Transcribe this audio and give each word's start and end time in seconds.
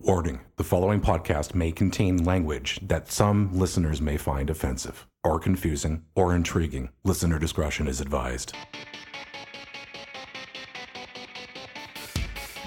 Warning 0.00 0.42
the 0.54 0.62
following 0.62 1.00
podcast 1.00 1.56
may 1.56 1.72
contain 1.72 2.22
language 2.22 2.78
that 2.82 3.10
some 3.10 3.52
listeners 3.52 4.00
may 4.00 4.16
find 4.16 4.48
offensive, 4.48 5.08
or 5.24 5.40
confusing, 5.40 6.04
or 6.14 6.36
intriguing. 6.36 6.90
Listener 7.02 7.40
discretion 7.40 7.88
is 7.88 8.00
advised. 8.00 8.54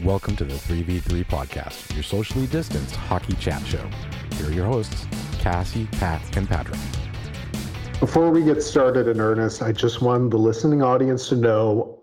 Welcome 0.03 0.35
to 0.35 0.43
the 0.43 0.55
3v3 0.55 1.25
podcast, 1.25 1.93
your 1.93 2.03
socially 2.03 2.47
distanced 2.47 2.97
hockey 2.97 3.35
chat 3.35 3.65
show. 3.65 3.89
Here 4.35 4.49
are 4.49 4.51
your 4.51 4.65
hosts, 4.65 5.07
Cassie, 5.39 5.87
Pat, 5.93 6.21
and 6.35 6.49
Patrick. 6.49 6.81
Before 8.01 8.29
we 8.29 8.43
get 8.43 8.61
started 8.61 9.07
in 9.07 9.21
earnest, 9.21 9.61
I 9.61 9.71
just 9.71 10.01
want 10.01 10.31
the 10.31 10.37
listening 10.37 10.83
audience 10.83 11.29
to 11.29 11.37
know 11.37 12.00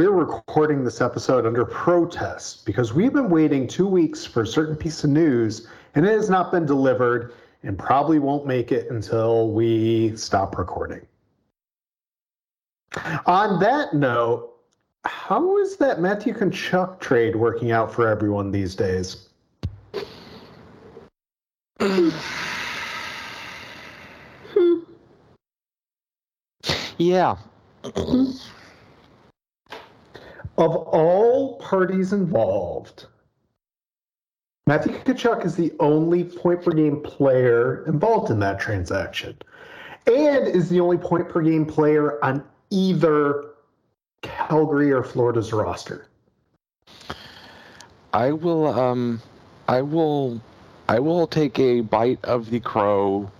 we're 0.00 0.12
recording 0.12 0.82
this 0.82 1.02
episode 1.02 1.44
under 1.44 1.62
protest 1.66 2.64
because 2.64 2.94
we've 2.94 3.12
been 3.12 3.28
waiting 3.28 3.68
two 3.68 3.86
weeks 3.86 4.24
for 4.24 4.44
a 4.44 4.46
certain 4.46 4.74
piece 4.74 5.04
of 5.04 5.10
news 5.10 5.68
and 5.94 6.06
it 6.06 6.12
has 6.12 6.30
not 6.30 6.50
been 6.50 6.64
delivered 6.64 7.34
and 7.64 7.78
probably 7.78 8.18
won't 8.18 8.46
make 8.46 8.72
it 8.72 8.90
until 8.90 9.50
we 9.50 10.16
stop 10.16 10.56
recording. 10.56 11.02
On 13.26 13.60
that 13.60 13.92
note, 13.92 14.54
how 15.04 15.58
is 15.58 15.76
that 15.76 16.00
Matthew 16.00 16.32
Tkachuk 16.32 16.98
trade 17.00 17.36
working 17.36 17.70
out 17.70 17.92
for 17.92 18.08
everyone 18.08 18.50
these 18.50 18.74
days? 18.74 19.28
Hmm. 24.52 24.80
Yeah. 26.96 27.36
Of 30.60 30.76
all 30.76 31.56
parties 31.56 32.12
involved, 32.12 33.06
Matthew 34.66 34.92
Tkachuk 34.92 35.46
is 35.46 35.56
the 35.56 35.72
only 35.80 36.22
point 36.22 36.62
per 36.62 36.72
game 36.72 37.00
player 37.00 37.82
involved 37.86 38.30
in 38.30 38.40
that 38.40 38.60
transaction 38.60 39.38
and 40.06 40.46
is 40.46 40.68
the 40.68 40.78
only 40.78 40.98
point 40.98 41.30
per 41.30 41.40
game 41.40 41.64
player 41.64 42.22
on 42.22 42.44
either 42.68 43.52
Calgary 44.20 44.92
or 44.92 45.02
Florida's 45.02 45.50
roster. 45.50 46.08
I 48.12 48.32
will 48.32 48.66
um 48.66 49.22
I 49.66 49.80
will 49.80 50.42
I 50.90 50.98
will 50.98 51.26
take 51.26 51.58
a 51.58 51.80
bite 51.80 52.22
of 52.24 52.50
the 52.50 52.60
crow 52.60 53.30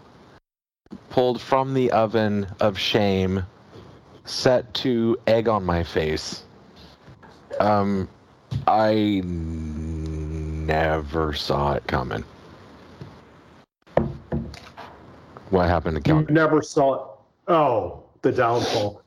pulled 1.10 1.38
from 1.38 1.74
the 1.74 1.91
oven 1.92 2.46
of 2.60 2.78
shame 2.78 3.44
set 4.24 4.72
to 4.74 5.18
egg 5.26 5.48
on 5.48 5.66
my 5.66 5.82
face. 5.82 6.44
Um 7.61 8.08
I 8.66 9.22
never 9.25 11.33
saw 11.33 11.75
it 11.75 11.86
coming. 11.86 12.25
What 15.50 15.69
happened 15.69 16.05
to 16.05 16.11
You 16.11 16.27
never 16.31 16.62
saw 16.62 16.94
it. 16.94 17.03
Oh, 17.48 18.05
the 18.22 18.33
downfall. 18.33 19.03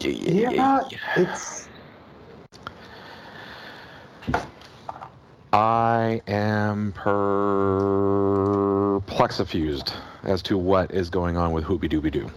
Yeah, 0.00 0.80
it's 1.16 1.68
I 5.52 6.22
am 6.26 6.92
perplexifused 6.92 9.92
as 10.22 10.40
to 10.42 10.56
what 10.56 10.92
is 10.92 11.10
going 11.10 11.36
on 11.36 11.52
with 11.52 11.64
Hoopy 11.64 11.90
Dooby 11.90 12.10
Doo. 12.10 12.30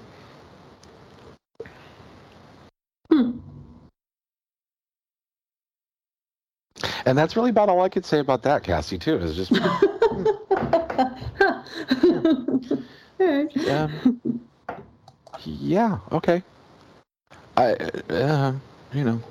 And 7.05 7.17
that's 7.17 7.35
really 7.35 7.51
about 7.51 7.69
all 7.69 7.81
I 7.81 7.89
could 7.89 8.05
say 8.05 8.19
about 8.19 8.43
that, 8.43 8.63
Cassie. 8.63 8.97
Too 8.97 9.17
is 9.17 9.35
just 9.35 9.51
yeah, 13.19 13.87
yeah, 15.43 15.99
okay. 16.11 16.44
I, 17.57 17.73
uh, 18.09 18.53
you 18.94 19.03
know, 19.03 19.21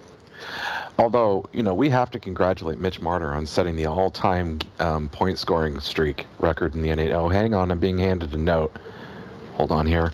although 0.98 1.48
you 1.52 1.62
know 1.62 1.74
we 1.74 1.90
have 1.90 2.10
to 2.12 2.18
congratulate 2.18 2.78
Mitch 2.78 3.00
Marner 3.00 3.34
on 3.34 3.46
setting 3.46 3.76
the 3.76 3.86
all-time 3.86 4.60
um, 4.78 5.08
point 5.08 5.38
scoring 5.38 5.78
streak 5.80 6.26
record 6.38 6.74
in 6.74 6.82
the 6.82 6.88
NHL. 6.88 7.14
Oh, 7.14 7.28
hang 7.28 7.54
on, 7.54 7.70
I'm 7.70 7.78
being 7.78 7.98
handed 7.98 8.32
a 8.34 8.38
note. 8.38 8.76
Hold 9.54 9.72
on 9.72 9.86
here. 9.86 10.12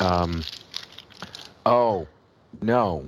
Um, 0.00 0.42
oh, 1.66 2.06
no. 2.60 3.06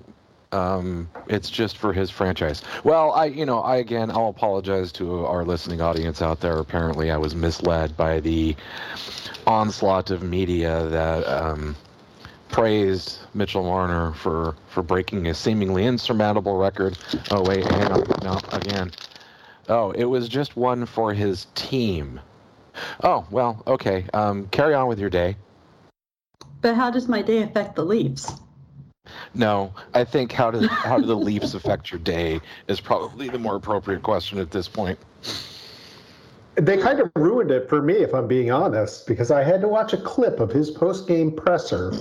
Um, 0.54 1.10
it's 1.28 1.50
just 1.50 1.76
for 1.78 1.92
his 1.92 2.10
franchise. 2.10 2.62
Well, 2.84 3.10
I, 3.10 3.26
you 3.26 3.44
know, 3.44 3.60
I 3.60 3.76
again, 3.76 4.10
I'll 4.10 4.28
apologize 4.28 4.92
to 4.92 5.26
our 5.26 5.44
listening 5.44 5.80
audience 5.80 6.22
out 6.22 6.40
there. 6.40 6.58
Apparently, 6.58 7.10
I 7.10 7.16
was 7.16 7.34
misled 7.34 7.96
by 7.96 8.20
the 8.20 8.54
onslaught 9.46 10.10
of 10.10 10.22
media 10.22 10.86
that 10.86 11.26
um, 11.26 11.74
praised 12.48 13.18
Mitchell 13.34 13.64
Marner 13.64 14.12
for 14.12 14.54
for 14.68 14.82
breaking 14.82 15.26
a 15.26 15.34
seemingly 15.34 15.86
insurmountable 15.86 16.56
record. 16.56 16.96
Oh 17.32 17.42
wait, 17.42 17.64
hang 17.64 17.90
on, 17.90 18.04
no, 18.22 18.38
again. 18.52 18.92
Oh, 19.68 19.90
it 19.90 20.04
was 20.04 20.28
just 20.28 20.56
one 20.56 20.86
for 20.86 21.12
his 21.12 21.48
team. 21.56 22.20
Oh 23.02 23.26
well, 23.30 23.60
okay. 23.66 24.06
Um, 24.14 24.46
carry 24.48 24.74
on 24.74 24.86
with 24.86 25.00
your 25.00 25.10
day. 25.10 25.36
But 26.60 26.76
how 26.76 26.90
does 26.90 27.08
my 27.08 27.22
day 27.22 27.42
affect 27.42 27.74
the 27.74 27.84
Leafs? 27.84 28.32
No, 29.34 29.72
I 29.92 30.04
think 30.04 30.32
how 30.32 30.50
do 30.50 30.66
how 30.68 30.98
do 30.98 31.06
the 31.06 31.16
Leafs 31.16 31.54
affect 31.54 31.90
your 31.90 31.98
day 32.00 32.40
is 32.68 32.80
probably 32.80 33.28
the 33.28 33.38
more 33.38 33.56
appropriate 33.56 34.02
question 34.02 34.38
at 34.38 34.50
this 34.50 34.68
point. 34.68 34.98
they 36.54 36.76
kind 36.76 37.00
of 37.00 37.10
ruined 37.16 37.50
it 37.50 37.68
for 37.68 37.82
me, 37.82 37.94
if 37.94 38.14
I'm 38.14 38.28
being 38.28 38.50
honest, 38.50 39.06
because 39.06 39.30
I 39.30 39.42
had 39.42 39.60
to 39.62 39.68
watch 39.68 39.92
a 39.92 39.96
clip 39.96 40.40
of 40.40 40.50
his 40.50 40.70
post 40.70 41.08
game 41.08 41.32
presser. 41.32 41.92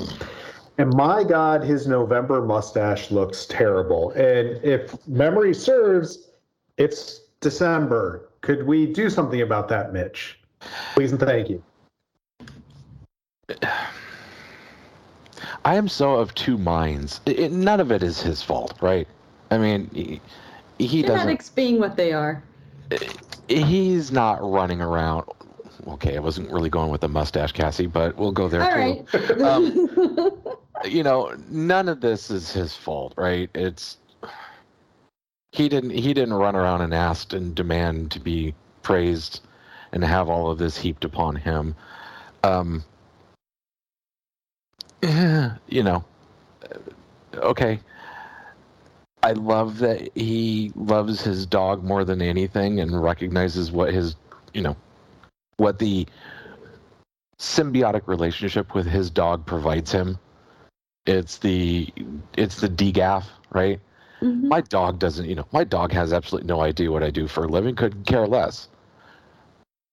And 0.78 0.94
my 0.94 1.24
God, 1.24 1.64
his 1.64 1.88
November 1.88 2.42
mustache 2.42 3.12
looks 3.12 3.46
terrible. 3.46 4.12
And 4.12 4.64
if 4.64 4.96
memory 5.08 5.54
serves, 5.54 6.30
it's 6.78 7.22
December. 7.42 8.30
Could 8.42 8.66
we 8.66 8.92
do 8.92 9.10
something 9.10 9.42
about 9.42 9.68
that, 9.70 9.94
Mitch? 9.94 10.40
Please 10.94 11.12
and 11.12 11.20
thank 11.20 11.50
you. 11.50 11.64
I 15.66 15.76
am 15.76 15.88
so 15.88 16.16
of 16.16 16.34
two 16.36 16.58
minds. 16.58 17.22
It, 17.26 17.40
it- 17.40 17.52
none 17.52 17.80
of 17.80 17.92
it 17.92 18.04
is 18.04 18.22
his 18.22 18.42
fault, 18.44 18.74
right? 18.82 19.08
I 19.52 19.58
mean, 19.58 19.90
he, 19.94 20.22
he 20.80 21.02
doesn't. 21.02 21.20
Genetics 21.20 21.50
being 21.50 21.80
what 21.80 21.96
they 21.96 22.12
are. 22.14 22.44
He's 23.48 24.12
not 24.12 24.40
running 24.42 24.82
around. 24.82 25.26
Okay, 25.88 26.16
I 26.16 26.20
wasn't 26.20 26.52
really 26.52 26.70
going 26.70 26.92
with 26.92 27.02
the 27.02 27.10
mustache, 27.10 27.52
Cassie, 27.52 27.88
but 27.88 28.16
we'll 28.18 28.32
go 28.32 28.48
there 28.48 28.64
All 28.64 28.72
too. 28.72 29.06
right. 29.18 29.42
Um, 29.42 30.32
you 30.86 31.04
know, 31.04 31.36
none 31.50 31.90
of 31.90 32.02
this 32.02 32.32
is 32.32 32.52
his 32.52 32.76
fault, 32.76 33.14
right? 33.18 33.50
It's 33.54 33.98
he 35.52 35.70
didn't 35.70 35.92
he 35.92 36.14
didn't 36.14 36.34
run 36.34 36.56
around 36.56 36.82
and 36.82 36.94
ask 36.94 37.34
and 37.34 37.54
demand 37.54 38.12
to 38.12 38.20
be 38.20 38.56
praised 38.82 39.42
and 39.92 40.04
have 40.04 40.30
all 40.30 40.50
of 40.50 40.58
this 40.58 40.78
heaped 40.78 41.04
upon 41.06 41.36
him. 41.36 41.76
Um, 42.44 42.84
you 45.68 45.84
know, 45.84 46.04
okay. 47.36 47.80
I 49.22 49.34
love 49.34 49.80
that 49.80 50.10
he 50.16 50.72
loves 50.76 51.22
his 51.22 51.46
dog 51.46 51.84
more 51.84 52.04
than 52.06 52.22
anything 52.22 52.80
and 52.80 53.02
recognizes 53.02 53.72
what 53.72 53.94
his, 53.94 54.16
you 54.54 54.62
know, 54.62 54.76
what 55.58 55.80
the 55.80 56.08
symbiotic 57.40 58.08
relationship 58.08 58.74
with 58.74 58.86
his 58.86 59.10
dog 59.10 59.46
provides 59.46 59.92
him. 59.92 60.18
It's 61.06 61.38
the 61.38 61.90
it's 62.38 62.62
the 62.62 62.70
DGAF, 62.70 63.26
right? 63.52 63.80
Mhm. 64.22 64.44
My 64.44 64.62
dog 64.62 65.00
doesn't, 65.00 65.28
you 65.28 65.36
know, 65.36 65.46
my 65.52 65.66
dog 65.66 65.92
has 65.92 66.14
absolutely 66.14 66.48
no 66.48 66.62
idea 66.62 66.92
what 66.92 67.04
I 67.04 67.10
do 67.10 67.28
for 67.28 67.44
a 67.44 67.48
living, 67.48 67.76
couldn't 67.76 68.06
care 68.06 68.28
less. 68.28 68.70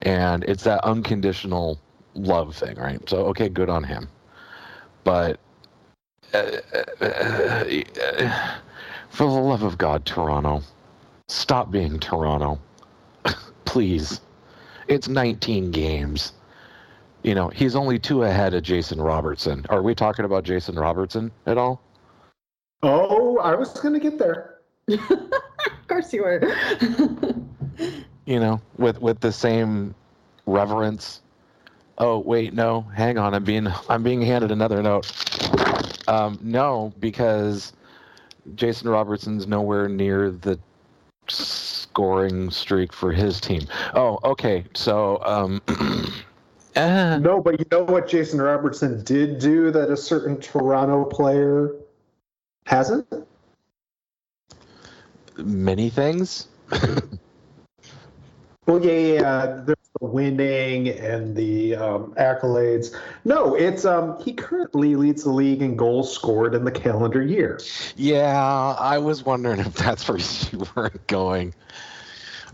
And 0.02 0.44
it's 0.44 0.64
that 0.64 0.84
unconditional 0.84 1.80
love 2.14 2.54
thing, 2.54 2.76
right? 2.76 3.00
So, 3.08 3.26
okay, 3.26 3.48
good 3.48 3.68
on 3.68 3.84
him. 3.84 4.08
But 5.04 5.38
uh, 6.34 6.38
uh, 7.00 7.04
uh, 7.04 8.56
for 9.10 9.24
the 9.24 9.40
love 9.40 9.62
of 9.62 9.78
God, 9.78 10.04
Toronto, 10.04 10.62
stop 11.28 11.70
being 11.70 11.98
Toronto. 11.98 12.58
Please. 13.64 14.20
It's 14.88 15.08
19 15.08 15.70
games. 15.70 16.32
You 17.22 17.34
know, 17.34 17.48
he's 17.48 17.76
only 17.76 17.98
two 17.98 18.22
ahead 18.24 18.54
of 18.54 18.62
Jason 18.62 19.00
Robertson. 19.00 19.64
Are 19.68 19.82
we 19.82 19.94
talking 19.94 20.24
about 20.24 20.44
Jason 20.44 20.76
Robertson 20.76 21.30
at 21.46 21.58
all? 21.58 21.82
Oh, 22.82 23.38
I 23.38 23.54
was 23.54 23.72
going 23.78 23.94
to 23.94 24.00
get 24.00 24.18
there. 24.18 24.60
of 24.88 25.88
course 25.88 26.12
you 26.12 26.22
were. 26.22 26.40
you 28.26 28.40
know, 28.40 28.60
with 28.78 29.00
with 29.00 29.20
the 29.20 29.32
same 29.32 29.94
reverence. 30.46 31.20
Oh 32.00 32.18
wait, 32.18 32.54
no, 32.54 32.80
hang 32.80 33.18
on, 33.18 33.34
I'm 33.34 33.44
being 33.44 33.68
I'm 33.88 34.02
being 34.02 34.22
handed 34.22 34.50
another 34.50 34.82
note. 34.82 35.12
Um, 36.08 36.38
no, 36.42 36.94
because 36.98 37.74
Jason 38.54 38.88
Robertson's 38.88 39.46
nowhere 39.46 39.86
near 39.86 40.30
the 40.30 40.58
scoring 41.28 42.50
streak 42.50 42.94
for 42.94 43.12
his 43.12 43.38
team. 43.38 43.66
Oh, 43.94 44.18
okay. 44.24 44.64
So, 44.74 45.22
um, 45.24 45.60
uh, 46.74 47.18
No, 47.20 47.38
but 47.38 47.60
you 47.60 47.66
know 47.70 47.84
what 47.84 48.08
Jason 48.08 48.40
Robertson 48.40 49.04
did 49.04 49.38
do 49.38 49.70
that 49.70 49.90
a 49.90 49.96
certain 49.96 50.40
Toronto 50.40 51.04
player 51.04 51.74
hasn't? 52.66 53.06
many 55.36 55.90
things. 55.90 56.48
Well, 58.66 58.84
yeah, 58.84 58.92
yeah, 58.92 59.64
yeah. 59.66 59.74
There's 60.00 60.10
the 60.10 60.14
winning 60.14 60.88
and 60.88 61.36
the 61.36 61.76
um, 61.76 62.14
accolades. 62.14 62.96
No, 63.24 63.54
it's 63.54 63.84
um, 63.84 64.20
he 64.22 64.32
currently 64.32 64.96
leads 64.96 65.24
the 65.24 65.30
league 65.30 65.62
in 65.62 65.76
goals 65.76 66.12
scored 66.12 66.54
in 66.54 66.64
the 66.64 66.70
calendar 66.70 67.22
year. 67.22 67.60
Yeah, 67.96 68.76
I 68.78 68.98
was 68.98 69.24
wondering 69.24 69.60
if 69.60 69.74
that's 69.74 70.08
where 70.08 70.18
you 70.18 70.66
were 70.74 70.92
going. 71.06 71.54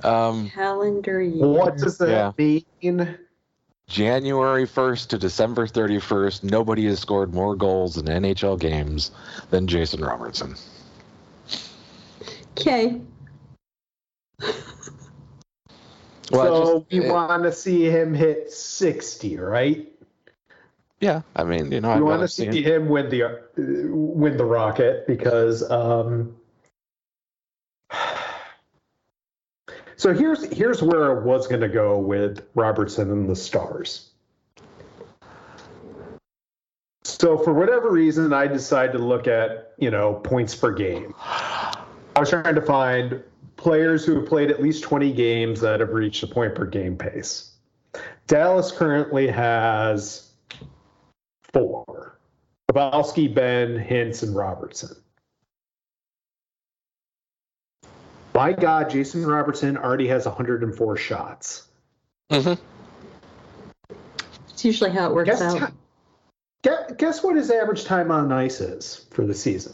Um, 0.03 0.51
Calendar 0.51 1.23
year. 1.23 1.47
What 1.47 1.79
does 1.79 1.99
that 1.99 2.35
Yeah. 2.39 2.63
mean? 2.83 3.19
January 3.89 4.67
1st 4.67 5.09
to 5.11 5.19
December 5.19 5.67
31st, 5.67 6.43
nobody 6.43 6.87
has 6.87 6.99
scored 6.99 7.33
more 7.33 7.55
goals 7.55 7.97
in 7.97 8.07
NHL 8.07 8.59
games 8.59 9.13
than 9.51 9.69
Jason 9.69 10.01
Robertson. 10.05 10.57
Okay. 12.59 13.01
Well, 16.31 16.67
so 16.67 16.81
just- 16.81 17.05
we 17.05 17.09
uh, 17.09 17.13
want 17.13 17.43
to 17.45 17.53
see 17.53 17.85
him 17.85 18.15
hit 18.15 18.51
60, 18.53 19.37
right? 19.39 19.93
Yeah, 21.01 21.23
I 21.37 21.45
mean, 21.45 21.71
you 21.71 21.81
know, 21.81 21.95
We 21.97 22.03
want 22.03 22.23
to 22.23 22.29
see 22.29 22.47
him- 22.47 22.83
him 22.85 22.89
win 22.89 23.11
the 23.11 23.43
win 23.57 24.37
the 24.39 24.47
Rocket 24.47 25.07
because 25.07 25.69
um, 25.71 26.35
so 29.97 30.15
here's 30.15 30.45
here's 30.47 30.83
where 30.83 31.11
I 31.11 31.23
was 31.23 31.47
going 31.47 31.61
to 31.61 31.69
go 31.69 31.99
with 31.99 32.47
Robertson 32.55 33.11
and 33.11 33.29
the 33.29 33.37
Stars. 33.37 34.11
So 37.05 37.39
for 37.39 37.53
whatever 37.53 37.91
reason, 37.91 38.33
I 38.33 38.47
decided 38.47 38.93
to 38.93 38.99
look 38.99 39.27
at 39.27 39.73
you 39.79 39.91
know 39.91 40.15
points 40.15 40.55
per 40.55 40.73
game. 40.73 41.15
I 41.21 42.21
was 42.21 42.31
trying 42.31 42.55
to 42.55 42.63
find 42.63 43.23
players 43.57 44.05
who 44.05 44.17
have 44.17 44.27
played 44.27 44.51
at 44.51 44.63
least 44.63 44.83
20 44.83 45.13
games 45.13 45.61
that 45.61 45.81
have 45.81 45.91
reached 45.91 46.23
a 46.23 46.27
point 46.27 46.55
per 46.55 46.67
game 46.67 46.97
pace. 46.97 47.53
Dallas 48.27 48.73
currently 48.73 49.27
has 49.29 50.31
four. 51.53 52.19
Pavelski, 52.71 53.33
Benn, 53.33 53.79
Hintz, 53.79 54.23
and 54.23 54.35
Robertson. 54.35 54.97
My 58.35 58.53
God, 58.53 58.91
Jason 58.91 59.25
Robertson 59.25 59.79
already 59.79 60.09
has 60.09 60.27
104 60.27 60.97
shots. 60.99 61.69
Mhm. 62.31 62.59
It's 64.51 64.65
usually 64.65 64.91
how 64.91 65.09
it 65.09 65.15
works 65.15 65.31
Guess, 65.31 65.41
out. 65.41 65.73
guess, 66.63 66.93
guess 66.99 67.23
what 67.23 67.37
his 67.37 67.51
average 67.51 67.85
time 67.85 68.11
on 68.11 68.31
ice 68.33 68.61
is 68.61 69.07
for 69.13 69.25
the 69.25 69.33
season? 69.33 69.73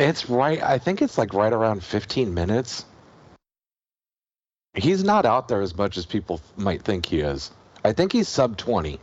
It's 0.00 0.28
right. 0.28 0.60
I 0.62 0.78
think 0.78 1.02
it's 1.02 1.18
like 1.18 1.34
right 1.34 1.52
around 1.52 1.84
15 1.84 2.34
minutes. 2.34 2.84
He's 4.74 5.02
not 5.02 5.26
out 5.26 5.48
there 5.48 5.60
as 5.60 5.76
much 5.76 5.96
as 5.96 6.06
people 6.06 6.40
might 6.56 6.82
think 6.82 7.06
he 7.06 7.20
is. 7.20 7.50
I 7.84 7.92
think 7.92 8.12
he's 8.12 8.28
sub 8.28 8.56
20. 8.56 9.00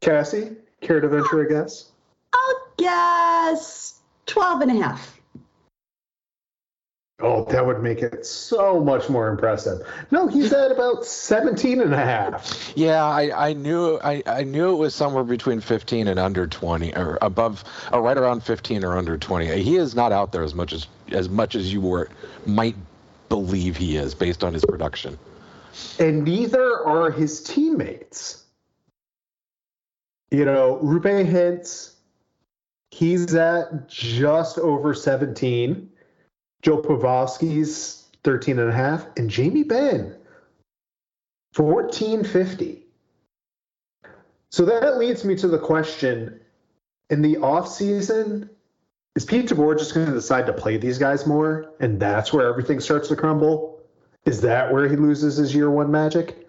Cassie, 0.00 0.56
care 0.80 1.00
to 1.00 1.08
venture 1.08 1.42
a 1.42 1.48
guess? 1.48 1.90
I'll 2.32 2.60
guess 2.76 4.00
12 4.26 4.60
and 4.62 4.70
a 4.72 4.82
half. 4.82 5.16
Oh, 7.18 7.46
that 7.46 7.64
would 7.64 7.82
make 7.82 8.02
it 8.02 8.26
so 8.26 8.78
much 8.78 9.08
more 9.08 9.28
impressive. 9.30 9.80
No, 10.10 10.28
he's 10.28 10.52
at 10.52 10.70
about 10.70 11.06
17 11.06 11.80
and 11.80 11.94
a 11.94 11.96
half. 11.96 12.72
Yeah, 12.76 13.02
I, 13.02 13.48
I 13.48 13.52
knew 13.54 13.98
I, 14.04 14.22
I 14.26 14.44
knew 14.44 14.74
it 14.74 14.76
was 14.76 14.94
somewhere 14.94 15.24
between 15.24 15.62
15 15.62 16.08
and 16.08 16.18
under 16.20 16.46
20 16.46 16.94
or 16.94 17.16
above 17.22 17.64
or 17.90 18.02
right 18.02 18.18
around 18.18 18.42
15 18.42 18.84
or 18.84 18.98
under 18.98 19.16
20. 19.16 19.62
He 19.62 19.76
is 19.76 19.94
not 19.94 20.12
out 20.12 20.32
there 20.32 20.42
as 20.42 20.54
much 20.54 20.74
as 20.74 20.88
as 21.10 21.30
much 21.30 21.54
as 21.54 21.72
you 21.72 21.80
were 21.80 22.10
might 22.44 22.76
believe 23.28 23.76
he 23.76 23.96
is 23.96 24.14
based 24.14 24.44
on 24.44 24.52
his 24.52 24.64
production. 24.64 25.18
And 25.98 26.24
neither 26.24 26.84
are 26.84 27.10
his 27.10 27.42
teammates. 27.42 28.44
You 30.30 30.44
know, 30.44 30.80
Roope 30.82 31.26
Hintz, 31.26 31.94
he's 32.90 33.34
at 33.34 33.88
just 33.88 34.58
over 34.58 34.94
17. 34.94 35.90
Joe 36.62 36.82
Pavelski's 36.82 38.08
13 38.24 38.58
and 38.58 38.70
a 38.70 38.72
half. 38.72 39.06
And 39.16 39.30
Jamie 39.30 39.62
Benn, 39.62 40.16
1450. 41.54 42.82
So 44.50 44.64
that 44.64 44.98
leads 44.98 45.24
me 45.24 45.36
to 45.36 45.48
the 45.48 45.58
question 45.58 46.40
in 47.10 47.22
the 47.22 47.36
offseason, 47.36 48.48
is 49.16 49.24
Pete 49.24 49.46
DeBoer 49.46 49.78
just 49.78 49.94
going 49.94 50.06
to 50.06 50.12
decide 50.12 50.46
to 50.46 50.52
play 50.52 50.76
these 50.76 50.98
guys 50.98 51.26
more? 51.26 51.72
And 51.80 51.98
that's 51.98 52.32
where 52.32 52.46
everything 52.46 52.80
starts 52.80 53.08
to 53.08 53.16
crumble? 53.16 53.80
Is 54.26 54.42
that 54.42 54.70
where 54.70 54.86
he 54.88 54.94
loses 54.94 55.38
his 55.38 55.54
year 55.54 55.70
one 55.70 55.90
magic? 55.90 56.46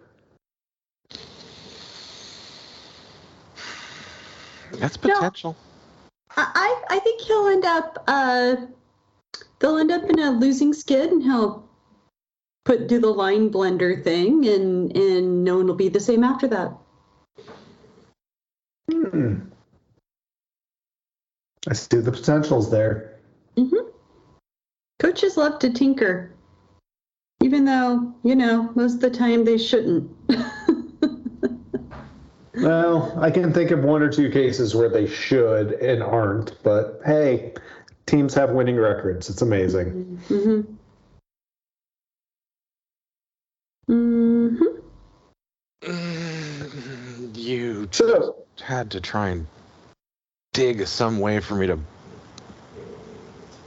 That's 4.73 4.97
potential. 4.97 5.55
I, 6.35 6.51
I 6.89 6.97
I 6.97 6.99
think 6.99 7.21
he'll 7.21 7.47
end 7.47 7.65
up 7.65 8.03
uh 8.07 8.55
they'll 9.59 9.77
end 9.77 9.91
up 9.91 10.03
in 10.03 10.19
a 10.19 10.31
losing 10.31 10.73
skid 10.73 11.09
and 11.09 11.23
he'll 11.23 11.67
put 12.65 12.87
do 12.87 12.99
the 12.99 13.07
line 13.07 13.49
blender 13.49 14.03
thing 14.03 14.45
and 14.45 14.95
and 14.95 15.43
no 15.43 15.57
one 15.57 15.67
will 15.67 15.75
be 15.75 15.89
the 15.89 15.99
same 15.99 16.23
after 16.23 16.47
that. 16.47 16.73
Hmm. 18.91 19.35
I 21.67 21.73
see 21.73 21.97
the 21.99 22.11
potentials 22.11 22.71
there. 22.71 23.19
hmm 23.57 23.75
Coaches 24.99 25.37
love 25.37 25.59
to 25.59 25.69
tinker. 25.69 26.31
Even 27.43 27.65
though, 27.65 28.15
you 28.23 28.35
know, 28.35 28.71
most 28.75 28.95
of 28.95 29.01
the 29.01 29.11
time 29.11 29.45
they 29.45 29.57
shouldn't. 29.57 30.09
Well, 32.59 33.13
I 33.21 33.29
can 33.29 33.53
think 33.53 33.69
of 33.69 33.83
one 33.83 34.01
or 34.01 34.09
two 34.09 34.31
cases 34.31 34.73
where 34.73 34.89
they 34.89 35.05
should 35.05 35.73
and 35.73 36.01
aren't, 36.01 36.61
but 36.63 36.99
hey, 37.05 37.53
teams 38.07 38.33
have 38.33 38.49
winning 38.49 38.77
records. 38.77 39.29
It's 39.29 39.43
amazing. 39.43 40.19
hmm 40.27 40.61
hmm 43.85 44.55
Mm, 45.83 47.37
You 47.37 47.87
So, 47.91 48.37
had 48.59 48.89
to 48.91 48.99
try 49.01 49.29
and 49.29 49.45
dig 50.57 50.87
some 50.87 51.19
way 51.19 51.39
for 51.39 51.53
me 51.53 51.67
to 51.67 51.77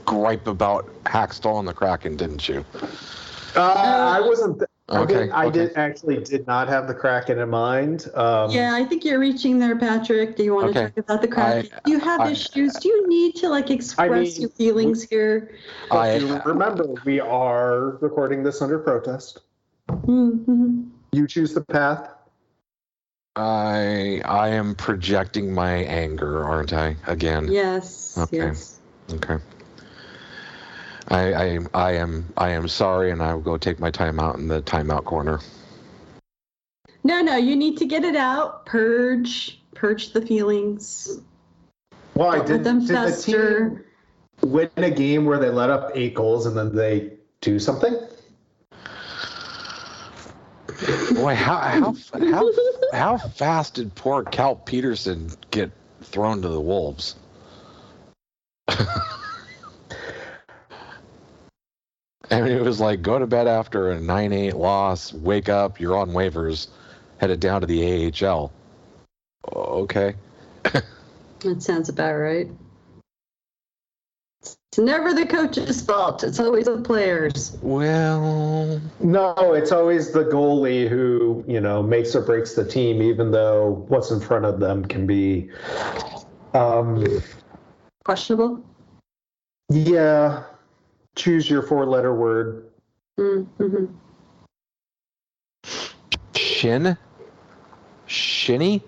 gripe 0.05 0.45
about 0.47 0.91
Hakstol 1.05 1.59
and 1.59 1.65
the 1.67 1.73
Kraken, 1.73 2.17
didn't 2.17 2.49
you? 2.49 2.65
uh, 3.55 3.61
I 3.61 4.19
wasn't. 4.19 4.61
I, 4.89 4.99
Okay, 5.03 5.13
did, 5.13 5.29
I 5.29 5.45
okay. 5.45 5.59
did 5.59 5.77
actually 5.77 6.17
did 6.21 6.45
not 6.47 6.67
have 6.67 6.85
the 6.89 6.93
Kraken 6.93 7.39
in 7.39 7.49
mind. 7.49 8.11
Um, 8.13 8.51
Yeah, 8.51 8.73
I 8.75 8.83
think 8.83 9.05
you're 9.05 9.19
reaching 9.19 9.57
there, 9.57 9.77
Patrick. 9.77 10.35
Do 10.35 10.43
you 10.43 10.53
want 10.53 10.73
to 10.73 10.81
talk 10.89 10.97
about 10.97 11.21
the 11.21 11.29
Kraken? 11.29 11.71
I- 11.73 11.79
Do 11.85 11.91
you 11.93 11.99
have 11.99 12.19
I- 12.19 12.31
issues? 12.31 12.73
Do 12.73 12.89
you 12.89 13.07
need 13.07 13.35
to 13.35 13.47
like 13.47 13.71
express 13.71 14.33
mean, 14.33 14.41
your 14.41 14.49
feelings 14.49 15.01
here? 15.03 15.55
I- 15.91 16.17
you 16.17 16.41
remember, 16.43 16.83
we 17.05 17.21
are 17.21 17.91
recording 18.01 18.43
this 18.43 18.61
under 18.61 18.79
protest. 18.79 19.39
hmm 19.87 20.81
You 21.13 21.25
choose 21.25 21.53
the 21.53 21.61
path. 21.61 22.09
I 23.35 24.21
I 24.25 24.49
am 24.49 24.75
projecting 24.75 25.53
my 25.53 25.71
anger, 25.71 26.43
aren't 26.43 26.73
I? 26.73 26.97
Again. 27.07 27.47
Yes. 27.49 28.17
Okay. 28.17 28.37
Yes. 28.37 28.79
Okay. 29.09 29.37
I, 31.07 31.33
I 31.33 31.59
I 31.73 31.91
am 31.93 32.25
I 32.35 32.49
am 32.49 32.67
sorry, 32.67 33.11
and 33.11 33.23
I 33.23 33.33
will 33.33 33.41
go 33.41 33.57
take 33.57 33.79
my 33.79 33.89
time 33.91 34.19
out 34.19 34.35
in 34.35 34.47
the 34.47 34.61
timeout 34.61 35.05
corner. 35.05 35.39
No, 37.03 37.21
no, 37.21 37.37
you 37.37 37.55
need 37.55 37.77
to 37.77 37.85
get 37.85 38.03
it 38.03 38.15
out, 38.15 38.65
purge, 38.65 39.59
purge 39.73 40.13
the 40.13 40.21
feelings. 40.21 41.19
Well, 42.13 42.29
I 42.29 42.37
Don't 42.37 42.47
did. 42.47 42.63
them 42.63 42.85
did 42.85 42.95
the 42.95 43.21
team 43.21 43.83
win 44.41 44.69
a 44.77 44.91
game 44.91 45.25
where 45.25 45.39
they 45.39 45.49
let 45.49 45.69
up 45.69 45.91
eight 45.95 46.13
goals 46.13 46.45
and 46.45 46.55
then 46.55 46.75
they 46.75 47.13
do 47.39 47.59
something? 47.59 47.97
Boy, 51.15 51.35
how 51.35 51.57
how 51.57 51.95
how 52.13 52.51
how 52.91 53.17
fast 53.17 53.75
did 53.75 53.93
poor 53.95 54.23
Cal 54.23 54.55
Petersen 54.55 55.29
get 55.51 55.71
thrown 56.01 56.41
to 56.41 56.47
the 56.47 56.61
wolves? 56.61 57.15
I 58.67 59.07
mean, 62.29 62.53
it 62.53 62.61
was 62.61 62.79
like 62.79 63.01
go 63.01 63.19
to 63.19 63.27
bed 63.27 63.47
after 63.47 63.91
a 63.91 63.99
nine-eight 63.99 64.55
loss, 64.55 65.13
wake 65.13 65.49
up, 65.49 65.79
you're 65.79 65.97
on 65.97 66.11
waivers, 66.11 66.67
headed 67.17 67.39
down 67.39 67.61
to 67.61 67.67
the 67.67 68.25
AHL. 68.25 68.51
Okay. 69.53 70.15
That 71.41 71.63
sounds 71.63 71.89
about 71.89 72.13
right. 72.13 72.47
It's 74.41 74.77
never 74.77 75.13
the 75.13 75.25
coach's 75.25 75.81
fault. 75.81 76.23
It's 76.23 76.39
always 76.39 76.65
the 76.65 76.81
players. 76.81 77.57
Well, 77.61 78.81
No, 78.99 79.33
it's 79.53 79.71
always 79.71 80.11
the 80.11 80.23
goalie 80.23 80.87
who, 80.87 81.43
you 81.47 81.59
know, 81.61 81.83
makes 81.83 82.15
or 82.15 82.21
breaks 82.21 82.53
the 82.53 82.65
team, 82.65 83.01
even 83.01 83.31
though 83.31 83.85
what's 83.89 84.11
in 84.11 84.19
front 84.19 84.45
of 84.45 84.59
them 84.59 84.85
can 84.85 85.05
be, 85.05 85.49
um, 86.53 87.05
Questionable. 88.03 88.63
yeah, 89.69 90.43
choose 91.15 91.49
your 91.49 91.61
four 91.61 91.85
letter 91.85 92.15
word. 92.15 92.67
Mm-hmm. 93.19 93.85
shin, 96.35 96.97
shinny, 98.07 98.81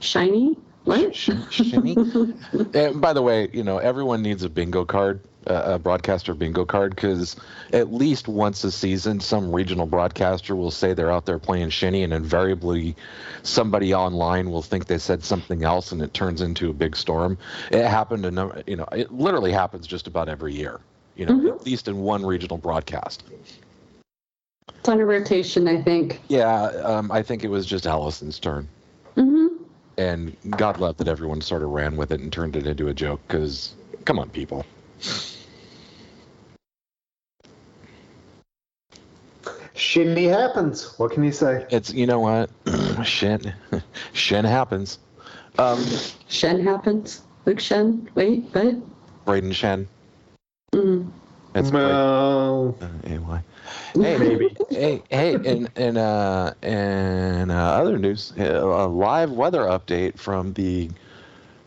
Shiny. 0.00 0.56
What? 0.84 1.16
Sh- 1.16 1.30
shinny. 1.50 1.96
and 2.74 3.00
by 3.00 3.12
the 3.12 3.22
way, 3.22 3.48
you 3.52 3.64
know 3.64 3.78
everyone 3.78 4.22
needs 4.22 4.42
a 4.42 4.50
bingo 4.50 4.84
card, 4.84 5.20
uh, 5.46 5.62
a 5.64 5.78
broadcaster 5.78 6.34
bingo 6.34 6.64
card, 6.64 6.94
because 6.94 7.36
at 7.72 7.92
least 7.92 8.28
once 8.28 8.62
a 8.64 8.70
season, 8.70 9.20
some 9.20 9.54
regional 9.54 9.86
broadcaster 9.86 10.54
will 10.54 10.70
say 10.70 10.92
they're 10.92 11.10
out 11.10 11.24
there 11.24 11.38
playing 11.38 11.70
shinny, 11.70 12.02
and 12.02 12.12
invariably, 12.12 12.96
somebody 13.42 13.94
online 13.94 14.50
will 14.50 14.62
think 14.62 14.86
they 14.86 14.98
said 14.98 15.24
something 15.24 15.64
else, 15.64 15.90
and 15.90 16.02
it 16.02 16.12
turns 16.12 16.42
into 16.42 16.68
a 16.68 16.74
big 16.74 16.96
storm. 16.96 17.38
It 17.70 17.86
happened, 17.86 18.24
to, 18.24 18.64
you 18.66 18.76
know, 18.76 18.88
it 18.92 19.10
literally 19.10 19.52
happens 19.52 19.86
just 19.86 20.06
about 20.06 20.28
every 20.28 20.54
year. 20.54 20.80
You 21.16 21.26
know, 21.26 21.54
at 21.54 21.64
least 21.64 21.86
in 21.86 21.98
one 21.98 22.26
regional 22.26 22.58
broadcast. 22.58 23.22
It's 24.68 24.88
on 24.88 25.00
a 25.00 25.06
rotation, 25.06 25.68
I 25.68 25.80
think. 25.80 26.20
Yeah, 26.28 26.64
um, 26.64 27.12
I 27.12 27.22
think 27.22 27.44
it 27.44 27.48
was 27.48 27.66
just 27.66 27.86
Allison's 27.86 28.40
turn. 28.40 28.68
Mm-hmm. 29.16 29.43
And 29.96 30.36
God 30.50 30.78
love 30.78 30.96
that 30.96 31.08
everyone 31.08 31.40
sort 31.40 31.62
of 31.62 31.70
ran 31.70 31.96
with 31.96 32.10
it 32.10 32.20
and 32.20 32.32
turned 32.32 32.56
it 32.56 32.66
into 32.66 32.88
a 32.88 32.94
joke. 32.94 33.20
Because, 33.28 33.74
come 34.04 34.18
on, 34.18 34.30
people. 34.30 34.66
Shindy 39.74 40.26
happens. 40.26 40.98
What 40.98 41.12
can 41.12 41.24
you 41.24 41.32
say? 41.32 41.66
It's 41.70 41.92
you 41.92 42.06
know 42.06 42.20
what, 42.20 42.50
shit, 43.04 43.46
shin 44.12 44.44
happens. 44.44 44.98
Um, 45.58 45.84
Shen 46.28 46.64
happens. 46.64 47.22
Luke 47.44 47.58
Schenn. 47.58 48.08
Wait, 48.14 48.44
what? 48.52 48.74
Brayden 49.26 49.52
Schenn. 49.52 49.86
Mm. 50.72 51.10
That's 51.54 51.70
Brayden, 51.70 51.72
Well, 51.72 52.76
uh, 52.80 52.88
AY. 53.08 53.42
Hey, 53.94 54.18
maybe. 54.18 54.56
hey, 54.70 55.02
hey, 55.08 55.34
and 55.34 55.70
and 55.76 55.96
uh, 55.96 56.52
and 56.62 57.52
uh, 57.52 57.54
other 57.54 57.96
news, 57.96 58.32
uh, 58.36 58.42
a 58.42 58.88
live 58.88 59.30
weather 59.30 59.60
update 59.60 60.18
from 60.18 60.52
the 60.54 60.90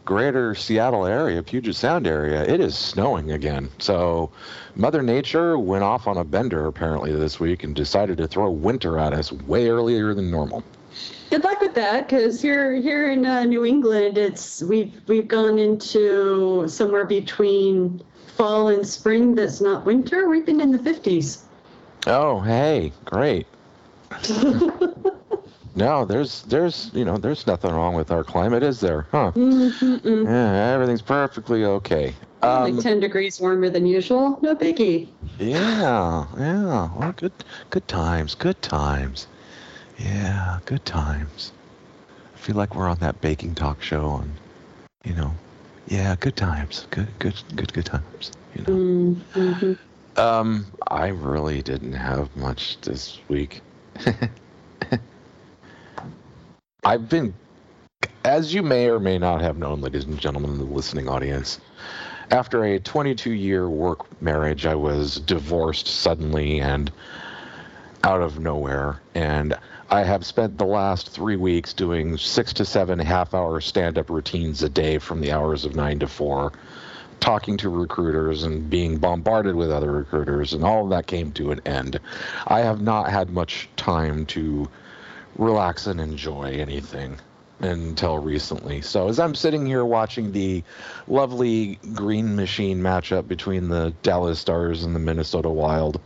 greater 0.04 0.54
Seattle 0.56 1.06
area, 1.06 1.42
Puget 1.42 1.74
Sound 1.76 2.06
area. 2.06 2.44
It 2.44 2.60
is 2.60 2.78
snowing 2.78 3.32
again. 3.32 3.70
So, 3.80 4.30
Mother 4.76 5.02
Nature 5.02 5.58
went 5.58 5.84
off 5.86 6.06
on 6.06 6.18
a 6.18 6.24
bender 6.26 6.66
apparently 6.68 7.16
this 7.16 7.40
week 7.40 7.64
and 7.64 7.74
decided 7.74 8.18
to 8.18 8.28
throw 8.28 8.52
winter 8.52 9.00
at 9.00 9.14
us 9.14 9.32
way 9.32 9.70
earlier 9.70 10.14
than 10.14 10.30
normal. 10.30 10.64
Good 11.30 11.44
luck 11.46 11.62
with 11.62 11.76
that, 11.76 12.10
because 12.10 12.42
here 12.42 12.76
here 12.76 13.10
in 13.10 13.26
uh, 13.26 13.46
New 13.46 13.64
England, 13.64 14.18
it's 14.18 14.62
we've 14.64 14.94
we've 15.08 15.30
gone 15.30 15.58
into 15.60 16.68
somewhere 16.68 17.06
between 17.06 18.02
fall 18.38 18.70
and 18.70 18.88
spring. 18.88 19.36
That's 19.36 19.60
not 19.60 19.86
winter. 19.86 20.30
We've 20.30 20.46
been 20.46 20.62
in 20.62 20.72
the 20.72 20.80
fifties. 20.80 21.44
Oh, 22.06 22.40
hey, 22.40 22.94
great. 23.06 23.48
No, 25.78 26.06
there's 26.06 26.42
there's 26.44 26.90
you 26.96 27.06
know 27.06 27.18
there's 27.18 27.46
nothing 27.46 27.72
wrong 27.72 27.94
with 27.94 28.10
our 28.10 28.24
climate, 28.24 28.64
is 28.64 28.80
there? 28.80 29.06
Huh? 29.12 29.32
Mm-mm-mm. 29.36 30.26
Yeah, 30.26 30.74
everything's 30.74 31.04
perfectly 31.04 31.66
okay. 31.66 32.16
Um, 32.42 32.76
like 32.76 32.84
ten 32.84 33.00
degrees 33.00 33.40
warmer 33.40 33.70
than 33.70 33.86
usual. 33.86 34.40
No 34.42 34.56
biggie. 34.56 35.08
Yeah, 35.38 36.26
yeah. 36.36 36.90
Well, 36.98 37.14
good, 37.16 37.32
good 37.70 37.88
times, 37.88 38.34
good 38.34 38.60
times. 38.64 39.28
Yeah, 40.00 40.58
good 40.66 40.84
times. 40.84 41.52
I 42.34 42.38
feel 42.40 42.56
like 42.56 42.74
we're 42.74 42.90
on 42.90 42.98
that 42.98 43.22
baking 43.22 43.54
talk 43.54 43.80
show 43.80 44.08
on, 44.08 44.32
you 45.04 45.14
know, 45.14 45.32
yeah, 45.88 46.16
good 46.20 46.36
times, 46.36 46.88
good, 46.92 47.08
good, 47.20 47.36
good, 47.56 47.74
good 47.74 47.86
times. 47.86 48.32
You 48.56 48.62
know. 48.64 49.16
Mm-hmm. 49.36 49.74
Um, 50.20 50.66
I 50.88 51.08
really 51.08 51.62
didn't 51.62 51.94
have 51.94 52.36
much 52.36 52.82
this 52.82 53.20
week. 53.28 53.62
I've 56.84 57.08
been, 57.10 57.34
as 58.26 58.54
you 58.54 58.64
may 58.64 58.90
or 58.90 59.00
may 59.00 59.18
not 59.18 59.42
have 59.42 59.58
known, 59.58 59.82
ladies 59.82 60.06
and 60.06 60.20
gentlemen 60.20 60.52
in 60.52 60.58
the 60.58 60.66
listening 60.66 61.08
audience, 61.08 61.60
after 62.32 62.64
a 62.64 62.80
22 62.80 63.32
year 63.32 63.70
work 63.70 64.22
marriage, 64.22 64.66
I 64.66 64.76
was 64.76 65.20
divorced 65.22 65.88
suddenly 65.88 66.60
and 66.60 66.92
out 68.04 68.22
of 68.22 68.40
nowhere. 68.40 69.02
And 69.16 69.58
I 69.90 70.04
have 70.04 70.26
spent 70.26 70.58
the 70.58 70.66
last 70.66 71.10
three 71.10 71.38
weeks 71.38 71.72
doing 71.74 72.18
six 72.18 72.52
to 72.54 72.66
seven 72.66 73.00
half 73.00 73.34
hour 73.34 73.62
stand 73.62 73.98
up 73.98 74.10
routines 74.10 74.62
a 74.62 74.68
day 74.68 74.98
from 74.98 75.22
the 75.22 75.32
hours 75.32 75.64
of 75.64 75.76
nine 75.76 76.00
to 76.00 76.08
four, 76.08 76.52
talking 77.22 77.56
to 77.58 77.70
recruiters 77.70 78.44
and 78.44 78.70
being 78.70 78.98
bombarded 78.98 79.56
with 79.56 79.72
other 79.72 79.92
recruiters. 79.92 80.52
And 80.52 80.66
all 80.66 80.84
of 80.84 80.90
that 80.90 81.08
came 81.08 81.32
to 81.34 81.52
an 81.52 81.62
end. 81.66 82.02
I 82.46 82.60
have 82.60 82.82
not 82.82 83.10
had 83.10 83.30
much 83.30 83.70
time 83.78 84.26
to 84.28 84.68
relax 85.38 85.88
and 85.88 86.02
enjoy 86.02 86.58
anything 86.60 87.18
until 87.62 88.18
recently. 88.18 88.82
So 88.82 89.08
as 89.08 89.20
I'm 89.20 89.36
sitting 89.36 89.66
here 89.66 89.86
watching 89.86 90.34
the 90.34 90.64
lovely 91.08 91.80
green 91.94 92.36
machine 92.36 92.82
matchup 92.82 93.30
between 93.30 93.70
the 93.70 93.94
Dallas 94.04 94.40
Stars 94.40 94.84
and 94.84 94.94
the 94.94 95.00
Minnesota 95.00 95.50
Wild, 95.50 96.02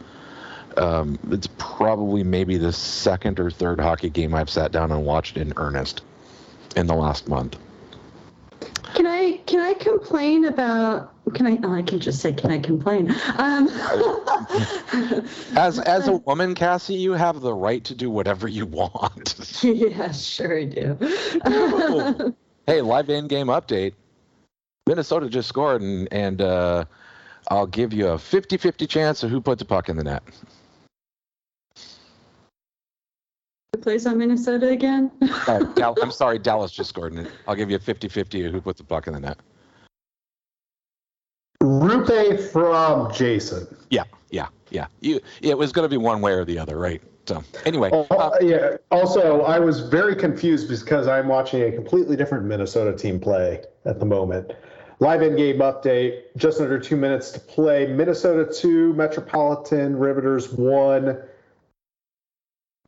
um, 0.77 1.17
it's 1.31 1.47
probably 1.57 2.23
maybe 2.23 2.57
the 2.57 2.73
second 2.73 3.39
or 3.39 3.51
third 3.51 3.79
hockey 3.79 4.09
game 4.09 4.33
I've 4.33 4.49
sat 4.49 4.71
down 4.71 4.91
and 4.91 5.05
watched 5.05 5.37
in 5.37 5.53
earnest 5.57 6.01
in 6.75 6.87
the 6.87 6.95
last 6.95 7.27
month. 7.27 7.57
Can 8.93 9.07
I 9.07 9.37
can 9.45 9.59
I 9.61 9.73
complain 9.73 10.45
about? 10.45 11.13
Can 11.33 11.47
I? 11.47 11.57
Oh, 11.63 11.73
I 11.73 11.81
can 11.81 11.99
just 11.99 12.19
say, 12.19 12.33
can 12.33 12.51
I 12.51 12.59
complain? 12.59 13.13
Um, 13.37 13.69
As 15.55 15.79
as 15.79 16.07
a 16.07 16.13
woman, 16.13 16.55
Cassie, 16.55 16.95
you 16.95 17.13
have 17.13 17.41
the 17.41 17.53
right 17.53 17.83
to 17.85 17.95
do 17.95 18.09
whatever 18.09 18.47
you 18.47 18.65
want. 18.65 19.59
yeah, 19.63 20.11
sure 20.11 20.57
I 20.57 20.65
do. 20.65 20.97
hey, 22.67 22.81
live 22.81 23.09
in 23.09 23.27
game 23.27 23.47
update. 23.47 23.93
Minnesota 24.87 25.29
just 25.29 25.47
scored, 25.47 25.81
and 25.81 26.11
and 26.11 26.41
uh, 26.41 26.85
I'll 27.49 27.67
give 27.67 27.93
you 27.93 28.09
a 28.09 28.15
50-50 28.15 28.89
chance 28.89 29.23
of 29.23 29.29
who 29.29 29.39
put 29.41 29.57
the 29.59 29.65
puck 29.65 29.89
in 29.89 29.95
the 29.95 30.03
net. 30.03 30.23
Who 33.73 33.81
plays 33.81 34.05
on 34.05 34.17
Minnesota 34.17 34.67
again? 34.67 35.09
Uh, 35.47 35.59
Dal- 35.75 35.95
I'm 36.01 36.11
sorry, 36.11 36.37
Dallas 36.49 36.71
just 36.71 36.89
scored, 36.89 37.13
and 37.13 37.27
I'll 37.47 37.55
give 37.55 37.69
you 37.69 37.77
a 37.77 37.79
50-50 37.79 38.51
who 38.51 38.59
put 38.61 38.75
the 38.77 38.83
puck 38.83 39.07
in 39.07 39.13
the 39.13 39.19
net. 39.19 39.39
Roope 41.63 42.51
from 42.51 43.11
Jason. 43.13 43.65
Yeah, 43.89 44.03
yeah, 44.29 44.47
yeah. 44.71 44.87
You, 44.99 45.19
it 45.41 45.57
was 45.57 45.71
going 45.71 45.85
to 45.85 45.89
be 45.89 45.97
one 45.97 46.19
way 46.21 46.33
or 46.33 46.43
the 46.43 46.59
other, 46.59 46.77
right? 46.77 47.01
So 47.25 47.43
anyway, 47.65 47.89
Oh, 47.93 48.05
uh, 48.11 48.37
yeah. 48.41 48.77
Also, 48.91 49.41
I 49.43 49.57
was 49.59 49.79
very 49.79 50.15
confused 50.15 50.67
because 50.67 51.07
I'm 51.07 51.27
watching 51.27 51.61
a 51.63 51.71
completely 51.71 52.15
different 52.17 52.45
Minnesota 52.45 52.95
team 52.95 53.19
play 53.19 53.63
at 53.85 53.99
the 53.99 54.05
moment. 54.05 54.51
Live 54.99 55.21
in 55.21 55.35
game 55.35 55.59
update, 55.59 56.23
just 56.35 56.59
under 56.61 56.77
two 56.77 56.97
minutes 56.97 57.31
to 57.31 57.39
play. 57.39 57.87
Minnesota 57.87 58.51
2, 58.53 58.93
Metropolitan 58.93 59.97
Riveters 59.97 60.51
1. 60.51 61.17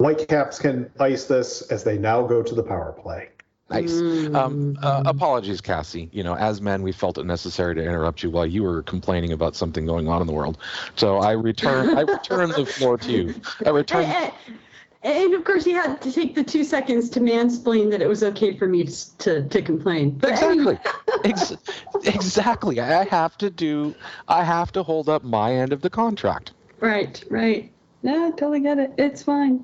Whitecaps 0.03 0.59
can 0.59 0.91
ice 0.99 1.23
this 1.23 1.61
as 1.71 1.85
they 1.85 1.97
now 1.97 2.23
go 2.23 2.43
to 2.43 2.53
the 2.53 2.61
power 2.61 2.91
play. 2.91 3.29
nice. 3.69 4.01
Um, 4.35 4.77
uh, 4.81 5.03
apologies, 5.05 5.61
Cassie. 5.61 6.09
You 6.11 6.23
know, 6.23 6.35
as 6.35 6.59
men, 6.59 6.81
we 6.81 6.91
felt 6.91 7.17
it 7.17 7.25
necessary 7.25 7.73
to 7.75 7.81
interrupt 7.81 8.21
you 8.21 8.29
while 8.29 8.45
you 8.45 8.63
were 8.63 8.83
complaining 8.83 9.31
about 9.31 9.55
something 9.55 9.85
going 9.85 10.09
on 10.09 10.19
in 10.19 10.27
the 10.27 10.33
world. 10.33 10.57
So 10.97 11.19
I 11.19 11.31
return, 11.31 11.97
I 11.97 12.01
return 12.17 12.49
the 12.49 12.65
floor 12.65 12.97
to 12.97 13.11
you. 13.13 13.33
I 13.65 13.69
return. 13.69 14.03
And, 14.03 14.33
and 15.03 15.33
of 15.35 15.45
course, 15.45 15.63
he 15.63 15.71
had 15.71 16.01
to 16.01 16.11
take 16.11 16.35
the 16.35 16.43
two 16.43 16.65
seconds 16.65 17.09
to 17.11 17.21
mansplain 17.21 17.89
that 17.91 18.01
it 18.01 18.09
was 18.09 18.23
okay 18.23 18.57
for 18.57 18.67
me 18.67 18.83
to 18.83 19.17
to, 19.19 19.47
to 19.47 19.61
complain. 19.61 20.11
But 20.11 20.31
Exactly. 20.31 20.79
Ex- 21.23 21.55
exactly. 22.03 22.81
I 22.81 23.05
have 23.05 23.37
to 23.37 23.49
do. 23.49 23.95
I 24.27 24.43
have 24.43 24.73
to 24.73 24.83
hold 24.83 25.07
up 25.07 25.23
my 25.23 25.53
end 25.53 25.71
of 25.71 25.81
the 25.81 25.89
contract. 25.89 26.51
Right, 26.81 27.23
right. 27.29 27.72
No, 28.03 28.27
I 28.27 28.31
totally 28.31 28.59
get 28.59 28.77
it. 28.79 28.93
It's 28.97 29.23
fine. 29.23 29.61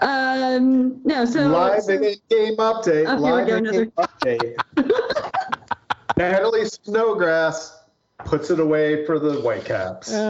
Um, 0.00 1.00
no, 1.04 1.24
so 1.24 1.48
live 1.48 1.82
so- 1.82 1.92
in 1.94 2.14
game 2.30 2.56
update. 2.56 3.06
Oh, 3.08 3.16
live 3.20 3.48
in 3.48 3.64
game 3.64 3.92
update. 3.98 4.54
Natalie 6.16 6.66
Snodgrass 6.66 7.76
puts 8.18 8.50
it 8.50 8.60
away 8.60 9.04
for 9.04 9.18
the 9.18 9.40
Whitecaps. 9.40 10.14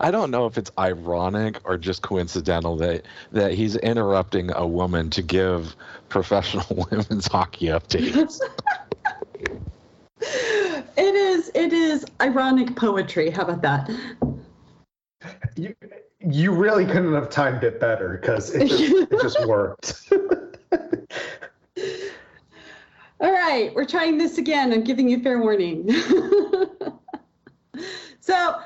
I 0.00 0.10
don't 0.10 0.30
know 0.32 0.46
if 0.46 0.58
it's 0.58 0.72
ironic 0.76 1.60
or 1.64 1.78
just 1.78 2.02
coincidental 2.02 2.76
that 2.78 3.06
that 3.30 3.52
he's 3.52 3.76
interrupting 3.76 4.50
a 4.52 4.66
woman 4.66 5.08
to 5.10 5.22
give 5.22 5.76
professional 6.08 6.66
women's 6.90 7.28
hockey 7.28 7.66
updates. 7.66 8.40
it 10.20 11.14
is 11.14 11.50
it 11.54 11.72
is 11.72 12.04
ironic 12.20 12.74
poetry. 12.74 13.30
How 13.30 13.44
about 13.44 13.62
that? 13.62 13.88
You, 15.56 15.74
you 16.20 16.52
really 16.52 16.86
couldn't 16.86 17.14
have 17.14 17.30
timed 17.30 17.64
it 17.64 17.80
better 17.80 18.18
because 18.20 18.54
it 18.54 18.68
just, 18.68 18.82
it 18.82 19.10
just 19.20 19.40
worked. 19.46 20.10
All 23.20 23.32
right, 23.32 23.72
we're 23.74 23.84
trying 23.84 24.18
this 24.18 24.38
again. 24.38 24.72
I'm 24.72 24.82
giving 24.82 25.08
you 25.08 25.22
fair 25.22 25.38
warning. 25.38 25.88
so, 28.20 28.56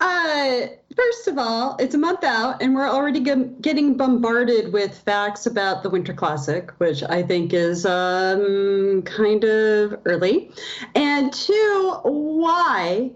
uh, 0.00 0.66
first 0.94 1.28
of 1.28 1.38
all, 1.38 1.76
it's 1.78 1.94
a 1.94 1.98
month 1.98 2.22
out, 2.22 2.60
and 2.60 2.74
we're 2.74 2.88
already 2.88 3.20
ge- 3.20 3.58
getting 3.62 3.96
bombarded 3.96 4.72
with 4.72 4.98
facts 4.98 5.46
about 5.46 5.82
the 5.82 5.88
Winter 5.88 6.12
Classic, 6.12 6.70
which 6.78 7.02
I 7.04 7.22
think 7.22 7.54
is 7.54 7.86
um, 7.86 9.02
kind 9.06 9.44
of 9.44 9.98
early. 10.04 10.50
And 10.94 11.32
two, 11.32 11.98
why? 12.02 13.10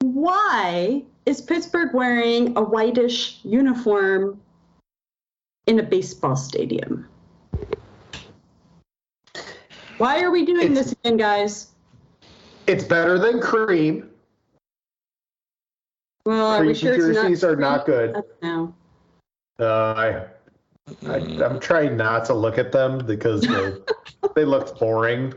Why 0.00 1.04
is 1.28 1.42
Pittsburgh 1.42 1.92
wearing 1.92 2.56
a 2.56 2.62
whitish 2.62 3.38
uniform 3.44 4.40
in 5.66 5.78
a 5.78 5.82
baseball 5.82 6.36
stadium? 6.36 7.06
Why 9.98 10.22
are 10.22 10.30
we 10.30 10.46
doing 10.46 10.72
It's- 10.72 10.86
this 10.86 10.92
again, 10.92 11.18
guys? 11.18 11.68
it's 12.66 12.84
better 12.84 13.18
than 13.18 13.40
cream. 13.40 14.10
Well, 16.24 16.58
Cream 16.60 16.74
sure 16.74 17.10
it's 17.10 17.42
not? 17.42 17.50
are 17.50 17.56
not 17.56 17.86
good. 17.86 18.22
No. 18.42 18.74
Uh, 19.58 19.64
I, 19.94 20.24
I, 21.06 21.16
I'm 21.42 21.58
trying 21.58 21.96
not 21.96 22.26
to 22.26 22.34
look 22.34 22.58
at 22.58 22.70
them 22.72 22.98
because 23.06 23.40
they, 23.42 23.72
they 24.34 24.44
looked 24.44 24.78
boring 24.78 25.32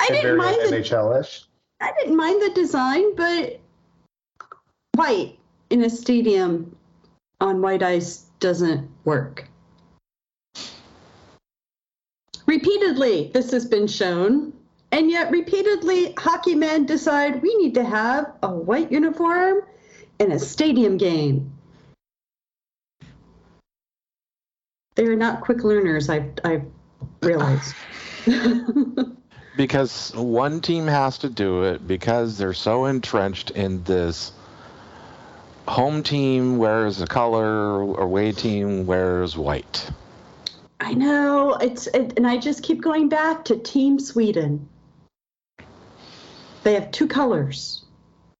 I 0.00 0.08
didn't 0.08 0.36
mind 0.36 0.56
the 0.56 0.76
NHL-ish. 0.76 1.44
I 1.80 1.92
didn't 1.98 2.16
mind 2.16 2.40
the 2.42 2.50
design, 2.50 3.14
but 3.16 3.60
white 4.96 5.38
in 5.70 5.84
a 5.84 5.90
stadium 5.90 6.76
on 7.40 7.60
white 7.60 7.82
ice 7.82 8.26
doesn't 8.40 8.88
work. 9.04 9.48
Repeatedly, 12.46 13.30
this 13.34 13.50
has 13.50 13.64
been 13.64 13.88
shown, 13.88 14.52
and 14.92 15.10
yet 15.10 15.30
repeatedly, 15.30 16.14
hockey 16.16 16.54
men 16.54 16.86
decide 16.86 17.42
we 17.42 17.54
need 17.56 17.74
to 17.74 17.84
have 17.84 18.32
a 18.42 18.48
white 18.48 18.90
uniform 18.92 19.62
in 20.18 20.32
a 20.32 20.38
stadium 20.38 20.96
game. 20.96 21.52
They 24.94 25.04
are 25.04 25.16
not 25.16 25.40
quick 25.42 25.64
learners, 25.64 26.08
I've, 26.08 26.32
I've 26.44 26.64
realized. 27.20 27.74
because 29.56 30.14
one 30.14 30.60
team 30.60 30.86
has 30.86 31.18
to 31.18 31.28
do 31.28 31.64
it 31.64 31.86
because 31.86 32.38
they're 32.38 32.54
so 32.54 32.86
entrenched 32.86 33.50
in 33.50 33.82
this 33.82 34.32
home 35.66 36.02
team 36.02 36.58
wears 36.58 37.00
a 37.00 37.06
color 37.06 37.80
away 37.98 38.32
team 38.32 38.86
wears 38.86 39.36
white 39.36 39.90
I 40.80 40.92
know 40.92 41.54
it's 41.54 41.86
it, 41.88 42.14
and 42.16 42.26
I 42.26 42.36
just 42.36 42.62
keep 42.62 42.82
going 42.82 43.08
back 43.08 43.46
to 43.46 43.56
Team 43.56 43.98
Sweden. 43.98 44.68
They 46.62 46.74
have 46.74 46.90
two 46.90 47.08
colors, 47.08 47.84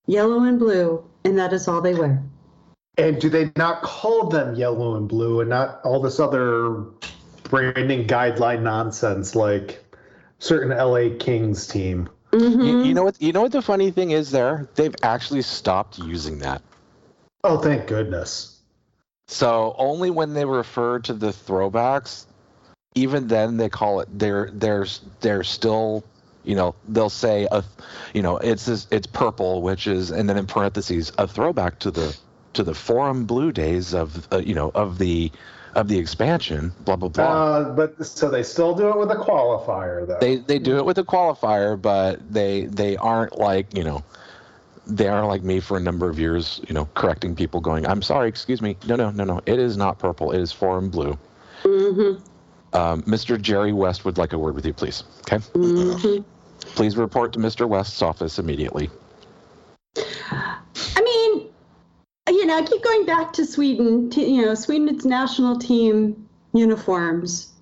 yellow 0.06 0.42
and 0.42 0.59
blue, 0.59 1.04
and 1.25 1.38
that 1.38 1.52
is 1.52 1.66
all 1.66 1.80
they 1.80 1.95
wear. 1.95 2.23
And 2.99 3.21
do 3.21 3.28
they 3.28 3.52
not 3.56 3.83
call 3.83 4.28
them 4.28 4.54
yellow 4.54 4.97
and 4.97 5.09
blue 5.09 5.40
and 5.40 5.50
not 5.50 5.80
all 5.83 6.00
this 6.00 6.21
other 6.21 6.85
branding 7.45 8.06
guideline 8.06 8.62
nonsense 8.62 9.35
like 9.35 9.83
certain 10.38 10.76
LA 10.76 11.16
Kings 11.18 11.66
team? 11.66 12.09
you, 12.33 12.38
Mhm. 12.38 12.87
you 12.87 12.95
know 12.95 13.04
what 13.04 13.21
you 13.21 13.33
know 13.33 13.42
what 13.42 13.52
the 13.52 13.62
funny 13.62 13.90
thing 13.90 14.11
is 14.11 14.30
there 14.30 14.68
they've 14.75 14.95
actually 15.02 15.42
stopped 15.42 15.99
using 15.99 16.38
that 16.40 16.61
Oh, 17.49 17.59
thank 17.59 17.87
goodness. 17.87 18.59
so 19.28 19.75
only 19.78 20.11
when 20.11 20.35
they 20.35 20.45
refer 20.45 20.99
to 21.00 21.13
the 21.13 21.28
throwbacks 21.28 22.26
even 22.97 23.28
then 23.28 23.56
they 23.56 23.69
call 23.69 24.00
it 24.00 24.09
they're 24.19 24.50
they're 24.52 24.87
they're 25.21 25.45
still 25.45 26.02
you 26.45 26.54
know 26.56 26.75
they'll 26.89 27.09
say 27.11 27.47
a 27.50 27.63
you 28.15 28.23
know 28.23 28.37
it's 28.39 28.65
this, 28.67 28.87
it's 28.91 29.06
purple 29.06 29.63
which 29.63 29.87
is 29.87 30.11
and 30.11 30.28
then 30.28 30.37
in 30.37 30.47
parentheses 30.47 31.13
a 31.19 31.26
throwback 31.28 31.78
to 31.80 31.91
the 31.91 32.17
to 32.54 32.63
the 32.65 32.75
forum 32.75 33.26
blue 33.26 33.52
days 33.52 33.95
of 33.95 34.26
uh, 34.32 34.39
you 34.39 34.54
know 34.54 34.71
of 34.75 34.99
the 34.99 35.30
of 35.75 35.89
the 35.89 35.99
expansion 35.99 36.73
blah 36.85 36.97
blah 36.97 37.09
blah 37.09 37.25
Uh, 37.25 37.71
but 37.75 38.04
so 38.06 38.30
they 38.30 38.43
still 38.43 38.75
do 38.75 38.89
it 38.89 38.97
with 38.99 39.11
a 39.11 39.17
qualifier, 39.17 40.06
though. 40.06 40.19
they 40.21 40.37
they 40.37 40.59
do 40.59 40.78
it 40.78 40.85
with 40.85 40.99
a 40.99 41.04
qualifier 41.04 41.80
but 41.80 42.32
they 42.32 42.65
they 42.67 42.97
aren't 42.97 43.39
like 43.39 43.76
you 43.76 43.85
know 43.85 44.02
they 44.86 45.08
aren't 45.08 45.28
like 45.28 45.42
me 45.42 45.58
for 45.60 45.76
a 45.76 45.80
number 45.80 46.08
of 46.08 46.18
years 46.18 46.60
you 46.68 46.75
know 46.75 46.88
correcting 46.94 47.34
people 47.34 47.60
going 47.60 47.84
i'm 47.86 48.00
sorry 48.02 48.28
excuse 48.28 48.62
me 48.62 48.76
no 48.86 48.94
no 48.96 49.10
no 49.10 49.25
no 49.25 49.40
it 49.46 49.58
is 49.58 49.76
not 49.76 49.99
purple 49.99 50.30
it 50.32 50.40
is 50.40 50.52
forum 50.52 50.88
blue 50.88 51.18
Mhm. 51.64 52.20
um, 52.72 53.02
mr 53.02 53.40
jerry 53.40 53.72
west 53.72 54.04
would 54.04 54.16
like 54.18 54.32
a 54.32 54.38
word 54.38 54.54
with 54.54 54.64
you 54.64 54.72
please 54.72 55.02
okay 55.20 55.38
Mhm. 55.54 56.25
please 56.60 56.96
report 56.96 57.32
to 57.32 57.38
mr 57.40 57.68
west's 57.68 58.00
office 58.02 58.38
immediately 58.38 58.90
I 59.99 61.02
mean, 61.02 61.49
you 62.28 62.44
know, 62.46 62.56
I 62.58 62.62
keep 62.62 62.82
going 62.82 63.06
back 63.06 63.32
to 63.34 63.44
Sweden. 63.46 64.10
To, 64.10 64.20
you 64.20 64.44
know, 64.44 64.54
Sweden's 64.54 65.04
national 65.06 65.56
team 65.58 66.28
uniforms. 66.52 67.52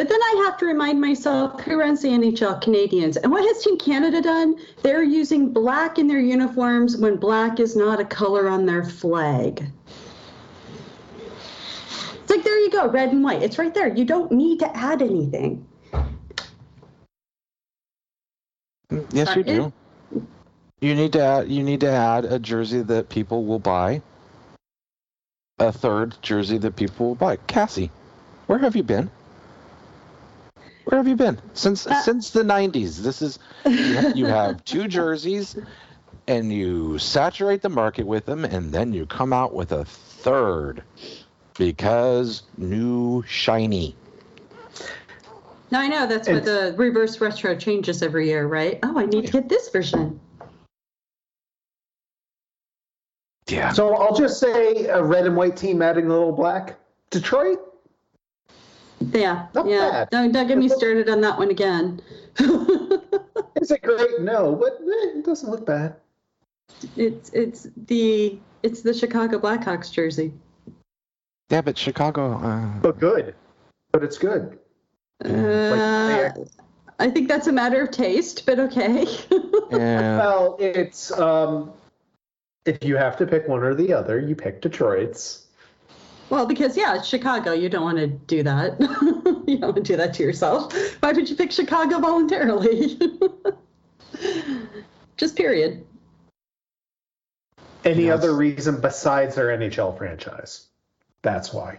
But 0.00 0.08
then 0.08 0.22
I 0.22 0.44
have 0.46 0.56
to 0.56 0.64
remind 0.64 0.98
myself 0.98 1.60
who 1.60 1.78
runs 1.78 2.00
the 2.00 2.08
NHL 2.08 2.62
Canadians. 2.62 3.18
And 3.18 3.30
what 3.30 3.44
has 3.44 3.62
Team 3.62 3.76
Canada 3.76 4.22
done? 4.22 4.56
They're 4.82 5.02
using 5.02 5.52
black 5.52 5.98
in 5.98 6.06
their 6.06 6.20
uniforms 6.20 6.96
when 6.96 7.16
black 7.16 7.60
is 7.60 7.76
not 7.76 8.00
a 8.00 8.06
color 8.06 8.48
on 8.48 8.64
their 8.64 8.82
flag. 8.82 9.62
It's 11.18 12.30
like, 12.30 12.42
there 12.42 12.58
you 12.60 12.70
go, 12.70 12.88
red 12.88 13.10
and 13.10 13.22
white. 13.22 13.42
It's 13.42 13.58
right 13.58 13.74
there. 13.74 13.94
You 13.94 14.06
don't 14.06 14.32
need 14.32 14.60
to 14.60 14.74
add 14.74 15.02
anything. 15.02 15.66
yes 19.10 19.36
you 19.36 19.42
do 19.42 19.72
you 20.80 20.94
need 20.94 21.12
to 21.12 21.22
add 21.22 21.48
you 21.48 21.62
need 21.62 21.80
to 21.80 21.90
add 21.90 22.24
a 22.24 22.38
jersey 22.38 22.80
that 22.80 23.10
people 23.10 23.44
will 23.44 23.58
buy 23.58 24.00
a 25.58 25.70
third 25.70 26.16
jersey 26.22 26.56
that 26.56 26.74
people 26.74 27.08
will 27.08 27.14
buy 27.14 27.36
cassie 27.46 27.90
where 28.46 28.58
have 28.58 28.74
you 28.74 28.82
been 28.82 29.10
where 30.84 30.98
have 30.98 31.06
you 31.08 31.16
been 31.16 31.38
since 31.54 31.86
Uh, 31.86 31.94
since 32.02 32.30
the 32.30 32.42
90s 32.42 32.98
this 33.02 33.22
is 33.22 33.38
you, 33.64 33.96
ha- 34.00 34.12
you 34.14 34.26
have 34.26 34.64
two 34.64 34.88
jerseys 34.88 35.56
and 36.26 36.52
you 36.52 36.98
saturate 36.98 37.62
the 37.62 37.68
market 37.68 38.06
with 38.06 38.26
them 38.26 38.44
and 38.44 38.72
then 38.72 38.92
you 38.92 39.06
come 39.06 39.32
out 39.32 39.54
with 39.54 39.72
a 39.72 39.84
third 39.84 40.82
because 41.58 42.42
new 42.56 43.22
shiny 43.26 43.94
Now 45.70 45.80
I 45.80 45.86
know 45.88 46.06
that's 46.06 46.28
what 46.28 46.44
the 46.44 46.74
reverse 46.76 47.20
retro 47.20 47.54
changes 47.56 48.02
every 48.02 48.26
year, 48.28 48.46
right? 48.46 48.78
Oh, 48.82 48.98
I 48.98 49.06
need 49.06 49.26
to 49.26 49.32
get 49.32 49.48
this 49.48 49.68
version. 49.68 50.18
yeah 53.48 53.72
So 53.72 53.94
I'll 53.94 54.14
just 54.16 54.40
say 54.40 54.86
a 54.86 55.02
red 55.02 55.26
and 55.26 55.36
white 55.36 55.56
team 55.56 55.82
adding 55.82 56.06
a 56.06 56.08
little 56.08 56.32
black. 56.32 56.78
Detroit? 57.10 57.58
Yeah, 59.00 59.46
Not 59.54 59.66
yeah. 59.66 59.90
bad. 59.90 60.10
Don't, 60.10 60.32
don't 60.32 60.46
get 60.46 60.58
me 60.58 60.68
started 60.68 61.08
on 61.08 61.20
that 61.22 61.38
one 61.38 61.50
again. 61.50 62.00
it's 63.56 63.70
a 63.70 63.78
great? 63.78 64.20
No, 64.20 64.54
but 64.54 64.74
eh, 64.82 65.18
it 65.18 65.24
doesn't 65.24 65.50
look 65.50 65.64
bad. 65.66 65.96
it's 66.96 67.30
it's 67.30 67.66
the 67.86 68.38
it's 68.62 68.82
the 68.82 68.94
Chicago 68.94 69.38
Blackhawks 69.38 69.90
jersey. 69.90 70.32
yeah 71.50 71.60
but 71.60 71.76
chicago 71.76 72.34
uh, 72.38 72.78
But 72.80 72.98
good. 73.00 73.34
But 73.92 74.04
it's 74.04 74.18
good. 74.18 74.58
Uh, 75.24 75.28
they- 75.28 76.32
I 77.00 77.08
think 77.10 77.28
that's 77.28 77.46
a 77.46 77.52
matter 77.52 77.80
of 77.82 77.90
taste, 77.90 78.44
but 78.44 78.58
okay. 78.60 79.06
yeah. 79.72 80.18
Well, 80.18 80.56
it's 80.60 81.10
um, 81.12 81.72
if 82.66 82.84
you 82.84 82.96
have 82.96 83.16
to 83.16 83.26
pick 83.26 83.48
one 83.48 83.62
or 83.62 83.74
the 83.74 83.90
other, 83.94 84.20
you 84.20 84.34
pick 84.36 84.60
Detroit's. 84.60 85.46
Well, 86.30 86.46
because 86.46 86.76
yeah, 86.76 86.96
it's 86.96 87.06
Chicago. 87.08 87.52
You 87.52 87.68
don't 87.68 87.82
want 87.82 87.98
to 87.98 88.06
do 88.06 88.42
that. 88.44 88.80
you 89.46 89.58
don't 89.58 89.74
want 89.74 89.76
to 89.76 89.82
do 89.82 89.96
that 89.96 90.14
to 90.14 90.22
yourself. 90.22 90.72
Why 91.02 91.12
would 91.12 91.28
you 91.28 91.36
pick 91.36 91.52
Chicago 91.52 91.98
voluntarily? 91.98 92.98
Just 95.16 95.36
period. 95.36 95.84
Any 97.84 98.06
Yes. 98.06 98.14
other 98.18 98.34
reason 98.34 98.80
besides 98.80 99.34
their 99.34 99.48
NHL 99.48 99.96
franchise? 99.98 100.66
That's 101.22 101.52
why. 101.52 101.78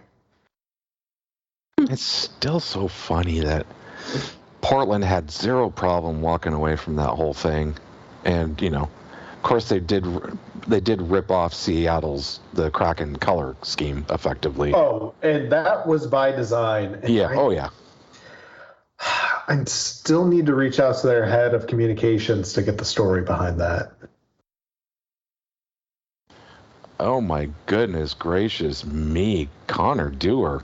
It's 1.78 2.04
still 2.04 2.60
so 2.60 2.88
funny 2.88 3.40
that 3.40 3.66
Portland 4.62 5.04
had 5.04 5.32
zero 5.32 5.70
problem 5.70 6.22
walking 6.22 6.54
away 6.54 6.76
from 6.76 6.96
that 6.98 7.10
whole 7.10 7.34
thing, 7.34 7.76
and 8.26 8.60
you 8.62 8.70
know, 8.70 8.90
of 9.42 9.48
course 9.50 9.70
they 9.70 9.80
did 9.80 10.06
they 10.68 10.80
did 10.80 11.02
rip 11.02 11.32
off 11.32 11.52
Seattle's 11.52 12.40
the 12.54 12.70
Kraken 12.70 13.16
color 13.16 13.56
scheme 13.64 14.06
effectively. 14.12 14.72
Oh, 14.72 15.16
and 15.24 15.52
that 15.52 15.88
was 15.88 16.06
by 16.06 16.32
design. 16.32 17.00
And 17.02 17.10
yeah. 17.10 17.30
I- 17.30 17.36
Oh 17.36 17.50
yeah. 17.50 17.70
I 19.00 19.64
still 19.66 20.28
need 20.28 20.46
to 20.46 20.54
reach 20.54 20.80
out 20.80 20.98
to 21.00 21.08
their 21.08 21.26
head 21.26 21.56
of 21.56 21.66
communications 21.66 22.54
to 22.54 22.62
get 22.62 22.78
the 22.78 22.86
story 22.86 23.24
behind 23.24 23.60
that. 23.62 23.94
Oh 27.00 27.20
my 27.20 27.50
goodness 27.66 28.14
gracious 28.14 28.86
me, 28.86 29.50
Connor 29.66 30.12
Dewar. 30.12 30.64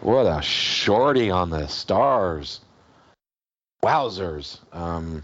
What 0.00 0.26
a 0.26 0.42
shorty 0.42 1.30
on 1.30 1.50
the 1.50 1.68
stars. 1.68 2.60
Wowzers. 3.84 4.58
Um, 4.72 5.22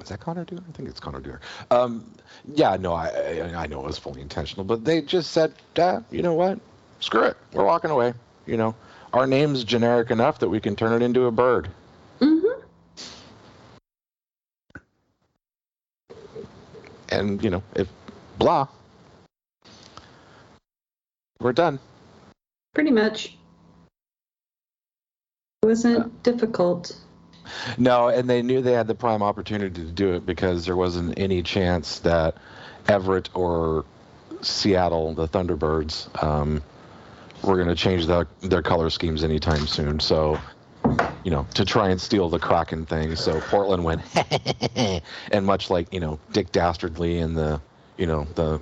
is 0.00 0.08
that 0.08 0.20
Connor 0.20 0.44
Dewar? 0.44 0.62
I 0.68 0.72
think 0.72 0.88
it's 0.88 1.00
Connor 1.00 1.20
Dewar. 1.20 1.40
Um, 1.70 2.10
yeah, 2.54 2.76
no, 2.76 2.94
I, 2.94 3.08
I 3.08 3.62
I 3.62 3.66
know 3.66 3.80
it 3.80 3.86
was 3.86 3.98
fully 3.98 4.20
intentional, 4.20 4.64
but 4.64 4.84
they 4.84 5.02
just 5.02 5.32
said, 5.32 5.52
ah, 5.78 6.02
you 6.10 6.22
know 6.22 6.34
what? 6.34 6.58
Screw 7.00 7.24
it. 7.24 7.36
We're 7.52 7.64
walking 7.64 7.90
away. 7.90 8.14
You 8.46 8.56
know, 8.56 8.74
our 9.12 9.26
name's 9.26 9.64
generic 9.64 10.10
enough 10.10 10.38
that 10.40 10.48
we 10.48 10.60
can 10.60 10.76
turn 10.76 10.92
it 10.92 11.04
into 11.04 11.26
a 11.26 11.30
bird. 11.30 11.68
Mm-hmm. 12.20 12.60
And 17.10 17.44
you 17.44 17.50
know, 17.50 17.62
if 17.76 17.88
blah, 18.38 18.66
we're 21.40 21.52
done. 21.52 21.78
Pretty 22.74 22.90
much. 22.90 23.36
It 25.62 25.66
wasn't 25.66 26.22
difficult. 26.22 26.96
No, 27.78 28.08
and 28.08 28.28
they 28.28 28.42
knew 28.42 28.60
they 28.62 28.72
had 28.72 28.86
the 28.86 28.94
prime 28.94 29.22
opportunity 29.22 29.84
to 29.84 29.90
do 29.90 30.14
it 30.14 30.26
because 30.26 30.66
there 30.66 30.76
wasn't 30.76 31.18
any 31.18 31.42
chance 31.42 32.00
that 32.00 32.36
Everett 32.88 33.28
or 33.34 33.84
Seattle, 34.42 35.14
the 35.14 35.28
Thunderbirds, 35.28 36.22
um, 36.22 36.62
were 37.42 37.56
going 37.56 37.68
to 37.68 37.74
change 37.74 38.06
their, 38.06 38.26
their 38.40 38.62
color 38.62 38.90
schemes 38.90 39.24
anytime 39.24 39.66
soon. 39.66 40.00
So, 40.00 40.38
you 41.24 41.30
know, 41.30 41.46
to 41.54 41.64
try 41.64 41.90
and 41.90 42.00
steal 42.00 42.28
the 42.28 42.38
Kraken 42.38 42.86
thing. 42.86 43.16
So 43.16 43.40
Portland 43.40 43.84
went, 43.84 44.02
and 45.32 45.46
much 45.46 45.70
like 45.70 45.92
you 45.92 46.00
know 46.00 46.18
Dick 46.32 46.50
Dastardly 46.52 47.18
and 47.18 47.36
the, 47.36 47.60
you 47.96 48.06
know 48.06 48.26
the, 48.34 48.60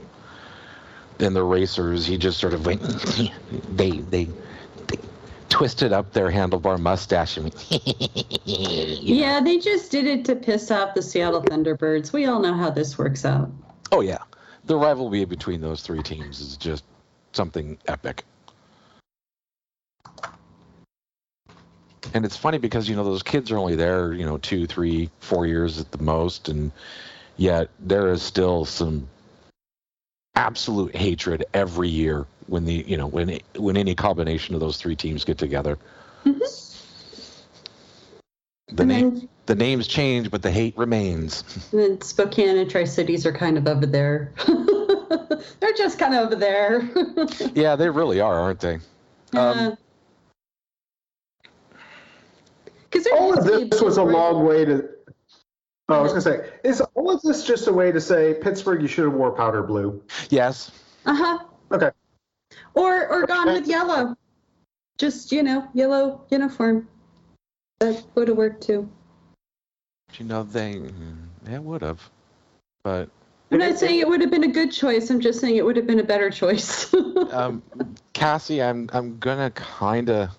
and 1.18 1.34
the 1.34 1.42
racers, 1.42 2.06
he 2.06 2.18
just 2.18 2.38
sort 2.38 2.54
of 2.54 2.66
went. 2.66 2.82
they 3.76 3.90
they. 3.90 4.28
Twisted 5.60 5.92
up 5.92 6.14
their 6.14 6.30
handlebar 6.30 6.80
mustache 6.80 7.36
and 7.36 7.54
Yeah, 8.46 9.42
they 9.42 9.58
just 9.58 9.90
did 9.90 10.06
it 10.06 10.24
to 10.24 10.34
piss 10.34 10.70
off 10.70 10.94
the 10.94 11.02
Seattle 11.02 11.42
Thunderbirds. 11.42 12.14
We 12.14 12.24
all 12.24 12.40
know 12.40 12.54
how 12.54 12.70
this 12.70 12.96
works 12.96 13.26
out. 13.26 13.50
Oh 13.92 14.00
yeah, 14.00 14.22
the 14.64 14.76
rivalry 14.76 15.26
between 15.26 15.60
those 15.60 15.82
three 15.82 16.02
teams 16.02 16.40
is 16.40 16.56
just 16.56 16.82
something 17.32 17.76
epic. 17.86 18.24
And 22.14 22.24
it's 22.24 22.38
funny 22.38 22.56
because 22.56 22.88
you 22.88 22.96
know 22.96 23.04
those 23.04 23.22
kids 23.22 23.50
are 23.50 23.58
only 23.58 23.76
there, 23.76 24.14
you 24.14 24.24
know, 24.24 24.38
two, 24.38 24.66
three, 24.66 25.10
four 25.18 25.46
years 25.46 25.78
at 25.78 25.90
the 25.90 26.02
most, 26.02 26.48
and 26.48 26.72
yet 27.36 27.68
there 27.80 28.08
is 28.08 28.22
still 28.22 28.64
some 28.64 29.10
absolute 30.34 30.94
hatred 30.96 31.44
every 31.54 31.88
year 31.88 32.26
when 32.46 32.64
the 32.64 32.84
you 32.86 32.96
know 32.96 33.06
when 33.06 33.38
when 33.56 33.76
any 33.76 33.94
combination 33.94 34.54
of 34.54 34.60
those 34.60 34.76
three 34.76 34.96
teams 34.96 35.24
get 35.24 35.38
together. 35.38 35.78
The 38.72 38.82
And 38.82 38.88
name 38.88 39.14
then, 39.14 39.28
the 39.46 39.54
names 39.56 39.86
change, 39.88 40.30
but 40.30 40.42
the 40.42 40.50
hate 40.50 40.76
remains. 40.78 41.42
then 41.72 42.00
Spokane 42.00 42.56
and 42.56 42.70
Tri 42.70 42.84
Cities 42.84 43.26
are 43.26 43.32
kind 43.32 43.58
of 43.58 43.66
over 43.66 43.84
there. 43.86 44.32
They're 45.60 45.72
just 45.76 45.98
kind 45.98 46.14
of 46.14 46.26
over 46.26 46.36
there. 46.36 46.88
yeah, 47.54 47.74
they 47.74 47.90
really 47.90 48.20
are, 48.20 48.38
aren't 48.38 48.60
they? 48.60 48.78
Um, 49.34 49.76
Because 52.90 53.06
All 53.12 53.36
of 53.36 53.44
this 53.44 53.80
was 53.80 53.96
a 53.96 54.02
long 54.02 54.44
way 54.44 54.64
to. 54.64 54.88
Oh, 55.90 55.98
I 55.98 56.00
was 56.00 56.12
gonna 56.12 56.20
say, 56.22 56.50
is 56.62 56.80
all 56.94 57.10
of 57.10 57.20
this 57.22 57.44
just 57.44 57.66
a 57.66 57.72
way 57.72 57.90
to 57.90 58.00
say 58.00 58.34
Pittsburgh? 58.34 58.80
You 58.80 58.88
should 58.88 59.04
have 59.04 59.14
wore 59.14 59.32
powder 59.32 59.62
blue. 59.62 60.02
Yes. 60.28 60.70
Uh 61.04 61.14
huh. 61.14 61.38
Okay. 61.72 61.90
Or 62.74 63.08
or 63.08 63.26
gone 63.26 63.46
with 63.46 63.66
yellow. 63.66 64.16
Just 64.98 65.32
you 65.32 65.42
know, 65.42 65.68
yellow 65.74 66.24
uniform. 66.30 66.88
That 67.80 68.04
would 68.14 68.28
have 68.28 68.36
worked 68.36 68.62
too. 68.62 68.88
You 70.18 70.26
know, 70.26 70.44
they 70.44 70.80
they 71.42 71.58
would 71.58 71.82
have, 71.82 72.08
but 72.84 73.08
I'm 73.50 73.58
not 73.58 73.78
saying 73.78 73.98
it 73.98 74.06
would 74.06 74.20
have 74.20 74.30
been 74.30 74.44
a 74.44 74.52
good 74.52 74.70
choice. 74.70 75.10
I'm 75.10 75.20
just 75.20 75.40
saying 75.40 75.56
it 75.56 75.64
would 75.64 75.76
have 75.76 75.86
been 75.86 75.98
a 75.98 76.04
better 76.04 76.30
choice. 76.30 76.92
um, 77.32 77.62
Cassie, 78.12 78.62
I'm 78.62 78.88
I'm 78.92 79.18
gonna 79.18 79.50
kind 79.50 80.08
of 80.08 80.30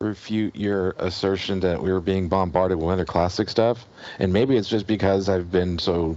refute 0.00 0.54
your 0.54 0.94
assertion 0.98 1.58
that 1.58 1.82
we 1.82 1.90
were 1.90 2.00
being 2.00 2.28
bombarded 2.28 2.78
with 2.78 2.86
Winter 2.86 3.04
Classic 3.04 3.48
stuff, 3.48 3.84
and 4.20 4.32
maybe 4.32 4.56
it's 4.56 4.68
just 4.68 4.86
because 4.86 5.28
I've 5.28 5.50
been 5.50 5.80
so 5.80 6.16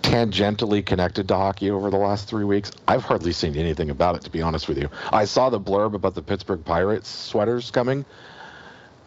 tangentially 0.00 0.86
connected 0.86 1.26
to 1.26 1.34
hockey 1.34 1.72
over 1.72 1.90
the 1.90 1.96
last 1.96 2.28
three 2.28 2.44
weeks. 2.44 2.70
I've 2.86 3.02
hardly 3.02 3.32
seen 3.32 3.56
anything 3.56 3.90
about 3.90 4.14
it, 4.14 4.22
to 4.22 4.30
be 4.30 4.42
honest 4.42 4.68
with 4.68 4.78
you. 4.78 4.90
I 5.12 5.24
saw 5.24 5.50
the 5.50 5.58
blurb 5.58 5.94
about 5.94 6.14
the 6.14 6.22
Pittsburgh 6.22 6.64
Pirates 6.64 7.08
sweaters 7.08 7.72
coming, 7.72 8.04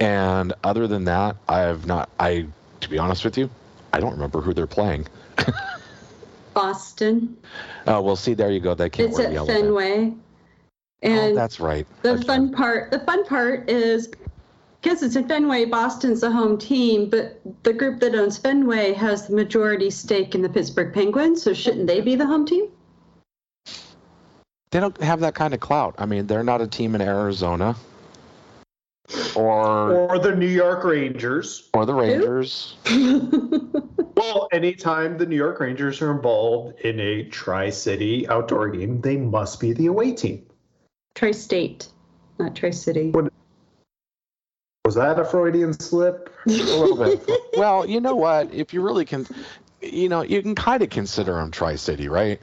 and 0.02 0.52
other 0.62 0.88
than 0.88 1.06
that, 1.06 1.38
I 1.48 1.60
have 1.60 1.86
not. 1.86 2.10
I, 2.20 2.48
to 2.82 2.90
be 2.90 2.98
honest 2.98 3.24
with 3.24 3.38
you, 3.38 3.50
I 3.94 4.02
don't 4.02 4.12
remember 4.12 4.42
who 4.42 4.54
they're 4.54 4.68
playing. 4.68 5.08
Boston. 6.54 7.38
Oh 7.88 8.02
well, 8.02 8.18
see, 8.18 8.34
there 8.34 8.52
you 8.52 8.60
go. 8.60 8.74
They 8.74 8.90
can't 8.90 9.08
It's 9.12 9.18
wear 9.18 9.28
at 9.28 9.34
yellow. 9.34 9.48
then. 9.48 10.22
Fenway. 11.04 11.20
Oh, 11.20 11.28
And 11.30 11.38
that's 11.38 11.60
right. 11.60 11.86
the 12.02 12.14
That's 12.16 12.26
fun 12.26 12.48
right. 12.48 12.56
part 12.58 12.92
the 12.92 13.00
fun 13.02 13.26
part 13.26 13.70
is 13.70 14.10
because 14.82 15.02
it's 15.04 15.16
at 15.16 15.28
Fenway, 15.28 15.66
Boston's 15.66 16.22
the 16.22 16.32
home 16.32 16.58
team, 16.58 17.10
but 17.10 17.40
the 17.64 17.72
group 17.74 18.00
that 18.02 18.16
owns 18.16 18.38
Fenway 18.38 18.94
has 18.94 19.28
the 19.28 19.36
majority 19.36 19.90
stake 19.90 20.36
in 20.36 20.42
the 20.42 20.50
Pittsburgh 20.50 20.94
Penguins, 20.94 21.42
so 21.42 21.54
shouldn't 21.54 21.88
they 21.88 22.02
be 22.02 22.16
the 22.16 22.26
home 22.26 22.46
team? 22.46 22.68
They 24.72 24.80
don't 24.80 25.00
have 25.02 25.20
that 25.22 25.36
kind 25.36 25.54
of 25.54 25.60
clout. 25.60 25.96
I 26.00 26.06
mean, 26.06 26.26
they're 26.28 26.44
not 26.44 26.60
a 26.60 26.68
team 26.68 26.96
in 26.96 27.02
Arizona, 27.02 27.76
or 29.36 29.92
Or 30.10 30.20
the 30.20 30.36
New 30.36 30.48
York 30.48 30.84
Rangers. 30.84 31.70
or 31.74 31.86
the 31.86 31.94
Rangers. 31.94 32.76
Well, 34.16 34.48
anytime 34.54 35.18
the 35.18 35.26
New 35.26 35.36
York 35.36 35.60
Rangers 35.60 36.02
are 36.02 36.12
involved 36.12 36.80
in 36.82 37.00
a 37.00 37.24
Tri 37.26 37.72
City 37.72 38.28
outdoor 38.30 38.70
game, 38.70 39.02
they 39.02 39.18
must 39.18 39.60
be 39.60 39.74
the 39.74 39.88
away 39.88 40.12
team. 40.14 40.46
Tri-state, 41.16 41.88
not 42.40 42.56
Tri-city. 42.56 43.12
What- 43.12 43.32
Was 44.86 44.96
that 44.96 45.20
a 45.20 45.26
Freudian 45.26 45.74
slip? 45.74 46.34
A 46.48 46.50
little 46.50 46.98
bit. 46.98 47.30
well, 47.58 47.88
you 47.88 48.02
know 48.02 48.16
what? 48.16 48.54
If 48.54 48.74
you 48.74 48.82
really 48.82 49.06
can, 49.06 49.26
you 49.82 50.10
know, 50.10 50.22
you 50.24 50.42
can 50.42 50.56
kind 50.56 50.84
of 50.84 50.90
consider 50.90 51.34
them 51.36 51.52
Tri-City, 51.52 52.10
right? 52.10 52.40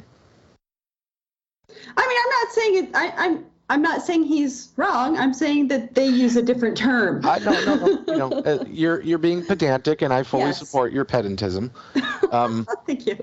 I 1.97 2.09
mean, 2.09 2.19
I'm 2.23 2.31
not 2.31 2.53
saying 2.53 2.85
it. 2.85 2.91
I, 2.95 3.27
I'm. 3.27 3.47
I'm 3.69 3.83
not 3.83 4.03
saying 4.03 4.25
he's 4.25 4.73
wrong. 4.77 5.17
I'm 5.17 5.33
saying 5.33 5.69
that 5.69 5.95
they 5.95 6.05
use 6.09 6.35
a 6.35 6.43
different 6.43 6.77
term. 6.77 7.25
I, 7.25 7.39
no, 7.39 7.53
no, 7.65 7.75
no. 7.77 7.87
You 8.09 8.19
know, 8.19 8.33
uh, 8.33 8.65
you're 8.69 9.01
you're 9.03 9.19
being 9.19 9.45
pedantic, 9.47 10.03
and 10.03 10.13
I 10.13 10.25
fully 10.25 10.47
Yes. 10.47 10.59
support 10.59 10.93
your 10.93 11.05
pedantism. 11.05 11.71
Um, 12.33 12.65
Thank 12.87 13.09
you. 13.09 13.19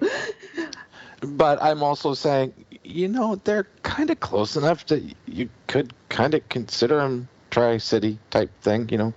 But 1.22 1.62
I'm 1.62 1.84
also 1.84 2.14
saying, 2.14 2.54
you 2.84 3.08
know, 3.08 3.36
they're 3.44 3.68
kind 3.84 4.10
of 4.10 4.20
close 4.20 4.56
enough 4.56 4.86
that 4.88 5.04
you 5.26 5.50
could 5.68 5.94
kind 6.10 6.34
of 6.34 6.48
consider 6.50 6.98
them 6.98 7.28
Tri-City 7.52 8.20
type 8.30 8.52
thing. 8.62 8.90
You 8.90 8.98
know, 8.98 9.14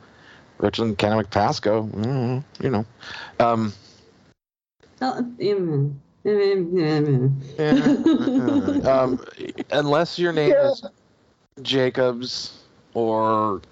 Richland, 0.59 0.99
Kennewick, 0.99 1.31
Pasco. 1.31 1.85
mm, 1.85 2.45
you 2.63 2.71
know, 2.71 2.85
um, 3.39 3.73
Oh, 5.03 5.17
mm, 5.39 5.95
mm, 6.27 6.73
mm, 6.73 7.33
yeah, 8.85 8.91
um, 8.91 9.19
unless 9.71 10.19
your 10.19 10.31
name 10.33 10.53
is 10.53 10.83
Jacobs 11.63 12.59
or 12.93 13.63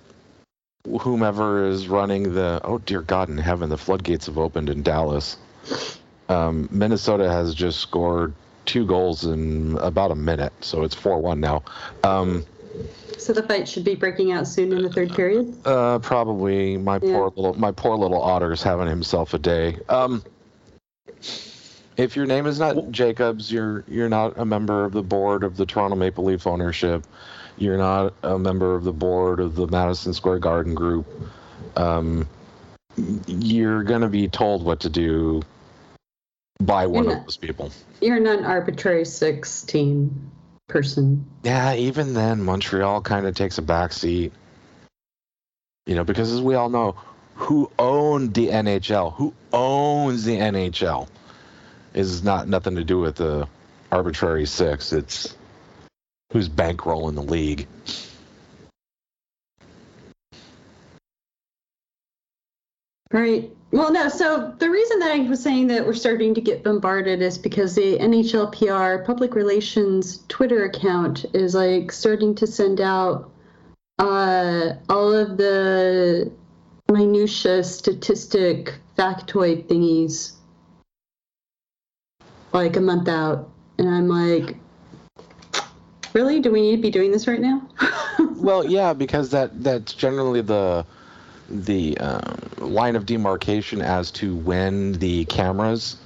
whomever 1.00 1.66
is 1.66 1.86
running 1.88 2.32
the. 2.34 2.62
Oh 2.64 2.78
dear 2.78 3.02
God 3.02 3.28
in 3.28 3.36
heaven, 3.36 3.68
the 3.68 3.76
floodgates 3.76 4.24
have 4.24 4.38
opened 4.38 4.70
in 4.70 4.82
Dallas. 4.82 5.36
Um, 6.28 6.68
Minnesota 6.70 7.30
has 7.30 7.54
just 7.54 7.80
scored 7.80 8.34
two 8.66 8.84
goals 8.86 9.24
in 9.24 9.78
about 9.78 10.10
a 10.10 10.14
minute, 10.14 10.52
so 10.60 10.82
it's 10.82 10.94
four-one 10.94 11.40
now. 11.40 11.62
Um, 12.04 12.44
So 13.16 13.32
the 13.32 13.42
fight 13.42 13.66
should 13.66 13.84
be 13.84 13.94
breaking 13.94 14.30
out 14.32 14.46
soon 14.46 14.72
in 14.72 14.82
the 14.82 14.90
third 14.90 15.12
period. 15.14 15.54
Uh, 15.64 15.98
probably 15.98 16.76
my 16.76 17.00
Yeah. 17.02 17.12
poor 17.12 17.32
little 17.34 17.58
my 17.58 17.72
poor 17.72 17.96
little 17.96 18.22
otter's 18.22 18.62
having 18.62 18.86
himself 18.86 19.34
a 19.34 19.38
day. 19.38 19.78
Um, 19.88 20.22
if 21.96 22.14
your 22.14 22.26
name 22.26 22.46
is 22.46 22.60
not 22.60 22.90
Jacobs, 22.92 23.50
you're 23.50 23.84
you're 23.88 24.08
not 24.08 24.38
a 24.38 24.44
member 24.44 24.84
of 24.84 24.92
the 24.92 25.02
board 25.02 25.42
of 25.42 25.56
the 25.56 25.66
Toronto 25.66 25.96
Maple 25.96 26.24
Leaf 26.24 26.46
ownership. 26.46 27.04
You're 27.56 27.78
not 27.78 28.14
a 28.22 28.38
member 28.38 28.74
of 28.76 28.84
the 28.84 28.92
board 28.92 29.40
of 29.40 29.56
the 29.56 29.66
Madison 29.66 30.14
Square 30.14 30.38
Garden 30.38 30.74
Group. 30.74 31.06
Um, 31.76 32.28
you're 33.26 33.82
gonna 33.82 34.08
be 34.08 34.28
told 34.28 34.64
what 34.64 34.80
to 34.80 34.88
do 34.90 35.42
by 36.60 36.86
one 36.86 37.04
You're 37.04 37.12
of 37.12 37.18
not- 37.18 37.26
those 37.26 37.36
people. 37.36 37.72
You're 38.00 38.20
not 38.20 38.40
an 38.40 38.44
arbitrary 38.44 39.04
16 39.04 40.30
person. 40.68 41.24
Yeah, 41.42 41.74
even 41.74 42.14
then, 42.14 42.42
Montreal 42.42 43.00
kind 43.02 43.26
of 43.26 43.34
takes 43.34 43.58
a 43.58 43.62
back 43.62 43.92
seat. 43.92 44.32
You 45.86 45.94
know, 45.94 46.04
because 46.04 46.30
as 46.32 46.42
we 46.42 46.54
all 46.54 46.68
know, 46.68 46.96
who 47.34 47.70
owned 47.78 48.34
the 48.34 48.48
NHL, 48.48 49.14
who 49.14 49.32
owns 49.52 50.24
the 50.24 50.36
NHL, 50.36 51.08
is 51.94 52.22
not 52.22 52.48
nothing 52.48 52.76
to 52.76 52.84
do 52.84 52.98
with 52.98 53.16
the 53.16 53.48
arbitrary 53.90 54.44
six. 54.44 54.92
It's 54.92 55.34
who's 56.32 56.48
bankrolling 56.48 57.14
the 57.14 57.22
league. 57.22 57.66
Right. 63.10 63.50
Well, 63.70 63.92
no. 63.92 64.08
So 64.08 64.54
the 64.58 64.68
reason 64.68 64.98
that 65.00 65.12
I 65.12 65.20
was 65.20 65.42
saying 65.42 65.68
that 65.68 65.86
we're 65.86 65.94
starting 65.94 66.34
to 66.34 66.40
get 66.40 66.62
bombarded 66.62 67.22
is 67.22 67.38
because 67.38 67.74
the 67.74 67.98
NHLPR 67.98 69.04
public 69.06 69.34
relations 69.34 70.24
Twitter 70.28 70.64
account 70.64 71.24
is 71.34 71.54
like 71.54 71.90
starting 71.92 72.34
to 72.36 72.46
send 72.46 72.80
out 72.80 73.30
uh, 73.98 74.74
all 74.88 75.12
of 75.12 75.36
the 75.36 76.30
minutia 76.90 77.64
statistic 77.64 78.74
factoid 78.96 79.66
thingies 79.66 80.32
like 82.52 82.76
a 82.76 82.80
month 82.80 83.08
out, 83.08 83.50
and 83.78 83.88
I'm 83.88 84.08
like, 84.08 84.56
really? 86.14 86.40
Do 86.40 86.50
we 86.50 86.62
need 86.62 86.76
to 86.76 86.82
be 86.82 86.90
doing 86.90 87.10
this 87.10 87.26
right 87.26 87.40
now? 87.40 87.68
well, 88.36 88.64
yeah, 88.64 88.92
because 88.92 89.30
that 89.30 89.62
that's 89.62 89.94
generally 89.94 90.40
the 90.40 90.86
the 91.48 91.96
uh, 91.98 92.20
line 92.58 92.96
of 92.96 93.06
demarcation 93.06 93.80
as 93.80 94.10
to 94.12 94.36
when 94.36 94.92
the 94.94 95.24
cameras 95.26 95.96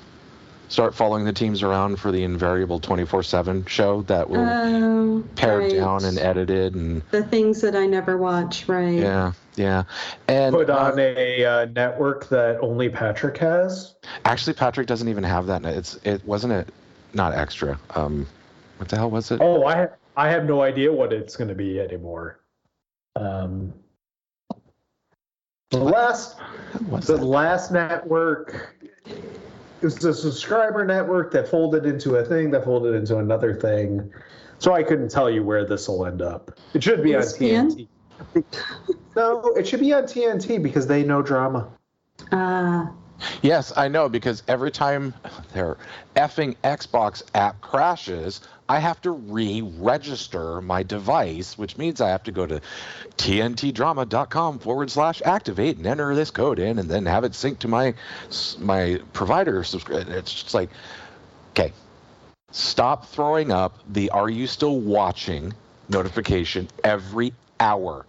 start 0.69 0.95
following 0.95 1.25
the 1.25 1.33
teams 1.33 1.63
around 1.63 1.99
for 1.99 2.11
the 2.13 2.23
invariable 2.23 2.81
24/7 2.81 3.67
show 3.69 4.03
that 4.03 4.29
will 4.29 4.37
Oh, 4.37 5.25
pared 5.37 5.63
right. 5.63 5.73
down 5.73 6.05
and 6.05 6.19
edited 6.19 6.75
and 6.75 7.03
the 7.11 7.23
things 7.23 7.61
that 7.61 7.75
I 7.77 7.87
never 7.87 8.17
watch, 8.17 8.69
right? 8.69 8.99
yeah, 8.99 9.33
yeah. 9.57 9.85
And 10.29 10.55
Put 10.55 10.71
uh, 10.71 10.79
on 10.79 10.99
a 10.99 11.45
uh, 11.45 11.65
network 11.67 12.29
that 12.29 12.59
only 12.61 12.89
Patrick 12.89 13.37
has. 13.39 13.95
actually 14.25 14.55
Patrick 14.55 14.87
doesn't 14.87 15.09
even 15.09 15.25
have 15.25 15.47
that. 15.47 15.65
It's 15.65 15.97
it 16.05 16.25
wasn't 16.25 16.53
it 16.55 16.69
not 17.15 17.35
extra. 17.35 17.79
Um 17.95 18.27
what 18.79 18.89
the 18.89 18.97
hell 18.97 19.11
was 19.11 19.31
it? 19.31 19.41
Oh, 19.41 19.65
I 19.65 19.77
ha- 19.77 19.97
I 20.17 20.29
have 20.31 20.45
no 20.45 20.63
idea 20.63 20.93
what 20.93 21.13
it's 21.13 21.37
going 21.37 21.49
to 21.49 21.55
be 21.55 21.81
anymore. 21.81 22.41
Um, 23.17 23.73
the 25.79 25.85
last 25.85 26.39
What 26.39 26.91
was 27.01 27.07
the 27.07 27.17
that? 27.17 27.25
last 27.25 27.73
network 27.73 28.75
it 29.07 29.87
was 29.87 30.05
a 30.05 30.15
subscriber 30.15 30.85
network 30.85 31.33
that 31.33 31.49
folded 31.49 31.87
into 31.87 32.15
a 32.17 32.25
thing 32.25 32.53
that 32.53 32.65
folded 32.65 32.95
into 32.95 33.19
another 33.19 33.53
thing. 33.53 34.13
So 34.61 34.73
I 34.75 34.85
couldn't 34.85 35.11
tell 35.11 35.29
you 35.29 35.43
where 35.43 35.65
this 35.65 35.89
will 35.89 36.07
end 36.07 36.23
up. 36.23 36.53
It 36.73 36.85
should 36.85 37.03
be 37.03 37.17
on 37.17 37.23
ESPN? 37.23 37.89
TNT. 38.35 38.45
No, 39.17 39.41
it 39.57 39.67
should 39.67 39.81
be 39.81 39.93
on 39.93 40.05
TNT 40.05 40.63
because 40.63 40.87
they 40.87 41.03
know 41.03 41.21
drama. 41.21 41.69
Uh, 42.31 42.87
Yes, 43.43 43.73
I 43.77 43.89
know 43.89 44.09
because 44.09 44.43
every 44.49 44.71
time 44.71 45.15
their 45.53 45.77
effing 46.17 46.57
Xbox 46.65 47.23
app 47.35 47.61
crashes, 47.61 48.41
I 48.73 48.79
have 48.79 49.03
to 49.03 49.11
re-register 49.11 50.63
my 50.63 50.83
device, 50.83 51.59
which 51.59 51.77
means 51.77 52.01
I 52.01 52.09
have 52.09 52.23
to 52.23 52.33
go 52.33 52.47
to 52.47 52.63
tntdrama.com 53.19 54.61
forward 54.61 54.91
slash 54.91 55.21
activate 55.27 55.77
and 55.77 55.87
enter 55.87 56.15
this 56.15 56.31
code 56.31 56.59
in, 56.59 56.79
and 56.79 56.89
then 56.89 57.05
have 57.05 57.25
it 57.25 57.35
sync 57.35 57.59
to 57.59 57.69
my 57.69 57.93
my 58.59 58.99
provider. 59.13 59.61
It's 59.61 59.73
just 60.33 60.55
like, 60.55 60.71
okay, 61.51 61.75
stop 62.51 63.09
throwing 63.09 63.53
up 63.53 63.79
the 63.91 64.09
"Are 64.09 64.31
you 64.31 64.47
still 64.47 64.81
watching?" 64.81 65.53
notification 65.91 66.69
every 66.83 67.35
hour. 67.61 68.07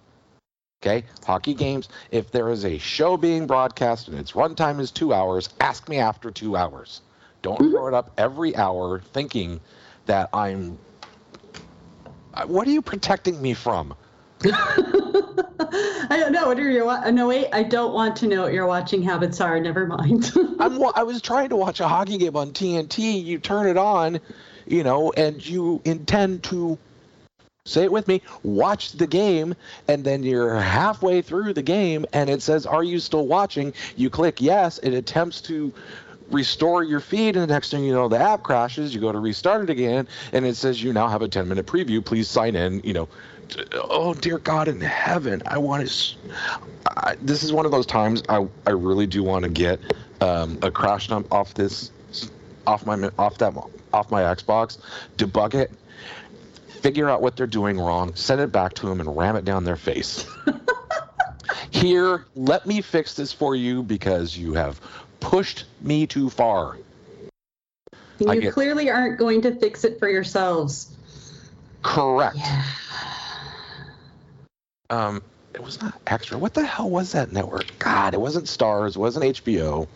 Okay, 0.82 1.04
hockey 1.26 1.56
games. 1.56 1.89
If 2.10 2.32
there 2.32 2.49
is 2.49 2.63
a 2.63 2.78
show 2.78 3.17
being 3.17 3.47
broadcast 3.47 4.08
and 4.08 4.17
its 4.17 4.32
runtime 4.32 4.80
is 4.80 4.91
two 4.91 5.13
hours, 5.13 5.49
ask 5.60 5.89
me 5.89 5.97
after 5.97 6.32
two 6.32 6.56
hours. 6.56 7.02
Don't 7.41 7.60
mm-hmm. 7.60 7.71
throw 7.71 7.88
it 7.88 7.93
up 7.93 8.12
every 8.17 8.56
hour 8.56 9.02
thinking 9.12 9.60
that 10.05 10.29
I'm. 10.33 10.77
Uh, 12.33 12.45
What 12.45 12.67
are 12.67 12.71
you 12.71 12.81
protecting 12.81 13.41
me 13.41 13.53
from? 13.53 13.95
I 14.45 16.17
don't 16.19 16.31
know. 16.31 16.47
What 16.47 16.59
are 16.59 16.69
your 16.69 16.85
wa- 16.85 17.09
no 17.11 17.27
wait? 17.27 17.47
I 17.53 17.63
don't 17.63 17.93
want 17.93 18.15
to 18.17 18.27
know 18.27 18.43
what 18.43 18.53
your 18.53 18.67
watching 18.67 19.01
habits 19.01 19.39
are. 19.39 19.59
Never 19.59 19.87
mind. 19.87 20.31
I'm. 20.59 20.77
wa- 20.77 20.91
I 20.95 21.03
was 21.03 21.21
trying 21.21 21.49
to 21.49 21.55
watch 21.55 21.79
a 21.79 21.87
hockey 21.87 22.17
game 22.17 22.35
on 22.35 22.51
TNT. 22.51 23.23
You 23.23 23.39
turn 23.39 23.67
it 23.67 23.77
on, 23.77 24.19
you 24.65 24.83
know, 24.83 25.11
and 25.15 25.45
you 25.45 25.81
intend 25.85 26.43
to. 26.45 26.77
Say 27.65 27.83
it 27.85 27.91
with 27.93 28.09
me. 28.09 28.21
Watch 28.43 28.91
the 28.91 29.07
game, 29.07 29.55
and 29.87 30.03
then 30.03 30.21
you're 30.23 30.55
halfway 30.59 31.21
through 31.21 31.53
the 31.53 31.61
game, 31.61 32.05
and 32.11 32.29
it 32.29 32.41
says, 32.41 32.65
"Are 32.65 32.83
you 32.83 32.99
still 32.99 33.25
watching?" 33.25 33.73
You 33.95 34.09
click 34.09 34.41
yes. 34.41 34.79
It 34.79 34.93
attempts 34.93 35.39
to 35.43 35.71
restore 36.29 36.83
your 36.83 36.99
feed, 36.99 37.36
and 37.36 37.43
the 37.43 37.53
next 37.53 37.71
thing 37.71 37.83
you 37.83 37.93
know, 37.93 38.07
the 38.07 38.19
app 38.19 38.43
crashes. 38.43 38.93
You 38.93 39.01
go 39.01 39.12
to 39.12 39.19
restart 39.19 39.63
it 39.63 39.69
again, 39.69 40.07
and 40.31 40.45
it 40.45 40.55
says 40.55 40.81
you 40.81 40.93
now 40.93 41.07
have 41.07 41.21
a 41.21 41.27
10 41.27 41.47
minute 41.47 41.65
preview. 41.65 42.03
Please 42.03 42.29
sign 42.29 42.55
in. 42.55 42.81
You 42.83 42.93
know, 42.93 43.09
oh 43.73 44.13
dear 44.13 44.39
God 44.39 44.67
in 44.67 44.81
heaven, 44.81 45.41
I 45.45 45.57
want 45.57 45.88
to. 45.88 46.15
I, 46.88 47.15
this 47.21 47.43
is 47.43 47.51
one 47.51 47.65
of 47.65 47.71
those 47.71 47.86
times 47.86 48.23
I 48.29 48.47
I 48.65 48.71
really 48.71 49.07
do 49.07 49.23
want 49.23 49.43
to 49.43 49.49
get 49.49 49.79
um, 50.21 50.57
a 50.62 50.71
crash 50.71 51.07
dump 51.07 51.31
off 51.31 51.53
this, 51.53 51.91
off 52.65 52.86
my 52.86 53.09
off 53.19 53.38
that 53.39 53.53
off 53.93 54.09
my 54.09 54.21
Xbox, 54.21 54.79
debug 55.17 55.53
it, 55.53 55.71
figure 56.67 57.09
out 57.09 57.21
what 57.21 57.36
they're 57.36 57.47
doing 57.47 57.79
wrong, 57.79 58.13
send 58.15 58.41
it 58.41 58.51
back 58.51 58.73
to 58.73 58.88
them, 58.88 58.99
and 58.99 59.15
ram 59.15 59.36
it 59.36 59.45
down 59.45 59.63
their 59.63 59.75
face. 59.75 60.25
Here, 61.71 62.25
let 62.36 62.65
me 62.65 62.81
fix 62.81 63.15
this 63.15 63.33
for 63.33 63.55
you 63.55 63.83
because 63.83 64.38
you 64.38 64.53
have 64.53 64.79
pushed 65.23 65.63
me 65.81 66.05
too 66.05 66.29
far. 66.29 66.77
I 68.27 68.33
you 68.33 68.41
get- 68.41 68.53
clearly 68.53 68.89
aren't 68.91 69.17
going 69.17 69.41
to 69.41 69.55
fix 69.55 69.83
it 69.83 69.97
for 69.97 70.09
yourselves. 70.09 70.95
Correct. 71.81 72.36
Yeah. 72.38 72.63
Um, 74.89 75.23
it 75.53 75.63
was 75.63 75.81
not 75.81 75.99
extra. 76.07 76.38
What 76.38 76.53
the 76.53 76.65
hell 76.65 76.89
was 76.89 77.13
that 77.13 77.31
network? 77.31 77.65
God, 77.79 78.13
it 78.13 78.21
wasn't 78.21 78.47
Stars. 78.47 78.95
It 78.95 78.99
wasn't 78.99 79.25
HBO. 79.25 79.88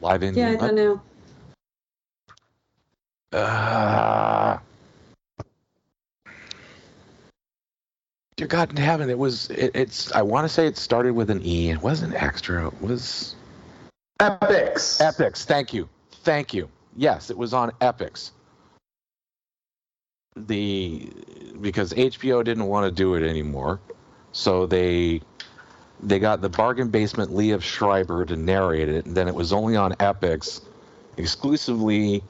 Live 0.00 0.22
in. 0.22 0.34
Yeah, 0.34 0.50
I 0.50 0.56
don't 0.56 0.74
know. 0.74 1.00
Uh, 3.32 4.58
dear 8.36 8.46
God 8.46 8.70
in 8.70 8.76
heaven, 8.76 9.10
it 9.10 9.18
was. 9.18 9.50
It, 9.50 9.72
it's. 9.74 10.12
I 10.12 10.22
want 10.22 10.44
to 10.44 10.48
say 10.48 10.66
it 10.66 10.76
started 10.76 11.12
with 11.12 11.30
an 11.30 11.40
E. 11.44 11.70
It 11.70 11.80
wasn't 11.80 12.14
extra. 12.14 12.66
It 12.66 12.80
was 12.80 13.34
Epix. 14.20 15.00
Epix. 15.00 15.44
Thank 15.44 15.72
you. 15.72 15.88
Thank 16.22 16.54
you. 16.54 16.68
Yes, 16.96 17.30
it 17.30 17.36
was 17.36 17.54
on 17.54 17.70
Epix. 17.80 18.30
The 20.36 21.10
because 21.60 21.92
HBO 21.94 22.44
didn't 22.44 22.66
want 22.66 22.86
to 22.86 22.94
do 22.94 23.14
it 23.14 23.26
anymore, 23.26 23.80
so 24.32 24.66
they 24.66 25.22
they 26.02 26.18
got 26.18 26.42
the 26.42 26.50
bargain 26.50 26.90
basement 26.90 27.30
Liev 27.30 27.62
Schreiber 27.62 28.26
to 28.26 28.36
narrate 28.36 28.90
it, 28.90 29.06
and 29.06 29.16
then 29.16 29.28
it 29.28 29.34
was 29.34 29.52
only 29.52 29.76
on 29.76 29.92
Epix 29.94 30.60
exclusively. 31.16 32.22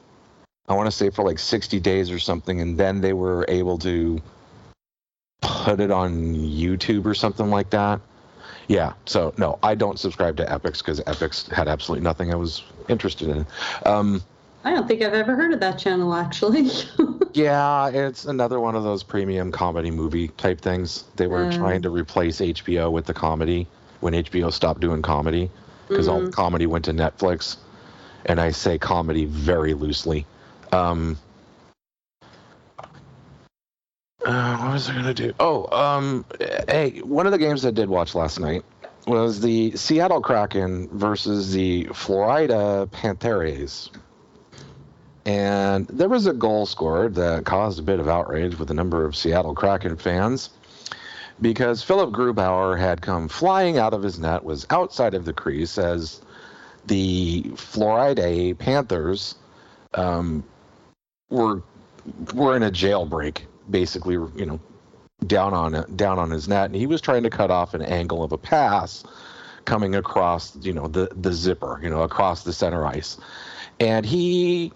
I 0.69 0.73
want 0.73 0.87
to 0.87 0.91
say 0.91 1.09
for 1.09 1.23
like 1.23 1.39
60 1.39 1.79
days 1.79 2.11
or 2.11 2.19
something, 2.19 2.59
and 2.59 2.77
then 2.77 2.99
they 2.99 3.13
were 3.13 3.45
able 3.47 3.77
to 3.79 4.21
put 5.41 5.79
it 5.79 5.91
on 5.91 6.35
YouTube 6.35 7.05
or 7.05 7.13
something 7.13 7.49
like 7.49 7.69
that. 7.71 8.01
Yeah, 8.67 8.93
so 9.05 9.33
no, 9.37 9.59
I 9.63 9.75
don't 9.75 9.97
subscribe 9.99 10.35
to 10.37 10.45
Epix 10.45 10.79
because 10.79 10.99
Epix 11.01 11.49
had 11.51 11.67
absolutely 11.67 12.03
nothing 12.03 12.33
I 12.33 12.35
was 12.35 12.63
interested 12.89 13.29
in. 13.29 13.45
Um, 13.85 14.21
I 14.65 14.71
don't 14.71 14.87
think 14.87 15.01
I've 15.01 15.13
ever 15.13 15.35
heard 15.35 15.53
of 15.53 15.61
that 15.61 15.77
channel 15.79 16.13
actually. 16.13 16.69
yeah, 17.33 17.87
it's 17.87 18.25
another 18.25 18.59
one 18.59 18.75
of 18.75 18.83
those 18.83 19.03
premium 19.03 19.51
comedy 19.51 19.91
movie 19.91 20.27
type 20.29 20.59
things. 20.59 21.05
They 21.15 21.27
were 21.27 21.45
Mm. 21.45 21.53
trying 21.57 21.81
to 21.83 21.89
replace 21.89 22.41
HBO 22.41 22.91
with 22.91 23.05
the 23.05 23.13
comedy 23.13 23.67
when 24.01 24.13
HBO 24.13 24.51
stopped 24.51 24.81
doing 24.81 25.01
comedy 25.01 25.49
because 25.87 26.09
all 26.09 26.21
the 26.21 26.31
comedy 26.31 26.65
went 26.65 26.83
to 26.85 26.91
Netflix. 26.91 27.57
And 28.25 28.41
I 28.41 28.51
say 28.51 28.77
comedy 28.77 29.23
very 29.23 29.73
loosely. 29.73 30.25
Um, 30.73 31.17
uh, 34.27 34.57
what 34.57 34.73
was 34.73 34.89
I 34.89 34.93
gonna 34.93 35.13
do? 35.13 35.33
Oh, 35.39 35.67
um, 35.71 36.25
hey, 36.67 36.99
one 36.99 37.25
of 37.25 37.31
the 37.31 37.37
games 37.37 37.65
I 37.65 37.71
did 37.71 37.87
watch 37.87 38.13
last 38.13 38.41
night 38.41 38.65
was 39.07 39.39
the 39.39 39.71
Seattle 39.77 40.19
Kraken 40.19 40.89
versus 40.89 41.53
the 41.53 41.85
Florida 41.93 42.89
Panthers. 42.91 43.89
And 45.25 45.87
there 45.87 46.09
was 46.09 46.25
a 46.25 46.33
goal 46.33 46.65
scored 46.65 47.15
that 47.15 47.45
caused 47.45 47.79
a 47.79 47.83
bit 47.83 48.01
of 48.01 48.09
outrage 48.09 48.59
with 48.59 48.69
a 48.69 48.73
number 48.73 49.05
of 49.05 49.15
Seattle 49.15 49.55
Kraken 49.55 49.95
fans 49.95 50.49
because 51.39 51.81
Philipp 51.81 52.09
Grubauer 52.09 52.77
had 52.77 53.01
come 53.01 53.29
flying 53.29 53.77
out 53.77 53.93
of 53.93 54.03
his 54.03 54.19
net, 54.19 54.43
was 54.43 54.67
outside 54.69 55.13
of 55.13 55.23
the 55.23 55.33
crease 55.33 55.77
as 55.77 56.21
the 56.85 57.43
Florida 57.55 58.53
Panthers 58.55 59.35
um, 59.93 60.43
were 61.29 61.61
were 62.33 62.55
in 62.55 62.63
a 62.63 62.71
jailbreak 62.71 63.41
basically, 63.69 64.13
you 64.13 64.45
know, 64.45 64.59
down 65.25 65.53
on 65.53 65.85
down 65.95 66.19
on 66.19 66.29
his 66.29 66.47
net, 66.47 66.65
and 66.65 66.75
he 66.75 66.85
was 66.85 67.01
trying 67.01 67.23
to 67.23 67.29
cut 67.29 67.51
off 67.51 67.73
an 67.73 67.81
angle 67.81 68.23
of 68.23 68.31
a 68.31 68.37
pass 68.37 69.03
coming 69.65 69.95
across, 69.95 70.55
you 70.61 70.73
know, 70.73 70.87
the 70.87 71.09
the 71.15 71.33
zipper, 71.33 71.79
you 71.81 71.89
know, 71.89 72.03
across 72.03 72.43
the 72.43 72.53
center 72.53 72.85
ice, 72.85 73.17
and 73.79 74.05
he 74.05 74.71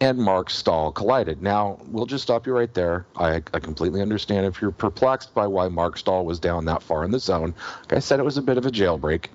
and 0.00 0.18
Mark 0.18 0.50
Staal 0.50 0.90
collided. 0.90 1.42
Now, 1.42 1.78
we'll 1.86 2.06
just 2.06 2.24
stop 2.24 2.44
you 2.44 2.52
right 2.52 2.74
there. 2.74 3.06
I, 3.16 3.36
I 3.54 3.60
completely 3.60 4.02
understand 4.02 4.46
if 4.46 4.60
you're 4.60 4.72
perplexed 4.72 5.32
by 5.32 5.46
why 5.46 5.68
Mark 5.68 5.96
Staal 5.96 6.24
was 6.24 6.40
down 6.40 6.64
that 6.64 6.82
far 6.82 7.04
in 7.04 7.12
the 7.12 7.20
zone. 7.20 7.54
Like 7.82 7.92
I 7.92 7.98
said, 8.00 8.18
it 8.18 8.24
was 8.24 8.36
a 8.36 8.42
bit 8.42 8.58
of 8.58 8.66
a 8.66 8.70
jailbreak. 8.70 9.26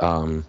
Um, 0.00 0.46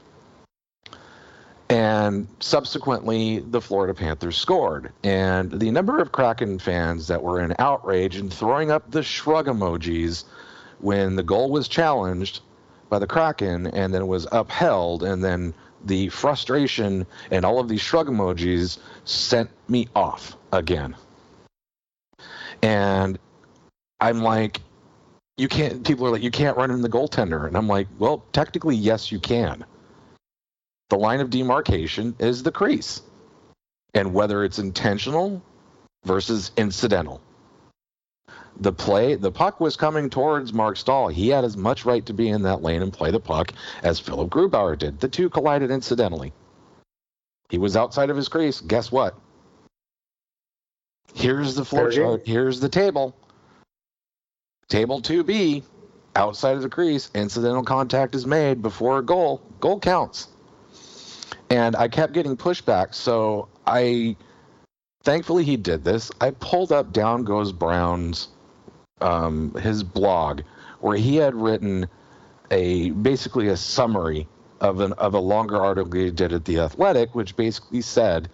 and 1.69 2.27
subsequently, 2.39 3.39
the 3.39 3.61
Florida 3.61 3.93
Panthers 3.93 4.37
scored. 4.37 4.91
And 5.03 5.51
the 5.51 5.69
number 5.69 5.99
of 5.99 6.11
Kraken 6.11 6.57
fans 6.57 7.07
that 7.07 7.21
were 7.21 7.39
in 7.41 7.53
outrage 7.59 8.15
and 8.15 8.33
throwing 8.33 8.71
up 8.71 8.89
the 8.89 9.03
shrug 9.03 9.45
emojis 9.45 10.23
when 10.79 11.15
the 11.15 11.23
goal 11.23 11.51
was 11.51 11.67
challenged 11.67 12.41
by 12.89 12.97
the 12.97 13.05
Kraken 13.05 13.67
and 13.67 13.93
then 13.93 14.01
it 14.01 14.07
was 14.07 14.25
upheld, 14.31 15.03
and 15.03 15.23
then 15.23 15.53
the 15.85 16.09
frustration 16.09 17.05
and 17.29 17.45
all 17.45 17.59
of 17.59 17.69
these 17.69 17.81
shrug 17.81 18.07
emojis 18.07 18.79
sent 19.05 19.49
me 19.67 19.87
off 19.95 20.35
again. 20.51 20.95
And 22.63 23.19
I'm 24.01 24.23
like, 24.23 24.61
you 25.37 25.47
can't, 25.47 25.85
people 25.85 26.07
are 26.07 26.09
like, 26.09 26.23
you 26.23 26.31
can't 26.31 26.57
run 26.57 26.71
in 26.71 26.81
the 26.81 26.89
goaltender. 26.89 27.47
And 27.47 27.55
I'm 27.55 27.67
like, 27.67 27.87
well, 27.99 28.25
technically, 28.33 28.75
yes, 28.75 29.11
you 29.11 29.19
can 29.19 29.63
the 30.89 30.97
line 30.97 31.19
of 31.19 31.29
demarcation 31.29 32.15
is 32.19 32.43
the 32.43 32.51
crease. 32.51 33.01
And 33.93 34.13
whether 34.13 34.43
it's 34.43 34.59
intentional 34.59 35.41
versus 36.03 36.51
incidental. 36.57 37.21
The 38.59 38.73
play, 38.73 39.15
the 39.15 39.31
puck 39.31 39.59
was 39.59 39.77
coming 39.77 40.09
towards 40.09 40.51
Marc 40.51 40.77
Staal. 40.77 41.07
He 41.07 41.29
had 41.29 41.45
as 41.45 41.55
much 41.55 41.85
right 41.85 42.05
to 42.07 42.13
be 42.13 42.27
in 42.29 42.41
that 42.43 42.61
lane 42.61 42.81
and 42.81 42.91
play 42.91 43.09
the 43.09 43.19
puck 43.19 43.53
as 43.83 43.99
Philipp 43.99 44.29
Grubauer 44.29 44.77
did. 44.77 44.99
The 44.99 45.07
two 45.07 45.29
collided 45.29 45.71
incidentally. 45.71 46.33
He 47.49 47.57
was 47.57 47.77
outside 47.77 48.09
of 48.09 48.17
his 48.17 48.27
crease. 48.27 48.59
Guess 48.59 48.91
what? 48.91 49.15
Here's 51.13 51.55
the 51.55 51.65
floor 51.65 51.89
chart. 51.89 52.23
Here's 52.25 52.59
the 52.59 52.69
table. 52.69 53.15
Table 54.67 55.01
2B, 55.01 55.63
outside 56.15 56.55
of 56.55 56.61
the 56.61 56.69
crease, 56.69 57.09
incidental 57.15 57.63
contact 57.63 58.13
is 58.13 58.27
made 58.27 58.61
before 58.61 58.99
a 58.99 59.03
goal. 59.03 59.41
Goal 59.59 59.79
counts 59.79 60.27
and 61.49 61.75
I 61.75 61.87
kept 61.87 62.13
getting 62.13 62.37
pushback. 62.37 62.93
So 62.93 63.47
I, 63.65 64.15
thankfully, 65.03 65.43
he 65.43 65.57
did 65.57 65.83
this. 65.83 66.11
I 66.21 66.31
pulled 66.31 66.71
up 66.71 66.93
Down 66.93 67.23
Goes 67.23 67.51
Brown's 67.51 68.29
um, 69.01 69.53
his 69.55 69.83
blog, 69.83 70.41
where 70.81 70.97
he 70.97 71.15
had 71.15 71.33
written 71.35 71.87
a 72.51 72.91
basically 72.91 73.47
a 73.47 73.57
summary 73.57 74.27
of 74.61 74.81
an 74.81 74.93
of 74.93 75.13
a 75.13 75.19
longer 75.19 75.57
article 75.57 75.91
he 75.91 76.11
did 76.11 76.33
at 76.33 76.45
the 76.45 76.59
Athletic, 76.59 77.15
which 77.15 77.35
basically 77.35 77.81
said, 77.81 78.29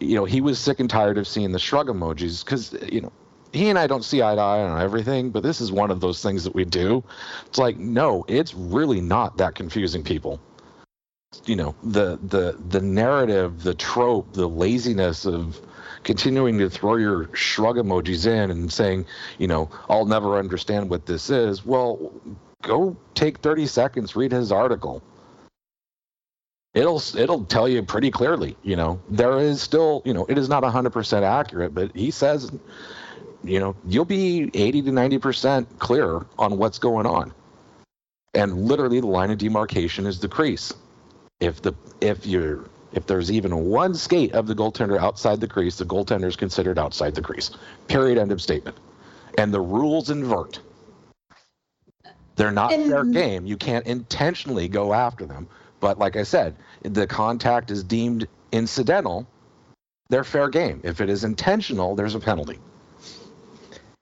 you 0.00 0.14
know, 0.14 0.24
he 0.24 0.40
was 0.40 0.58
sick 0.58 0.80
and 0.80 0.88
tired 0.88 1.18
of 1.18 1.28
seeing 1.28 1.52
the 1.52 1.58
shrug 1.58 1.88
emojis 1.88 2.44
because 2.44 2.74
you 2.90 3.00
know 3.00 3.12
he 3.52 3.68
and 3.68 3.78
I 3.78 3.86
don't 3.86 4.04
see 4.04 4.22
eye 4.22 4.34
to 4.34 4.40
eye 4.40 4.62
on 4.62 4.80
everything, 4.80 5.30
but 5.30 5.42
this 5.42 5.60
is 5.60 5.70
one 5.70 5.90
of 5.90 6.00
those 6.00 6.22
things 6.22 6.44
that 6.44 6.54
we 6.54 6.64
do. 6.64 7.02
It's 7.46 7.58
like, 7.58 7.78
no, 7.78 8.24
it's 8.28 8.54
really 8.54 9.00
not 9.00 9.36
that 9.38 9.54
confusing, 9.54 10.02
people 10.02 10.40
you 11.44 11.56
know 11.56 11.74
the 11.82 12.18
the 12.22 12.58
the 12.68 12.80
narrative 12.80 13.62
the 13.62 13.74
trope 13.74 14.32
the 14.32 14.48
laziness 14.48 15.26
of 15.26 15.60
continuing 16.02 16.58
to 16.58 16.70
throw 16.70 16.96
your 16.96 17.28
shrug 17.34 17.76
emojis 17.76 18.26
in 18.26 18.50
and 18.50 18.72
saying 18.72 19.04
you 19.38 19.46
know 19.46 19.70
i'll 19.90 20.06
never 20.06 20.38
understand 20.38 20.88
what 20.88 21.06
this 21.06 21.30
is. 21.30 21.64
Well 21.64 22.12
go 22.62 22.96
take 23.14 23.38
30 23.38 23.66
seconds 23.66 24.16
read 24.16 24.32
his 24.32 24.50
article. 24.50 25.02
It'll 26.74 27.02
it'll 27.16 27.44
tell 27.44 27.68
you 27.68 27.82
pretty 27.82 28.10
clearly 28.10 28.56
you 28.62 28.76
know. 28.76 29.00
There 29.08 29.38
is 29.38 29.60
still 29.60 30.02
you 30.04 30.14
know 30.14 30.24
it 30.28 30.38
is 30.38 30.48
not 30.48 30.62
100% 30.62 31.22
accurate 31.22 31.74
but 31.74 31.94
he 31.94 32.10
says 32.10 32.50
you 33.44 33.60
know 33.60 33.76
you'll 33.86 34.04
be 34.04 34.50
80 34.54 34.82
to 34.82 34.90
90% 34.90 35.78
clear 35.78 36.24
on 36.38 36.58
what's 36.58 36.78
going 36.78 37.06
on. 37.06 37.34
And 38.34 38.64
literally 38.66 39.00
the 39.00 39.06
line 39.06 39.30
of 39.30 39.38
demarcation 39.38 40.06
is 40.06 40.20
the 40.20 40.28
crease 40.28 40.72
if 41.40 41.62
the 41.62 41.74
if 42.00 42.26
you're 42.26 42.64
if 42.92 43.06
there's 43.06 43.30
even 43.30 43.66
one 43.66 43.94
skate 43.94 44.32
of 44.32 44.46
the 44.46 44.54
goaltender 44.54 44.98
outside 44.98 45.40
the 45.40 45.48
crease, 45.48 45.76
the 45.76 45.84
goaltender 45.84 46.26
is 46.26 46.36
considered 46.36 46.78
outside 46.78 47.14
the 47.14 47.22
crease. 47.22 47.50
Period. 47.86 48.18
End 48.18 48.32
of 48.32 48.40
statement. 48.40 48.76
And 49.36 49.52
the 49.52 49.60
rules 49.60 50.10
invert. 50.10 50.60
They're 52.36 52.52
not 52.52 52.72
and, 52.72 52.90
fair 52.90 53.04
game. 53.04 53.46
You 53.46 53.56
can't 53.56 53.86
intentionally 53.86 54.68
go 54.68 54.94
after 54.94 55.26
them. 55.26 55.48
But 55.80 55.98
like 55.98 56.16
I 56.16 56.22
said, 56.22 56.56
the 56.82 57.06
contact 57.06 57.70
is 57.70 57.84
deemed 57.84 58.26
incidental. 58.52 59.26
They're 60.08 60.24
fair 60.24 60.48
game. 60.48 60.80
If 60.82 61.00
it 61.00 61.10
is 61.10 61.24
intentional, 61.24 61.94
there's 61.94 62.14
a 62.14 62.20
penalty. 62.20 62.58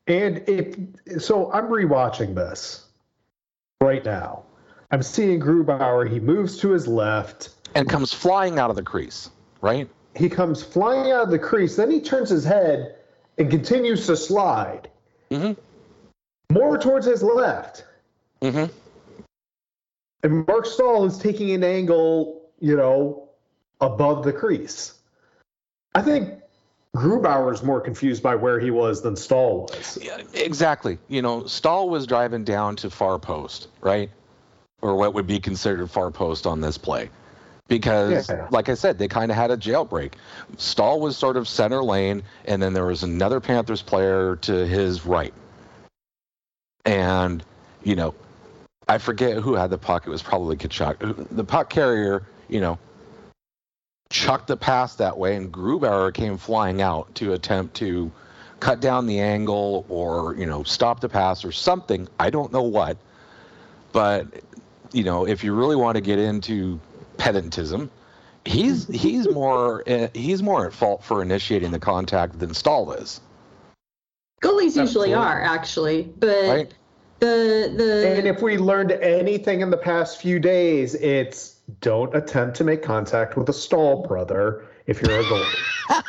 And 0.07 0.45
if 0.47 1.23
so, 1.23 1.51
I'm 1.53 1.65
rewatching 1.65 2.35
this 2.35 2.87
right 3.81 4.05
now. 4.05 4.45
I'm 4.91 5.03
seeing 5.03 5.41
Grubauer. 5.41 6.11
He 6.11 6.21
moves 6.21 6.59
to 6.59 6.71
his 6.71 6.87
left 6.87 7.51
and 7.75 7.89
comes 7.89 8.13
flying 8.13 8.59
out 8.59 8.71
of 8.71 8.77
the 8.77 8.83
crease, 8.83 9.31
right? 9.61 9.89
He 10.15 10.29
comes 10.29 10.63
flying 10.63 11.11
out 11.11 11.25
of 11.25 11.31
the 11.31 11.39
crease. 11.39 11.77
Then 11.77 11.91
he 11.91 12.01
turns 12.01 12.31
his 12.31 12.45
head 12.45 12.97
and 13.39 13.51
continues 13.51 14.07
to 14.07 14.17
slide. 14.17 14.89
Mm-hmm. 15.31 15.61
More 16.55 16.79
towards 16.79 17.07
his 17.07 17.23
left. 17.23 17.85
Mm-hmm. 18.41 18.73
And 20.23 20.47
Marc 20.47 20.67
Staal 20.67 21.05
is 21.05 21.19
taking 21.19 21.51
an 21.51 21.63
angle, 21.63 22.51
you 22.61 22.77
know, 22.77 23.29
above 23.81 24.25
the 24.25 24.33
crease. 24.33 24.95
I 25.95 26.03
think 26.03 26.41
Grubauer 26.95 27.53
is 27.53 27.63
more 27.63 27.81
confused 27.81 28.23
by 28.23 28.35
where 28.35 28.59
he 28.59 28.71
was 28.71 29.03
than 29.03 29.17
Staal 29.17 29.63
was. 29.63 29.99
Yeah, 30.01 30.23
exactly. 30.35 30.99
You 31.09 31.21
know, 31.21 31.47
Stahl 31.47 31.91
was 31.91 32.07
driving 32.07 32.45
down 32.45 32.77
to 32.77 32.91
far 32.91 33.19
post, 33.19 33.69
right? 33.81 34.11
Or 34.83 34.97
what 34.97 35.15
would 35.15 35.27
be 35.27 35.41
considered 35.41 35.91
far 35.91 36.11
post 36.11 36.47
on 36.47 36.61
this 36.61 36.79
play. 36.79 37.11
Because, 37.69 38.29
yeah. 38.29 38.47
like 38.51 38.69
I 38.69 38.75
said, 38.75 38.99
they 38.99 39.09
kind 39.09 39.31
of 39.31 39.37
had 39.37 39.51
a 39.51 39.57
jailbreak. 39.57 40.13
Staal 40.57 41.01
was 41.01 41.17
sort 41.17 41.37
of 41.37 41.49
center 41.49 41.83
lane, 41.83 42.23
and 42.45 42.63
then 42.63 42.73
there 42.73 42.87
was 42.87 43.03
another 43.03 43.41
Panthers 43.41 43.83
player 43.83 44.37
to 44.43 44.67
his 44.67 45.05
right. 45.05 45.35
And, 46.85 47.43
you 47.83 47.97
know, 47.97 48.15
I 48.87 48.99
forget 48.99 49.39
who 49.39 49.55
had 49.55 49.71
the 49.71 49.79
puck. 49.79 50.07
It 50.07 50.11
was 50.11 50.23
probably 50.23 50.57
Tkachuk. 50.57 51.27
The 51.33 51.45
puck 51.45 51.69
carrier, 51.69 52.23
you 52.49 52.61
know, 52.61 52.79
chucked 54.11 54.47
the 54.47 54.57
pass 54.57 54.95
that 54.97 55.19
way, 55.19 55.35
and 55.35 55.53
Grubauer 55.53 56.15
came 56.15 56.39
flying 56.39 56.81
out 56.81 57.13
to 57.17 57.33
attempt 57.33 57.75
to 57.79 58.13
cut 58.61 58.81
down 58.81 59.07
the 59.07 59.19
angle 59.19 59.85
or, 59.89 60.37
you 60.37 60.47
know, 60.47 60.63
stop 60.63 61.01
the 61.01 61.09
pass 61.09 61.45
or 61.45 61.51
something. 61.51 62.07
I 62.21 62.31
don't 62.31 62.53
know 62.53 62.63
what. 62.63 62.97
But 63.91 64.29
you 64.93 65.05
know, 65.05 65.27
if 65.27 65.45
you 65.45 65.55
really 65.55 65.77
want 65.77 65.97
to 65.97 66.01
get 66.01 66.19
into 66.19 66.81
pedantism, 67.19 67.89
he's 68.45 68.87
he's 68.89 69.29
more 69.29 69.83
uh, 69.89 70.09
he's 70.15 70.43
more 70.43 70.67
at 70.67 70.73
fault 70.73 71.05
for 71.05 71.23
initiating 71.23 71.71
the 71.71 71.79
contact 71.79 72.39
than 72.39 72.55
Staal 72.55 72.93
is. 72.93 73.21
Goalies 74.43 74.77
usually 74.77 75.15
are 75.15 75.43
actually, 75.43 76.03
but 76.03 76.49
right? 76.49 76.75
the 77.21 77.73
the 77.77 78.17
and 78.19 78.27
if 78.27 78.43
we 78.43 78.59
learned 78.59 78.93
anything 78.93 79.61
in 79.61 79.71
the 79.71 79.77
past 79.77 80.21
few 80.21 80.39
days, 80.39 80.95
it's 80.95 81.57
don't 81.81 82.15
attempt 82.15 82.57
to 82.57 82.65
make 82.65 82.83
contact 82.83 83.37
with 83.37 83.49
a 83.49 83.53
Staal 83.53 84.07
brother 84.07 84.67
if 84.87 85.03
you're 85.03 85.19
a 85.19 85.25
goalie. 85.25 85.55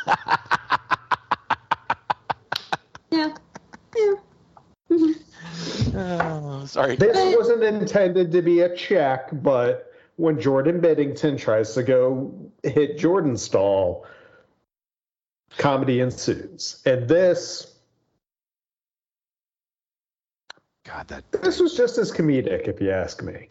yeah, 3.10 3.34
yeah. 3.96 4.14
Mm-hmm. 4.90 5.12
Oh, 5.98 6.64
sorry. 6.66 6.96
This 6.96 7.36
wasn't 7.36 7.62
intended 7.62 8.32
to 8.32 8.42
be 8.42 8.60
a 8.60 8.74
check, 8.74 9.28
but 9.32 9.92
when 10.16 10.40
Jordan 10.40 10.80
Binnington 10.80 11.38
tries 11.38 11.74
to 11.74 11.82
go 11.82 12.34
hit 12.62 12.98
Jordan 12.98 13.36
Staal, 13.36 14.04
comedy 15.56 16.00
ensues. 16.00 16.82
And 16.84 17.08
this. 17.08 17.74
God, 20.84 21.08
that 21.08 21.30
this 21.32 21.60
was 21.60 21.76
just 21.76 21.98
as 21.98 22.10
comedic, 22.10 22.66
if 22.66 22.80
you 22.80 22.90
ask 22.90 23.22
me. 23.22 23.48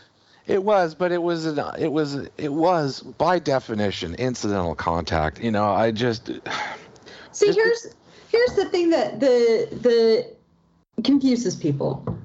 It 0.47 0.63
was, 0.63 0.95
but 0.95 1.11
it 1.11 1.21
was 1.21 1.45
an, 1.45 1.59
it 1.77 1.91
was 1.91 2.15
it 2.37 2.51
was 2.51 3.01
by 3.01 3.37
definition 3.37 4.15
incidental 4.15 4.75
contact. 4.75 5.39
You 5.39 5.51
know, 5.51 5.65
I 5.65 5.91
just 5.91 6.27
see. 7.31 7.51
Here's 7.51 7.87
here's 8.29 8.55
the 8.55 8.65
thing 8.65 8.89
that 8.89 9.19
the 9.19 9.67
the 9.71 11.03
confuses 11.03 11.55
people. 11.55 12.17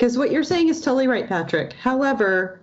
Because 0.00 0.16
what 0.16 0.30
you're 0.30 0.42
saying 0.42 0.70
is 0.70 0.80
totally 0.80 1.08
right, 1.08 1.28
Patrick. 1.28 1.74
However, 1.74 2.58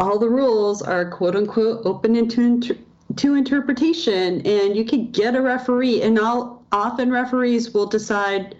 all 0.00 0.18
the 0.18 0.28
rules 0.28 0.82
are 0.82 1.08
quote 1.08 1.36
unquote 1.36 1.86
open 1.86 2.16
into 2.16 2.40
inter- 2.40 2.76
to 3.14 3.34
interpretation, 3.34 4.44
and 4.44 4.74
you 4.74 4.84
could 4.84 5.12
get 5.12 5.36
a 5.36 5.40
referee. 5.40 6.02
And 6.02 6.18
I'll 6.18 6.64
often 6.72 7.12
referees 7.12 7.72
will 7.72 7.86
decide 7.86 8.56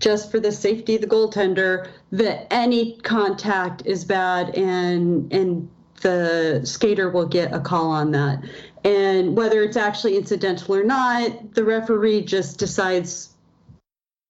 just 0.00 0.32
for 0.32 0.40
the 0.40 0.50
safety 0.50 0.96
of 0.96 1.00
the 1.00 1.06
goaltender 1.06 1.86
that 2.10 2.52
any 2.52 2.98
contact 3.02 3.86
is 3.86 4.04
bad 4.04 4.56
and 4.56 5.32
and 5.32 5.70
the 6.00 6.62
skater 6.64 7.08
will 7.08 7.26
get 7.26 7.54
a 7.54 7.60
call 7.60 7.88
on 7.88 8.10
that. 8.10 8.42
And 8.82 9.36
whether 9.36 9.62
it's 9.62 9.76
actually 9.76 10.16
incidental 10.16 10.74
or 10.74 10.82
not, 10.82 11.54
the 11.54 11.64
referee 11.64 12.22
just 12.22 12.58
decides 12.58 13.28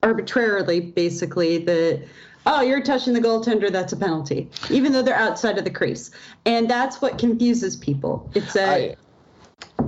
arbitrarily, 0.03 0.81
basically, 0.81 1.57
that, 1.65 2.07
oh, 2.47 2.63
you're 2.63 2.83
touching 2.83 3.13
the 3.13 3.21
goaltender, 3.21 3.71
that's 3.71 3.93
a 3.93 3.97
penalty, 3.97 4.49
even 4.71 4.93
though 4.93 5.03
they're 5.03 5.15
outside 5.15 5.59
of 5.59 5.65
the 5.65 5.71
crease. 5.71 6.11
And 6.45 6.71
that's 6.71 7.03
what 7.03 7.19
confuses 7.19 7.77
people. 7.77 8.31
It's 8.35 8.57
a. 8.57 8.93
I, 8.93 8.97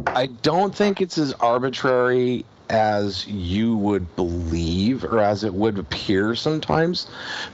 I 0.07 0.27
don't 0.27 0.75
think 0.75 1.01
it's 1.01 1.19
as 1.19 1.33
arbitrary 1.35 2.45
as 2.71 3.27
you 3.27 3.77
would 3.77 4.15
believe 4.17 5.05
or 5.05 5.21
as 5.21 5.45
it 5.45 5.55
would 5.55 5.79
appear 5.79 6.35
sometimes 6.35 7.07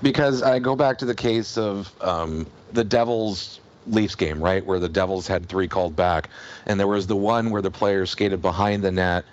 because 0.03 0.43
I 0.43 0.59
go 0.59 0.75
back 0.75 0.99
to 0.99 1.05
the 1.05 1.15
case 1.15 1.57
of 1.57 1.93
um, 2.01 2.47
the 2.73 2.83
Devils 2.83 3.61
Leafs 3.87 4.15
game, 4.15 4.43
right, 4.43 4.65
where 4.65 4.81
the 4.81 4.89
Devils 4.89 5.27
had 5.27 5.49
three 5.49 5.69
called 5.69 5.95
back, 5.95 6.31
and 6.67 6.81
there 6.81 6.87
was 6.87 7.07
the 7.07 7.17
one 7.17 7.51
where 7.51 7.63
the 7.63 7.71
player 7.71 8.07
skated 8.07 8.43
behind 8.43 8.83
the 8.83 8.91
net, 8.91 9.25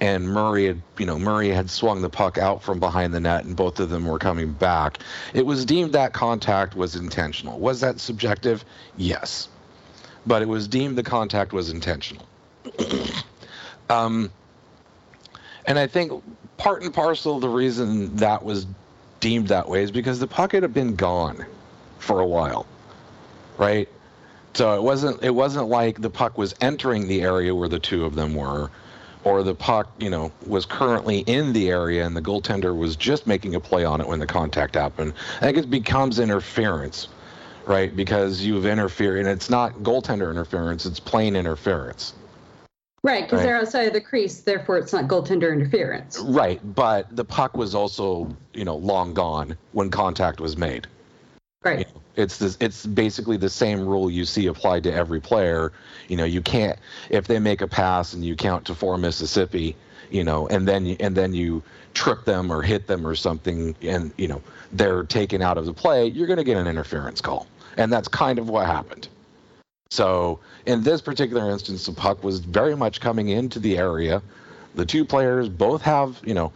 and 0.00 0.28
Murray 0.28 0.66
had, 0.66 0.82
you 0.98 1.06
know, 1.06 1.18
Murray 1.18 1.50
had 1.50 1.70
swung 1.70 2.02
the 2.02 2.10
puck 2.10 2.38
out 2.38 2.62
from 2.62 2.80
behind 2.80 3.12
the 3.12 3.20
net, 3.20 3.44
and 3.44 3.54
both 3.54 3.80
of 3.80 3.90
them 3.90 4.06
were 4.06 4.18
coming 4.18 4.52
back. 4.52 4.98
It 5.34 5.44
was 5.44 5.64
deemed 5.64 5.92
that 5.92 6.12
contact 6.12 6.74
was 6.74 6.96
intentional. 6.96 7.58
Was 7.58 7.80
that 7.80 8.00
subjective? 8.00 8.64
Yes, 8.96 9.48
but 10.26 10.42
it 10.42 10.48
was 10.48 10.68
deemed 10.68 10.96
the 10.96 11.02
contact 11.02 11.52
was 11.52 11.70
intentional. 11.70 12.26
um, 13.90 14.30
and 15.66 15.78
I 15.78 15.86
think 15.86 16.22
part 16.56 16.82
and 16.82 16.92
parcel 16.92 17.36
of 17.36 17.40
the 17.40 17.48
reason 17.48 18.16
that 18.16 18.44
was 18.44 18.66
deemed 19.20 19.48
that 19.48 19.68
way 19.68 19.82
is 19.82 19.90
because 19.90 20.18
the 20.18 20.26
puck 20.26 20.52
had 20.52 20.72
been 20.72 20.96
gone 20.96 21.44
for 21.98 22.20
a 22.20 22.26
while 22.26 22.66
right? 23.60 23.88
So 24.54 24.74
it 24.74 24.82
wasn't 24.82 25.22
it 25.22 25.34
wasn't 25.34 25.68
like 25.68 26.00
the 26.00 26.10
puck 26.10 26.36
was 26.36 26.54
entering 26.60 27.06
the 27.06 27.20
area 27.20 27.54
where 27.54 27.68
the 27.68 27.78
two 27.78 28.04
of 28.04 28.16
them 28.16 28.34
were, 28.34 28.70
or 29.24 29.42
the 29.42 29.54
puck, 29.54 29.90
you 29.98 30.10
know, 30.10 30.32
was 30.46 30.64
currently 30.64 31.20
in 31.20 31.52
the 31.52 31.68
area 31.68 32.06
and 32.06 32.16
the 32.16 32.22
goaltender 32.22 32.76
was 32.76 32.96
just 32.96 33.26
making 33.26 33.54
a 33.54 33.60
play 33.60 33.84
on 33.84 34.00
it 34.00 34.06
when 34.06 34.18
the 34.18 34.26
contact 34.26 34.74
happened. 34.74 35.12
I 35.38 35.46
think 35.46 35.58
it 35.58 35.70
becomes 35.70 36.18
interference, 36.18 37.08
right? 37.66 37.94
Because 37.94 38.42
you've 38.42 38.66
interfered, 38.66 39.20
and 39.20 39.28
it's 39.28 39.50
not 39.50 39.74
goaltender 39.80 40.30
interference; 40.30 40.86
it's 40.86 41.00
plain 41.00 41.36
interference. 41.36 42.14
Right, 43.02 43.24
because 43.24 43.38
right. 43.38 43.46
they're 43.46 43.56
outside 43.56 43.86
of 43.86 43.94
the 43.94 44.00
crease, 44.00 44.42
therefore 44.42 44.76
it's 44.76 44.92
not 44.92 45.06
goaltender 45.06 45.52
interference. 45.52 46.18
Right, 46.18 46.60
but 46.74 47.14
the 47.16 47.24
puck 47.24 47.56
was 47.56 47.74
also, 47.74 48.36
you 48.52 48.64
know, 48.64 48.76
long 48.76 49.14
gone 49.14 49.56
when 49.72 49.90
contact 49.90 50.38
was 50.38 50.58
made. 50.58 50.86
Right. 51.64 51.80
You 51.80 51.84
know, 51.94 51.99
it's 52.16 52.38
this, 52.38 52.56
it's 52.60 52.86
basically 52.86 53.36
the 53.36 53.48
same 53.48 53.80
rule 53.86 54.10
you 54.10 54.24
see 54.24 54.46
applied 54.46 54.82
to 54.84 54.92
every 54.92 55.20
player. 55.20 55.72
You 56.08 56.16
know, 56.16 56.24
you 56.24 56.42
can't 56.42 56.78
if 57.08 57.26
they 57.26 57.38
make 57.38 57.60
a 57.60 57.68
pass 57.68 58.12
and 58.12 58.24
you 58.24 58.36
count 58.36 58.64
to 58.66 58.74
four 58.74 58.98
Mississippi, 58.98 59.76
you 60.10 60.24
know, 60.24 60.48
and 60.48 60.66
then 60.66 60.86
you, 60.86 60.96
and 61.00 61.16
then 61.16 61.34
you 61.34 61.62
trip 61.94 62.24
them 62.24 62.52
or 62.52 62.62
hit 62.62 62.86
them 62.86 63.06
or 63.06 63.14
something, 63.14 63.74
and 63.82 64.12
you 64.16 64.28
know 64.28 64.42
they're 64.72 65.04
taken 65.04 65.42
out 65.42 65.58
of 65.58 65.66
the 65.66 65.74
play. 65.74 66.06
You're 66.06 66.26
going 66.26 66.38
to 66.38 66.44
get 66.44 66.56
an 66.56 66.66
interference 66.66 67.20
call, 67.20 67.46
and 67.76 67.92
that's 67.92 68.08
kind 68.08 68.38
of 68.38 68.48
what 68.48 68.66
happened. 68.66 69.08
So 69.90 70.38
in 70.66 70.82
this 70.82 71.00
particular 71.00 71.50
instance, 71.50 71.86
the 71.86 71.92
puck 71.92 72.22
was 72.22 72.38
very 72.38 72.76
much 72.76 73.00
coming 73.00 73.30
into 73.30 73.58
the 73.58 73.76
area. 73.76 74.22
The 74.74 74.86
two 74.86 75.04
players 75.04 75.48
both 75.48 75.82
have, 75.82 76.20
you 76.24 76.34
know, 76.34 76.52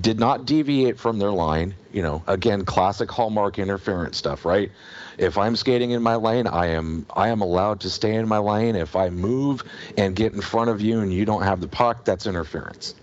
did 0.00 0.18
not 0.18 0.46
deviate 0.46 0.98
from 0.98 1.18
their 1.18 1.30
line. 1.30 1.74
You 1.92 2.02
know, 2.02 2.22
again, 2.26 2.64
classic 2.64 3.10
hallmark 3.10 3.58
interference 3.58 4.16
stuff, 4.16 4.44
right? 4.44 4.70
If 5.18 5.38
I'm 5.38 5.56
skating 5.56 5.92
in 5.92 6.02
my 6.02 6.16
lane, 6.16 6.46
I 6.46 6.68
am 6.68 7.06
I 7.14 7.28
am 7.28 7.40
allowed 7.40 7.80
to 7.80 7.90
stay 7.90 8.14
in 8.14 8.28
my 8.28 8.38
lane. 8.38 8.76
If 8.76 8.96
I 8.96 9.10
move 9.10 9.62
and 9.96 10.16
get 10.16 10.32
in 10.32 10.40
front 10.40 10.70
of 10.70 10.80
you 10.80 11.00
and 11.00 11.12
you 11.12 11.24
don't 11.24 11.42
have 11.42 11.60
the 11.60 11.68
puck, 11.68 12.04
that's 12.04 12.26
interference. 12.26 12.94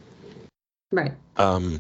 Right. 0.92 1.14
Um, 1.38 1.80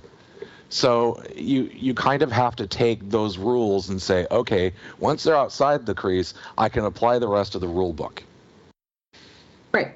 so 0.69 1.21
you 1.35 1.69
you 1.73 1.93
kind 1.93 2.21
of 2.21 2.31
have 2.31 2.55
to 2.57 2.67
take 2.67 3.09
those 3.09 3.37
rules 3.37 3.89
and 3.89 4.01
say, 4.01 4.25
okay, 4.31 4.71
once 4.99 5.23
they're 5.23 5.35
outside 5.35 5.85
the 5.85 5.93
crease, 5.93 6.33
I 6.57 6.69
can 6.69 6.85
apply 6.85 7.19
the 7.19 7.27
rest 7.27 7.55
of 7.55 7.61
the 7.61 7.67
rule 7.67 7.91
book. 7.91 8.23
Right. 9.73 9.95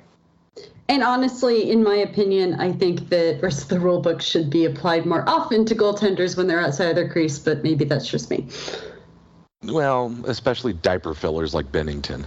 And 0.88 1.02
honestly, 1.02 1.72
in 1.72 1.84
my 1.84 1.96
opinion, 1.96 2.56
I 2.56 2.72
think 2.72 3.10
that 3.10 3.40
rest 3.42 3.64
of 3.64 3.70
the 3.70 3.80
rule 3.80 4.02
book 4.02 4.22
should 4.22 4.50
be 4.50 4.66
applied 4.66 5.06
more 5.06 5.28
often 5.28 5.66
to 5.66 5.76
goaltenders 5.76 6.38
when 6.38 6.48
they're 6.48 6.62
outside 6.62 6.90
of 6.90 6.96
their 6.96 7.10
crease, 7.10 7.40
but 7.40 7.64
maybe 7.64 7.86
that's 7.86 8.08
just 8.08 8.30
me. 8.30 8.48
Well, 9.64 10.16
especially 10.26 10.74
diaper 10.74 11.16
fillers 11.16 11.56
like 11.56 11.72
Binnington. 11.72 12.26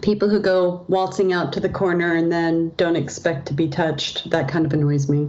People 0.00 0.30
who 0.30 0.40
go 0.40 0.86
waltzing 0.88 1.34
out 1.34 1.52
to 1.52 1.60
the 1.60 1.68
corner 1.68 2.14
and 2.14 2.32
then 2.32 2.72
don't 2.78 2.96
expect 2.96 3.46
to 3.48 3.54
be 3.54 3.68
touched, 3.68 4.30
that 4.30 4.48
kind 4.48 4.64
of 4.64 4.72
annoys 4.72 5.10
me. 5.10 5.28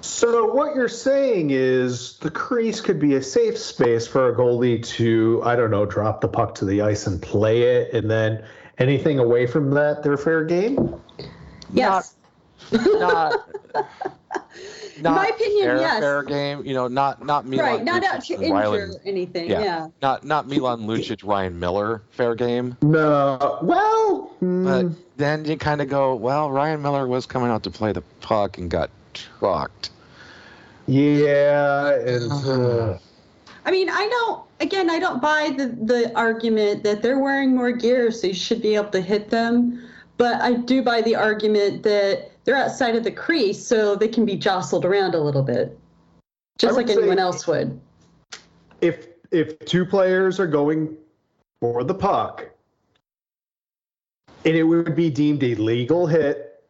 So 0.00 0.52
what 0.52 0.76
you're 0.76 0.88
saying 0.88 1.50
is 1.50 2.18
the 2.18 2.30
crease 2.30 2.80
could 2.80 3.00
be 3.00 3.16
a 3.16 3.22
safe 3.22 3.58
space 3.58 4.06
for 4.06 4.28
a 4.28 4.36
goalie 4.36 4.86
to, 4.90 5.40
I 5.44 5.56
don't 5.56 5.72
know, 5.72 5.84
drop 5.84 6.20
the 6.20 6.28
puck 6.28 6.54
to 6.56 6.64
the 6.64 6.82
ice 6.82 7.08
and 7.08 7.20
play 7.20 7.62
it, 7.62 7.92
and 7.92 8.08
then 8.08 8.44
Anything 8.78 9.18
away 9.18 9.46
from 9.46 9.70
that, 9.70 10.02
they're 10.02 10.18
fair 10.18 10.44
game? 10.44 11.00
Yes. 11.72 12.14
Not, 12.70 12.84
not, 12.84 13.48
not 15.00 15.14
my 15.14 15.26
opinion, 15.28 15.66
fair, 15.66 15.76
yes. 15.78 16.00
Fair 16.00 16.22
game, 16.22 16.64
you 16.64 16.74
know, 16.74 16.88
not 16.88 17.24
not 17.24 17.46
Milan. 17.46 17.64
Right, 17.64 17.84
not 17.84 18.04
out 18.04 18.24
to 18.24 18.34
injure 18.34 18.92
anything. 19.04 19.50
Yeah. 19.50 19.62
yeah. 19.62 19.88
Not 20.02 20.24
not 20.24 20.46
Milan 20.46 20.80
Lucic, 20.82 21.26
Ryan 21.26 21.58
Miller, 21.58 22.02
fair 22.10 22.34
game. 22.34 22.76
No. 22.82 23.58
Well. 23.62 24.34
But 24.40 24.46
mm. 24.84 24.94
then 25.16 25.44
you 25.44 25.56
kind 25.56 25.80
of 25.80 25.88
go, 25.88 26.14
well, 26.14 26.50
Ryan 26.50 26.82
Miller 26.82 27.06
was 27.06 27.24
coming 27.26 27.50
out 27.50 27.62
to 27.64 27.70
play 27.70 27.92
the 27.92 28.02
puck 28.20 28.58
and 28.58 28.70
got 28.70 28.90
trucked. 29.14 29.90
Yeah, 30.86 31.94
and. 31.94 32.32
Uh, 32.32 32.98
I 33.66 33.72
mean, 33.72 33.90
I 33.90 34.08
don't. 34.08 34.44
Again, 34.60 34.88
I 34.88 35.00
don't 35.00 35.20
buy 35.20 35.52
the 35.56 35.66
the 35.66 36.16
argument 36.16 36.84
that 36.84 37.02
they're 37.02 37.18
wearing 37.18 37.54
more 37.54 37.72
gear, 37.72 38.12
so 38.12 38.28
you 38.28 38.34
should 38.34 38.62
be 38.62 38.76
able 38.76 38.90
to 38.90 39.00
hit 39.00 39.28
them. 39.28 39.88
But 40.16 40.40
I 40.40 40.54
do 40.54 40.82
buy 40.82 41.02
the 41.02 41.16
argument 41.16 41.82
that 41.82 42.30
they're 42.44 42.56
outside 42.56 42.94
of 42.94 43.02
the 43.02 43.10
crease, 43.10 43.66
so 43.66 43.96
they 43.96 44.08
can 44.08 44.24
be 44.24 44.36
jostled 44.36 44.84
around 44.84 45.14
a 45.14 45.20
little 45.20 45.42
bit, 45.42 45.76
just 46.58 46.76
like 46.76 46.88
anyone 46.88 47.18
else 47.18 47.46
would. 47.48 47.78
If 48.80 49.08
if 49.32 49.58
two 49.58 49.84
players 49.84 50.38
are 50.38 50.46
going 50.46 50.96
for 51.60 51.82
the 51.82 51.94
puck, 51.94 52.48
and 54.44 54.54
it 54.54 54.62
would 54.62 54.94
be 54.94 55.10
deemed 55.10 55.42
a 55.42 55.56
legal 55.56 56.06
hit 56.06 56.62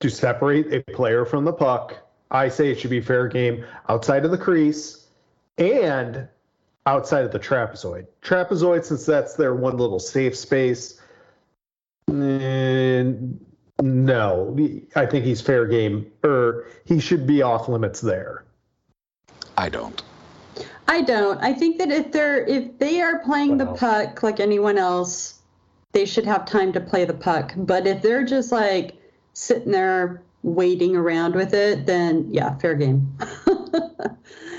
to 0.00 0.10
separate 0.10 0.72
a 0.74 0.82
player 0.92 1.24
from 1.24 1.46
the 1.46 1.54
puck, 1.54 1.96
I 2.30 2.48
say 2.48 2.70
it 2.70 2.78
should 2.78 2.90
be 2.90 3.00
fair 3.00 3.26
game 3.28 3.64
outside 3.88 4.26
of 4.26 4.30
the 4.30 4.38
crease 4.38 5.06
and 5.58 6.28
outside 6.86 7.24
of 7.24 7.32
the 7.32 7.38
trapezoid. 7.38 8.06
Trapezoid, 8.22 8.84
since 8.84 9.04
that's 9.04 9.34
their 9.34 9.54
one 9.54 9.76
little 9.76 10.00
safe 10.00 10.36
space, 10.36 11.00
eh, 12.08 13.04
no, 13.80 14.56
I 14.96 15.06
think 15.06 15.24
he's 15.24 15.40
fair 15.40 15.66
game, 15.66 16.10
or 16.24 16.66
he 16.84 16.98
should 16.98 17.26
be 17.26 17.42
off 17.42 17.68
limits 17.68 18.00
there. 18.00 18.44
I 19.56 19.68
don't. 19.68 20.02
I 20.88 21.02
don't. 21.02 21.38
I 21.42 21.52
think 21.52 21.78
that 21.78 21.90
if 21.90 22.10
they're 22.10 22.44
if 22.46 22.78
they 22.78 23.02
are 23.02 23.18
playing 23.20 23.58
the 23.58 23.66
puck 23.66 24.22
like 24.22 24.40
anyone 24.40 24.78
else, 24.78 25.40
they 25.92 26.06
should 26.06 26.24
have 26.24 26.46
time 26.46 26.72
to 26.72 26.80
play 26.80 27.04
the 27.04 27.14
puck. 27.14 27.52
But 27.56 27.86
if 27.86 28.02
they're 28.02 28.24
just 28.24 28.50
like 28.50 28.96
sitting 29.34 29.70
there 29.70 30.22
waiting 30.42 30.96
around 30.96 31.34
with 31.34 31.52
it, 31.54 31.86
then 31.86 32.28
yeah, 32.30 32.56
fair 32.58 32.74
game. 32.74 33.16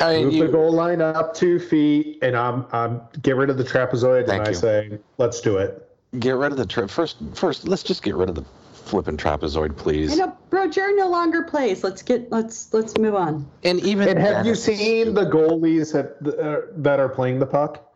I 0.00 0.22
Move 0.22 0.32
you, 0.34 0.46
the 0.46 0.52
goal 0.52 0.72
line 0.72 1.00
up 1.00 1.34
two 1.34 1.58
feet, 1.58 2.18
and 2.22 2.36
I'm 2.36 2.64
I'm 2.72 3.00
get 3.22 3.36
rid 3.36 3.50
of 3.50 3.58
the 3.58 3.64
trapezoid, 3.64 4.28
and 4.28 4.42
I 4.42 4.52
say 4.52 4.98
let's 5.18 5.40
do 5.40 5.58
it. 5.58 5.84
Get 6.18 6.36
rid 6.36 6.52
of 6.52 6.58
the 6.58 6.66
tra- 6.66 6.88
first. 6.88 7.16
First, 7.34 7.66
let's 7.68 7.82
just 7.82 8.02
get 8.02 8.14
rid 8.14 8.28
of 8.28 8.34
the 8.34 8.44
flipping 8.88 9.16
trapezoid, 9.16 9.76
please. 9.76 10.12
You 10.12 10.26
know, 10.26 10.36
Brodeur 10.50 10.96
no 10.96 11.08
longer 11.08 11.42
plays. 11.42 11.84
Let's 11.84 12.02
get 12.02 12.30
let's 12.32 12.72
let's 12.72 12.96
move 12.96 13.14
on. 13.14 13.46
And 13.64 13.80
even 13.80 14.08
and 14.08 14.18
have 14.18 14.46
you 14.46 14.54
seen 14.54 15.14
the 15.14 15.26
goalies 15.26 15.92
that 15.92 16.16
uh, 16.38 16.72
that 16.76 16.98
are 16.98 17.08
playing 17.08 17.38
the 17.38 17.46
puck 17.46 17.92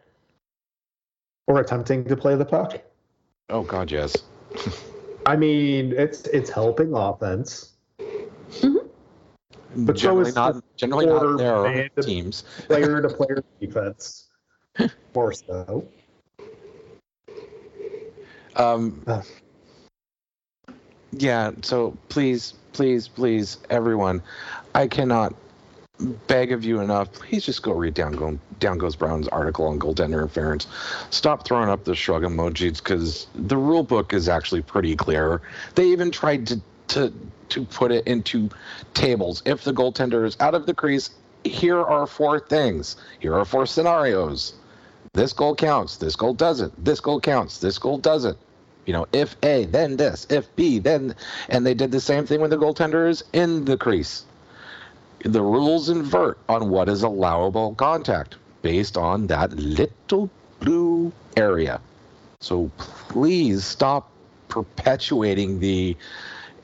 or 1.46 1.60
attempting 1.60 2.04
to 2.04 2.16
play 2.16 2.36
the 2.36 2.44
puck? 2.44 2.80
Oh 3.48 3.62
God, 3.62 3.90
yes. 3.90 4.16
I 5.26 5.36
mean, 5.36 5.92
it's 5.96 6.22
it's 6.28 6.50
helping 6.50 6.94
offense. 6.94 7.72
Mm-hmm. 7.98 8.81
But 9.74 9.96
generally 9.96 10.30
so 10.30 10.52
not 10.52 10.64
generally 10.76 11.06
not 11.06 11.38
their 11.38 11.88
teams. 12.00 12.42
player 12.66 13.00
to 13.00 13.08
player 13.08 13.44
defense. 13.60 14.28
More 15.14 15.32
so. 15.32 15.86
Um. 18.56 19.02
Yeah, 21.12 21.52
so 21.60 21.96
please, 22.08 22.54
please, 22.72 23.06
please, 23.06 23.58
everyone, 23.68 24.22
I 24.74 24.86
cannot 24.88 25.34
beg 26.26 26.52
of 26.52 26.64
you 26.64 26.80
enough. 26.80 27.12
Please 27.12 27.44
just 27.44 27.62
go 27.62 27.72
read 27.72 27.94
down, 27.94 28.12
go, 28.12 28.38
down 28.58 28.78
goes 28.78 28.96
Brown's 28.96 29.28
article 29.28 29.66
on 29.66 29.78
goaltender 29.78 30.14
interference. 30.14 30.66
Stop 31.10 31.46
throwing 31.46 31.68
up 31.68 31.84
the 31.84 31.94
shrug 31.94 32.22
emojis 32.22 32.78
because 32.78 33.26
the 33.34 33.56
rule 33.56 33.82
book 33.82 34.12
is 34.12 34.28
actually 34.28 34.62
pretty 34.62 34.96
clear. 34.96 35.42
They 35.74 35.86
even 35.88 36.10
tried 36.10 36.46
to 36.48 36.60
to 36.92 37.12
to 37.50 37.64
put 37.64 37.92
it 37.92 38.06
into 38.06 38.48
tables. 38.94 39.42
If 39.44 39.64
the 39.64 39.72
goaltender 39.72 40.24
is 40.24 40.36
out 40.40 40.54
of 40.54 40.66
the 40.66 40.74
crease, 40.74 41.10
here 41.44 41.82
are 41.82 42.06
four 42.06 42.40
things. 42.40 42.96
Here 43.20 43.34
are 43.34 43.44
four 43.44 43.66
scenarios. 43.66 44.54
This 45.12 45.32
goal 45.34 45.54
counts. 45.54 45.98
This 45.98 46.16
goal 46.16 46.32
doesn't. 46.32 46.82
This 46.82 47.00
goal 47.00 47.20
counts. 47.20 47.58
This 47.58 47.78
goal 47.78 47.98
doesn't. 47.98 48.38
You 48.86 48.94
know, 48.94 49.06
if 49.12 49.36
A, 49.42 49.66
then 49.66 49.96
this. 49.96 50.26
If 50.30 50.54
B, 50.56 50.78
then. 50.78 51.14
And 51.50 51.66
they 51.66 51.74
did 51.74 51.92
the 51.92 52.00
same 52.00 52.24
thing 52.26 52.40
when 52.40 52.50
the 52.50 52.56
goaltender 52.56 53.08
is 53.08 53.22
in 53.32 53.66
the 53.66 53.76
crease. 53.76 54.24
The 55.24 55.42
rules 55.42 55.88
invert 55.88 56.38
on 56.48 56.70
what 56.70 56.88
is 56.88 57.02
allowable 57.02 57.74
contact 57.74 58.36
based 58.62 58.96
on 58.96 59.26
that 59.26 59.52
little 59.52 60.30
blue 60.60 61.12
area. 61.36 61.80
So 62.40 62.70
please 62.78 63.64
stop 63.64 64.10
perpetuating 64.48 65.60
the 65.60 65.96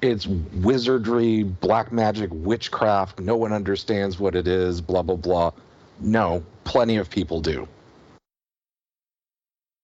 it's 0.03 0.27
wizardry, 0.27 1.43
black 1.43 1.93
magic, 1.93 2.31
witchcraft. 2.33 3.21
No 3.21 3.37
one 3.37 3.53
understands 3.53 4.19
what 4.19 4.35
it 4.35 4.47
is, 4.47 4.81
blah, 4.81 5.03
blah, 5.03 5.17
blah. 5.17 5.53
No, 6.01 6.43
plenty 6.65 6.97
of 6.97 7.11
people 7.11 7.41
do. 7.41 7.67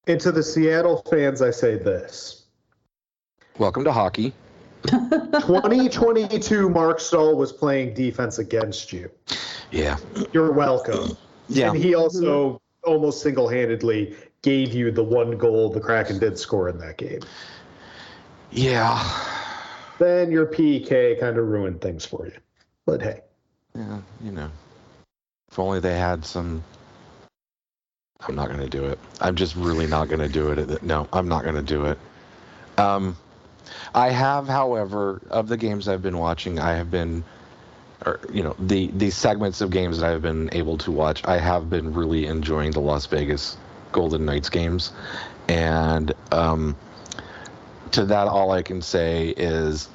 And 0.07 0.21
to 0.21 0.31
the 0.31 0.43
Seattle 0.43 1.03
fans, 1.11 1.41
I 1.43 1.51
say 1.51 1.77
this 1.77 2.45
Welcome 3.59 3.85
to 3.85 3.93
hockey. 3.93 4.33
2022 4.87 6.69
Marc 6.69 7.01
Staal 7.01 7.37
was 7.37 7.53
playing 7.53 7.95
defense 7.95 8.39
against 8.39 8.93
you. 8.93 9.11
Yeah. 9.71 9.97
You're 10.33 10.53
welcome. 10.53 11.17
Yeah. 11.49 11.71
And 11.71 11.83
he 11.83 11.95
also 11.95 12.61
almost 12.83 13.23
single 13.23 13.49
handedly 13.49 14.15
gave 14.43 14.75
you 14.75 14.91
the 14.91 15.03
one 15.03 15.39
goal 15.39 15.71
the 15.71 15.81
Kraken 15.81 16.19
did 16.19 16.39
score 16.39 16.69
in 16.69 16.77
that 16.79 16.99
game. 16.99 17.21
Yeah. 18.51 19.01
Then 19.99 20.31
your 20.31 20.47
PK 20.47 21.19
kind 21.21 21.39
of 21.39 21.47
ruined 21.47 21.81
things 21.81 22.05
for 22.05 22.27
you. 22.27 22.39
But 22.87 23.03
hey. 23.03 23.21
Yeah, 23.75 24.01
you 24.23 24.33
know. 24.33 24.51
If 25.51 25.59
only 25.59 25.81
they 25.81 25.97
had 25.97 26.25
some. 26.25 26.65
I'm 28.27 28.35
not 28.35 28.49
going 28.49 28.61
to 28.61 28.69
do 28.69 28.85
it. 28.87 28.99
I'm 29.21 29.37
just 29.37 29.55
really 29.55 29.87
not 29.87 30.09
going 30.09 30.21
to 30.21 30.29
do 30.29 30.51
it. 30.51 30.83
No, 30.83 31.07
I'm 31.13 31.29
not 31.29 31.43
going 31.43 31.57
to 31.57 31.63
do 31.63 31.87
it. 31.87 31.99
Um, 32.79 33.17
I 33.95 34.11
have, 34.11 34.49
however, 34.49 35.21
of 35.31 35.49
the 35.49 35.57
games 35.57 35.89
I've 35.89 36.03
been 36.03 36.19
watching, 36.19 36.59
I 36.59 36.75
have 36.75 36.91
been, 36.91 37.23
or 38.05 38.21
you 38.33 38.43
know, 38.43 38.57
the 38.59 38.89
the 38.89 39.11
segments 39.11 39.61
of 39.61 39.71
games 39.71 40.01
that 40.01 40.11
I've 40.11 40.23
been 40.23 40.49
able 40.53 40.79
to 40.79 40.91
watch, 40.91 41.25
I 41.25 41.39
have 41.39 41.71
been 41.71 41.93
really 41.93 42.27
enjoying 42.27 42.73
the 42.73 42.81
Las 42.81 43.07
Vegas 43.07 43.57
Golden 43.93 44.25
Knights 44.25 44.49
games, 44.49 44.93
and 45.49 46.13
um, 46.33 46.77
to 47.95 48.05
that, 48.07 48.29
all 48.29 48.53
I 48.53 48.63
can 48.63 48.83
say 48.83 49.29
is, 49.37 49.89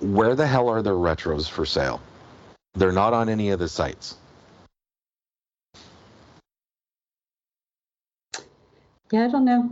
where 0.00 0.34
the 0.34 0.46
hell 0.46 0.68
are 0.68 0.82
their 0.82 0.94
retros 0.94 1.48
for 1.48 1.66
sale? 1.66 2.00
They're 2.74 2.92
not 2.92 3.12
on 3.12 3.28
any 3.28 3.50
of 3.50 3.58
the 3.58 3.68
sites. 3.68 4.16
Yeah, 9.10 9.24
I 9.26 9.28
don't 9.28 9.44
know. 9.44 9.70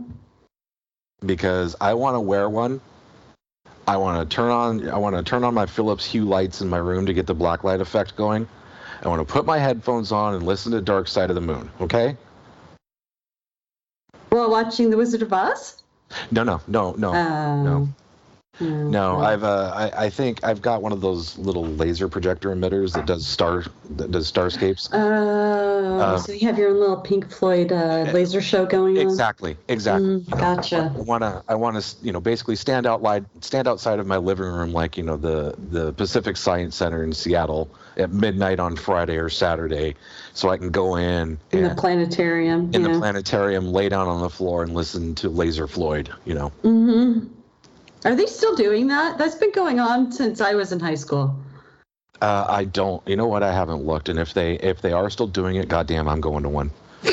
because 1.25 1.75
I 1.81 1.93
want 1.93 2.15
to 2.15 2.19
wear 2.19 2.49
one. 2.49 2.81
I 3.87 3.97
want 3.97 4.29
to 4.29 4.35
turn 4.35 4.49
on 4.49 4.89
I 4.89 4.97
want 4.97 5.15
to 5.15 5.23
turn 5.23 5.43
on 5.43 5.53
my 5.53 5.65
Philips 5.65 6.05
Hue 6.05 6.23
lights 6.25 6.61
in 6.61 6.69
my 6.69 6.77
room 6.77 7.05
to 7.05 7.13
get 7.13 7.27
the 7.27 7.33
black 7.33 7.63
light 7.63 7.81
effect 7.81 8.15
going. 8.15 8.47
I 9.03 9.09
want 9.09 9.25
to 9.25 9.31
put 9.31 9.45
my 9.45 9.57
headphones 9.57 10.11
on 10.11 10.35
and 10.35 10.45
listen 10.45 10.71
to 10.71 10.81
Dark 10.81 11.07
Side 11.09 11.29
of 11.29 11.35
the 11.35 11.41
Moon, 11.41 11.69
okay? 11.81 12.15
While 14.29 14.49
watching 14.49 14.89
The 14.89 14.97
Wizard 14.97 15.21
of 15.21 15.33
Oz? 15.33 15.82
No, 16.31 16.43
no, 16.43 16.61
no, 16.67 16.95
no. 16.97 17.11
Um, 17.13 17.63
no. 17.63 17.87
Mm, 18.59 18.89
No. 18.91 19.19
I've 19.19 19.43
uh, 19.43 19.71
I, 19.73 20.05
I 20.05 20.09
think 20.09 20.43
I've 20.43 20.61
got 20.61 20.81
one 20.81 20.91
of 20.91 21.01
those 21.01 21.37
little 21.37 21.65
laser 21.65 22.07
projector 22.07 22.53
emitters 22.55 22.93
that 22.93 23.05
does 23.05 23.25
star 23.25 23.63
that 23.91 24.11
does 24.11 24.31
starscapes. 24.31 24.89
Oh, 24.93 25.99
Um, 25.99 26.17
so 26.19 26.31
you 26.31 26.47
have 26.47 26.57
your 26.57 26.69
own 26.69 26.79
little 26.79 26.97
Pink 27.01 27.31
Floyd 27.31 27.71
uh, 27.71 28.05
laser 28.13 28.41
show 28.41 28.65
going 28.65 28.97
on? 28.97 29.03
Exactly, 29.03 29.57
exactly. 29.67 30.09
Mm, 30.09 30.37
gotcha. 30.37 30.93
I 30.95 31.01
want 31.01 31.23
to 31.23 31.43
I 31.47 31.55
want 31.55 31.81
to 31.81 32.05
you 32.05 32.11
know 32.11 32.19
basically 32.21 32.55
stand 32.55 32.85
out 32.85 33.01
stand 33.41 33.67
outside 33.67 33.99
of 33.99 34.07
my 34.07 34.17
living 34.17 34.45
room 34.45 34.71
like 34.71 34.97
you 34.97 35.03
know 35.03 35.17
the 35.17 35.55
the 35.69 35.93
Pacific 35.93 36.37
Science 36.37 36.75
Center 36.75 37.03
in 37.03 37.13
Seattle 37.13 37.69
at 37.97 38.11
midnight 38.11 38.59
on 38.59 38.75
Friday 38.75 39.17
or 39.17 39.29
Saturday, 39.29 39.95
so 40.33 40.49
I 40.49 40.57
can 40.57 40.71
go 40.71 40.95
in 40.95 41.39
In 41.51 41.63
the 41.63 41.75
planetarium. 41.75 42.73
in 42.73 42.81
the 42.83 42.89
planetarium, 42.89 43.71
lay 43.71 43.89
down 43.89 44.07
on 44.07 44.21
the 44.21 44.29
floor 44.29 44.63
and 44.63 44.73
listen 44.73 45.15
to 45.15 45.29
Laser 45.29 45.67
Floyd. 45.67 46.11
You 46.25 46.33
know, 46.35 46.49
hmm 46.63 47.19
Are 48.05 48.15
they 48.15 48.25
still 48.25 48.55
doing 48.55 48.87
that? 48.87 49.17
That's 49.17 49.35
been 49.35 49.51
going 49.51 49.79
on 49.79 50.11
since 50.11 50.41
I 50.41 50.55
was 50.55 50.71
in 50.71 50.79
high 50.79 50.95
school. 50.95 51.35
uh, 52.21 52.45
I 52.49 52.65
don't. 52.65 53.05
You 53.07 53.15
know 53.15 53.27
what? 53.27 53.43
I 53.43 53.53
haven't 53.53 53.83
looked, 53.83 54.09
and 54.09 54.19
if 54.19 54.33
they 54.33 54.55
if 54.55 54.81
they 54.81 54.91
are 54.93 55.09
still 55.09 55.27
doing 55.27 55.55
it, 55.57 55.67
goddamn, 55.67 56.07
I'm 56.07 56.21
going 56.21 56.43
to 56.43 56.49
one. 56.49 56.71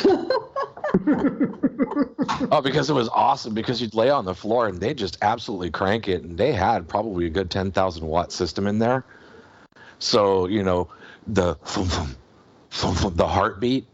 oh, 2.52 2.60
because 2.62 2.90
it 2.90 2.94
was 2.94 3.08
awesome. 3.08 3.54
Because 3.54 3.80
you'd 3.80 3.94
lay 3.94 4.10
on 4.10 4.24
the 4.24 4.34
floor 4.34 4.68
and 4.68 4.80
they 4.80 4.94
just 4.94 5.18
absolutely 5.22 5.70
crank 5.70 6.08
it, 6.08 6.22
and 6.22 6.36
they 6.38 6.52
had 6.52 6.88
probably 6.88 7.26
a 7.26 7.30
good 7.30 7.50
ten 7.50 7.72
thousand 7.72 8.06
watt 8.06 8.32
system 8.32 8.66
in 8.66 8.78
there. 8.78 9.04
So 9.98 10.46
you 10.46 10.62
know 10.62 10.88
the 11.26 11.54
thum, 11.56 11.86
thum, 11.86 12.16
thum, 12.70 12.94
thum, 12.94 13.14
the 13.16 13.28
heartbeat. 13.28 13.86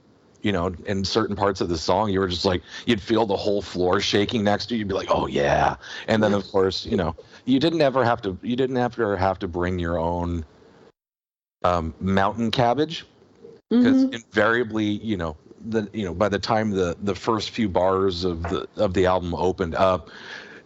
You 0.47 0.53
know, 0.53 0.74
in 0.86 1.05
certain 1.05 1.36
parts 1.36 1.61
of 1.61 1.68
the 1.68 1.78
song, 1.78 2.11
you 2.11 2.20
were 2.20 2.28
just 2.28 2.44
like 2.47 2.62
you'd 2.86 3.03
feel 3.03 3.26
the 3.26 3.36
whole 3.36 3.62
floor 3.62 4.01
shaking 4.01 4.44
next 4.44 4.66
to 4.66 4.74
you. 4.74 4.80
You'd 4.80 4.88
be 4.88 4.94
like, 4.94 5.11
"Oh 5.11 5.26
yeah!" 5.26 5.76
And 6.09 6.22
then, 6.22 6.34
of 6.34 6.51
course, 6.53 6.86
you 6.86 6.97
know, 6.97 7.16
you 7.47 7.59
didn't 7.61 7.82
ever 7.82 8.05
have 8.05 8.22
to. 8.22 8.38
You 8.42 8.57
didn't 8.57 8.76
ever 8.78 9.16
have 9.16 9.38
to 9.40 9.49
bring 9.49 9.78
your 9.80 9.99
own 9.99 10.44
um, 11.64 11.94
mountain 12.01 12.51
cabbage 12.51 13.07
because 13.78 14.07
Mhm. 14.07 14.12
invariably, 14.12 14.84
you 14.84 15.16
know, 15.16 15.36
the 15.68 15.88
you 15.92 16.05
know 16.05 16.14
by 16.14 16.28
the 16.28 16.38
time 16.38 16.70
the 16.70 16.97
the 17.03 17.14
first 17.14 17.51
few 17.51 17.68
bars 17.68 18.24
of 18.24 18.42
the 18.49 18.68
of 18.76 18.94
the 18.94 19.07
album 19.07 19.34
opened 19.34 19.74
up, 19.74 20.11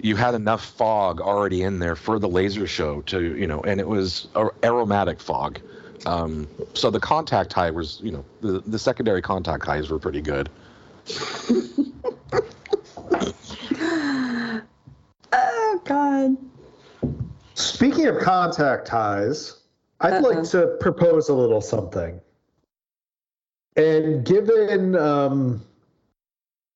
you 0.00 0.16
had 0.16 0.34
enough 0.34 0.64
fog 0.64 1.20
already 1.20 1.62
in 1.62 1.78
there 1.78 1.96
for 1.96 2.18
the 2.18 2.28
laser 2.28 2.66
show 2.66 3.02
to 3.02 3.36
you 3.36 3.46
know, 3.46 3.62
and 3.62 3.80
it 3.80 3.88
was 3.88 4.28
aromatic 4.62 5.20
fog. 5.20 5.60
Um, 6.06 6.48
so 6.74 6.90
the 6.90 7.00
contact 7.00 7.52
high 7.52 7.70
was 7.70 8.00
you 8.02 8.12
know 8.12 8.24
the 8.40 8.60
the 8.66 8.78
secondary 8.78 9.22
contact 9.22 9.64
highs 9.64 9.90
were 9.90 9.98
pretty 9.98 10.20
good. 10.20 10.48
Oh, 15.32 15.80
God. 15.84 16.36
Speaking 17.54 18.06
of 18.06 18.18
contact 18.18 18.88
highs, 18.88 19.60
I'd 20.00 20.14
Uh-oh. 20.14 20.28
like 20.28 20.44
to 20.50 20.76
propose 20.80 21.28
a 21.28 21.34
little 21.34 21.60
something. 21.60 22.20
And 23.76 24.24
given 24.24 24.96
um, 24.96 25.64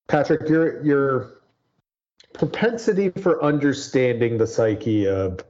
Patrick, 0.09 0.49
your 0.49 0.83
your 0.85 1.31
propensity 2.33 3.11
for 3.11 3.43
understanding 3.43 4.39
the 4.39 4.47
psyche 4.47 5.07
of 5.07 5.41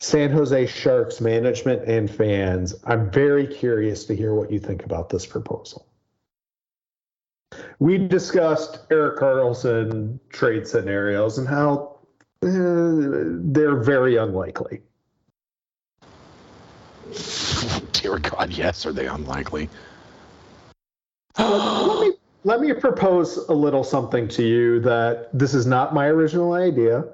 San 0.00 0.30
Jose 0.30 0.66
Sharks 0.66 1.20
management 1.20 1.88
and 1.88 2.10
fans, 2.10 2.74
I'm 2.84 3.10
very 3.10 3.46
curious 3.46 4.04
to 4.06 4.16
hear 4.16 4.34
what 4.34 4.50
you 4.50 4.58
think 4.58 4.84
about 4.84 5.08
this 5.08 5.24
proposal. 5.24 5.86
We 7.78 7.98
discussed 7.98 8.80
Erik 8.90 9.18
Karlsson 9.18 10.18
trade 10.28 10.66
scenarios 10.66 11.38
and 11.38 11.46
how 11.46 11.98
uh, 12.42 12.48
they're 13.52 13.76
very 13.76 14.16
unlikely. 14.16 14.82
Dear 17.92 18.18
God, 18.18 18.50
yes, 18.50 18.84
are 18.86 18.92
they 18.92 19.06
unlikely? 19.06 19.68
let 21.38 22.00
me 22.00 22.12
let 22.44 22.60
me 22.60 22.72
propose 22.74 23.36
a 23.48 23.52
little 23.52 23.82
something 23.82 24.28
to 24.28 24.42
you 24.42 24.78
that 24.80 25.30
this 25.32 25.54
is 25.54 25.66
not 25.66 25.94
my 25.94 26.06
original 26.06 26.52
idea, 26.52 27.04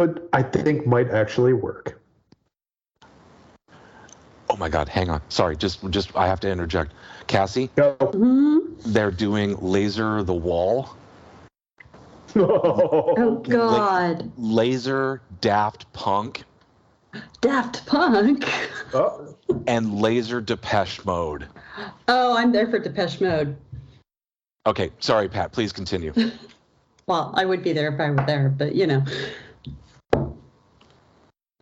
but 0.00 0.30
I 0.32 0.42
think 0.42 0.86
might 0.86 1.10
actually 1.10 1.52
work. 1.52 2.00
Oh 4.48 4.56
my 4.56 4.70
God, 4.70 4.88
hang 4.88 5.10
on. 5.10 5.20
Sorry, 5.28 5.54
just 5.56 5.88
just 5.90 6.16
I 6.16 6.26
have 6.26 6.40
to 6.40 6.50
interject. 6.50 6.92
Cassie, 7.26 7.68
Go. 7.76 7.96
Mhm. 7.98 8.76
they're 8.94 9.10
doing 9.10 9.58
Laser 9.60 10.22
the 10.22 10.32
Wall. 10.32 10.88
Oh, 12.34 13.42
God. 13.46 14.32
Laser 14.38 15.20
Daft 15.42 15.92
Punk 15.92 16.44
Daft 17.42 17.84
Punk. 17.84 18.48
Oh, 18.94 19.36
and 19.66 20.00
Laser 20.00 20.40
Depeche 20.40 21.04
Mode. 21.04 21.46
Oh, 22.08 22.34
I'm 22.38 22.52
there 22.52 22.70
for 22.70 22.78
Depeche 22.78 23.20
Mode. 23.20 23.54
Okay, 24.64 24.90
sorry, 25.00 25.28
Pat. 25.28 25.52
Please 25.52 25.72
continue. 25.72 26.14
Well, 27.10 27.32
I 27.34 27.44
would 27.44 27.64
be 27.64 27.72
there 27.72 27.92
if 27.92 27.98
I 27.98 28.10
were 28.10 28.24
there, 28.24 28.48
but 28.56 28.76
you 28.76 28.86
know. 28.86 29.02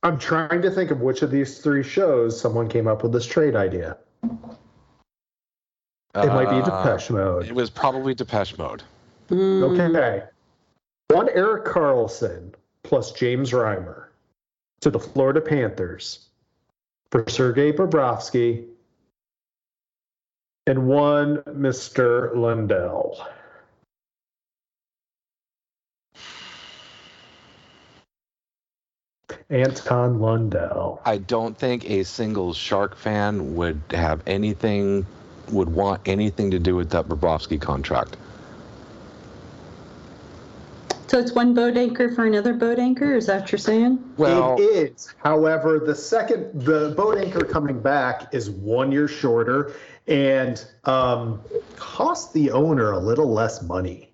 I'm 0.03 0.19
trying 0.19 0.63
to 0.63 0.71
think 0.71 0.91
of 0.91 1.01
which 1.01 1.23
of 1.23 1.31
these 1.31 1.59
three 1.59 1.83
shows 1.83 2.41
someone 2.41 2.69
came 2.69 2.87
up 2.87 3.03
with 3.03 3.13
this 3.13 3.27
trade 3.27 3.57
idea. 3.57 3.97
It 6.15 6.29
might 6.29 6.51
be 6.51 6.57
Uh, 6.57 6.65
Depeche 6.65 7.11
Mode. 7.11 7.47
It 7.47 7.55
was 7.55 7.71
probably 7.71 8.15
Depeche 8.15 8.57
Mode. 8.59 8.83
Okay. 9.31 10.23
One 11.09 11.29
Erik 11.31 11.65
Karlsson 11.65 12.55
plus 12.83 13.13
James 13.13 13.51
Reimer 13.53 14.07
to 14.81 14.91
the 14.91 14.99
Florida 14.99 15.41
Panthers 15.41 16.29
for 17.11 17.25
Sergei 17.29 17.73
Bobrovsky 17.73 18.67
and 20.67 20.87
one 20.87 21.39
Mr. 21.49 22.35
Lundell. 22.37 23.27
Anton 29.51 30.21
Lundell. 30.21 31.01
I 31.05 31.19
don't 31.19 31.57
think 31.57 31.89
a 31.89 32.05
single 32.05 32.53
Shark 32.53 32.97
fan 32.97 33.55
would 33.57 33.81
have 33.91 34.23
anything, 34.27 35.07
would 35.51 35.71
want 35.71 36.03
anything 36.07 36.51
to 36.51 36.59
do 36.59 36.75
with 36.75 36.91
that 36.91 37.09
Bobrovsky 37.09 37.61
contract. 37.61 38.17
So 41.09 41.19
it's 41.19 41.33
one 41.33 41.55
boat 41.55 41.79
anchor 41.79 42.15
for 42.15 42.27
another 42.27 42.53
boat 42.53 42.79
anchor. 42.79 43.15
Is 43.15 43.25
that 43.27 43.41
what 43.41 43.53
you're 43.53 43.59
saying? 43.59 43.99
Well, 44.19 44.57
it 44.59 44.63
is. 44.63 45.15
However, 45.17 45.79
the 45.79 45.95
second 45.95 46.51
the 46.63 46.93
boat 46.95 47.17
anchor 47.17 47.47
coming 47.47 47.81
back 47.81 48.35
is 48.35 48.51
one 48.51 48.93
year 48.93 49.09
shorter 49.09 49.73
and 50.07 50.63
um, 50.85 51.41
cost 51.77 52.35
the 52.35 52.51
owner 52.51 52.93
a 52.93 52.99
little 52.99 53.33
less 53.33 53.63
money. 53.63 54.08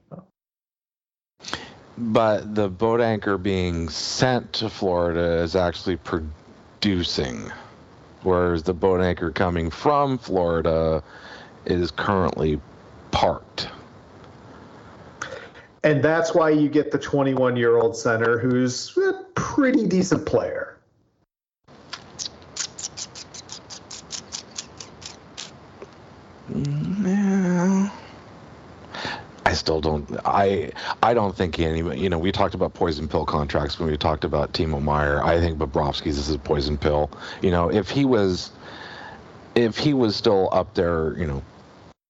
But 1.96 2.54
the 2.54 2.68
boat 2.68 3.00
anchor 3.00 3.38
being 3.38 3.88
sent 3.88 4.52
to 4.54 4.68
Florida 4.68 5.42
is 5.42 5.54
actually 5.54 5.96
producing, 5.96 7.50
whereas 8.22 8.62
the 8.62 8.74
boat 8.74 9.00
anchor 9.00 9.30
coming 9.30 9.70
from 9.70 10.18
Florida 10.18 11.02
is 11.64 11.90
currently 11.90 12.60
parked. 13.10 13.68
And 15.84 16.02
that's 16.02 16.34
why 16.34 16.50
you 16.50 16.68
get 16.68 16.90
the 16.90 16.98
21 16.98 17.56
year 17.56 17.76
old 17.76 17.96
center 17.96 18.38
who's 18.38 18.96
a 18.96 19.24
pretty 19.34 19.86
decent 19.86 20.26
player. 20.26 20.78
Mm, 26.50 27.06
yeah. 27.06 27.90
I 29.54 29.56
still 29.56 29.80
don't. 29.80 30.10
I 30.24 30.72
I 31.00 31.14
don't 31.14 31.36
think 31.36 31.60
anybody. 31.60 32.00
You 32.00 32.08
know, 32.08 32.18
we 32.18 32.32
talked 32.32 32.56
about 32.56 32.74
poison 32.74 33.06
pill 33.06 33.24
contracts 33.24 33.78
when 33.78 33.88
we 33.88 33.96
talked 33.96 34.24
about 34.24 34.52
Timo 34.52 34.82
Meier. 34.82 35.22
I 35.22 35.38
think 35.38 35.58
Bobrovsky's 35.58 36.18
is 36.18 36.28
a 36.30 36.40
poison 36.40 36.76
pill. 36.76 37.08
You 37.40 37.52
know, 37.52 37.70
if 37.70 37.88
he 37.88 38.04
was, 38.04 38.50
if 39.54 39.78
he 39.78 39.94
was 39.94 40.16
still 40.16 40.48
up 40.50 40.74
there, 40.74 41.16
you 41.16 41.28
know, 41.28 41.40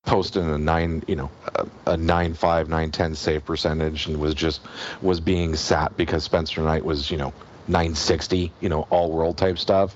posting 0.06 0.48
a 0.48 0.56
nine, 0.56 1.04
you 1.06 1.16
know, 1.16 1.30
a, 1.54 1.66
a 1.88 1.96
nine 1.98 2.32
five, 2.32 2.70
nine 2.70 2.90
ten 2.90 3.14
save 3.14 3.44
percentage, 3.44 4.06
and 4.06 4.18
was 4.18 4.34
just 4.34 4.62
was 5.02 5.20
being 5.20 5.54
sat 5.54 5.94
because 5.98 6.24
Spencer 6.24 6.62
Knight 6.62 6.82
was, 6.82 7.10
you 7.10 7.18
know, 7.18 7.34
nine 7.68 7.94
sixty, 7.94 8.52
you 8.62 8.70
know, 8.70 8.86
all 8.88 9.12
world 9.12 9.36
type 9.36 9.58
stuff. 9.58 9.94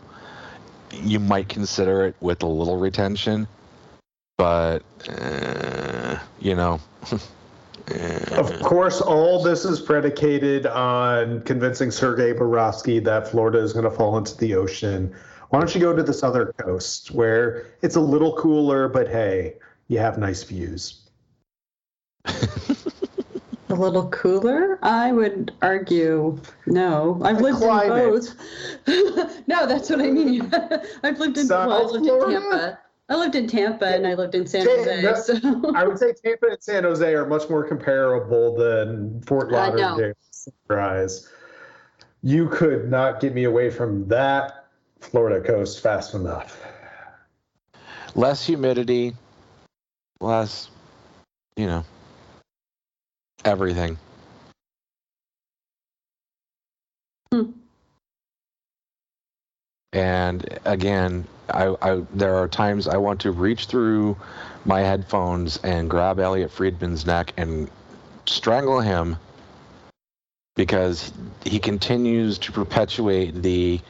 You 0.93 1.19
might 1.19 1.49
consider 1.49 2.05
it 2.05 2.17
with 2.21 2.43
a 2.43 2.47
little 2.47 2.77
retention 2.77 3.49
but 4.37 4.85
uh, 5.09 6.17
you 6.41 6.55
know 6.55 6.81
Of 8.33 8.61
course, 8.61 9.01
all 9.01 9.43
this 9.43 9.65
is 9.65 9.81
predicated 9.81 10.67
on 10.67 11.41
convincing 11.43 11.91
Sergei 11.91 12.33
Bobrovsky 12.33 13.03
that 13.05 13.29
Florida 13.29 13.59
is 13.59 13.73
going 13.73 13.85
to 13.85 13.91
fall 13.91 14.19
into 14.19 14.37
the 14.37 14.55
ocean. 14.55 15.15
Why 15.51 15.61
don't 15.61 15.75
you 15.75 15.81
go 15.81 15.97
to 15.97 16.03
the 16.03 16.13
southern 16.13 16.53
coast 16.59 17.11
where 17.11 17.67
it's 17.83 17.97
a 17.97 18.01
little 18.01 18.37
cooler, 18.37 18.89
but 18.89 19.09
hey, 19.09 19.55
you 19.89 19.99
have 19.99 20.19
nice 20.19 20.43
views. 20.43 21.09
A 23.71 23.75
little 23.75 24.09
cooler? 24.09 24.79
I 24.83 25.13
would 25.13 25.53
argue 25.61 26.41
no. 26.67 27.21
I've 27.23 27.43
lived 27.43 27.59
climate. 27.59 28.03
in 28.03 28.11
both. 28.11 29.43
no, 29.47 29.67
that's 29.67 29.91
what 29.91 30.01
I 30.01 30.11
mean. 30.11 30.51
I've 31.03 31.19
lived 31.19 31.37
in 31.37 31.47
South 31.47 31.69
well, 31.69 31.89
I 31.89 31.91
lived 31.91 32.07
in 32.07 32.31
Tampa. 32.31 32.79
I 33.11 33.17
lived 33.17 33.35
in 33.37 33.47
Tampa 33.47 33.87
and 33.87 34.07
I 34.07 34.15
lived 34.15 34.35
in 34.35 34.47
San 34.47 34.67
Ta- 34.67 34.71
Jose. 34.77 35.03
that- 35.03 35.25
So 35.25 35.73
I 35.75 35.87
would 35.87 35.99
say 35.99 36.13
Tampa 36.13 36.47
and 36.49 36.63
San 36.63 36.85
Jose 36.85 37.15
are 37.15 37.27
much 37.27 37.49
more 37.49 37.67
comparable 37.67 38.55
than 38.55 39.21
Fort 39.23 39.49
I 39.55 39.71
know. 39.71 39.77
Lauderdale. 39.77 40.13
Sunrise. 40.31 41.29
You 42.23 42.49
could 42.49 42.91
not 42.91 43.21
get 43.21 43.33
me 43.35 43.45
away 43.45 43.71
from 43.71 44.07
that 44.09 44.67
Florida 45.01 45.41
coast 45.47 45.81
fast 45.81 46.15
enough. 46.15 46.61
less 48.15 48.45
humidity 48.45 49.15
less 50.21 50.71
you 51.57 51.67
know 51.67 51.85
everything 53.45 53.97
Hmm. 57.33 57.51
and 59.93 60.59
again 60.65 61.27
I, 61.51 61.75
I 61.83 62.03
there 62.15 62.37
are 62.37 62.49
times 62.49 62.89
i 62.89 62.97
want 62.97 63.21
to 63.23 63.33
reach 63.33 63.67
through 63.67 64.17
my 64.65 64.81
headphones 64.81 65.59
and 65.59 65.89
grab 65.89 66.19
elliotte 66.19 66.51
friedman's 66.51 67.07
neck 67.07 67.33
and 67.37 67.71
strangle 68.27 68.81
him 68.81 69.17
because 70.57 71.13
he 71.45 71.59
continues 71.59 72.39
to 72.39 72.53
perpetuate 72.53 73.43
the 73.43 73.81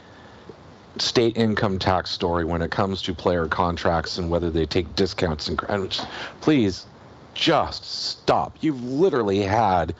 state 0.99 1.37
income 1.37 1.79
tax 1.79 2.11
story 2.11 2.45
when 2.45 2.63
it 2.63 2.71
comes 2.71 3.03
to 3.03 3.15
player 3.15 3.47
contracts 3.47 4.19
and 4.19 4.31
whether 4.31 4.51
they 4.51 4.67
take 4.67 4.95
discounts 4.95 5.49
and, 5.49 5.61
and 5.69 5.91
just- 5.91 6.07
please 6.41 6.87
just 7.35 7.85
stop. 7.85 8.57
You've 8.61 8.83
literally 8.83 9.41
had 9.41 9.95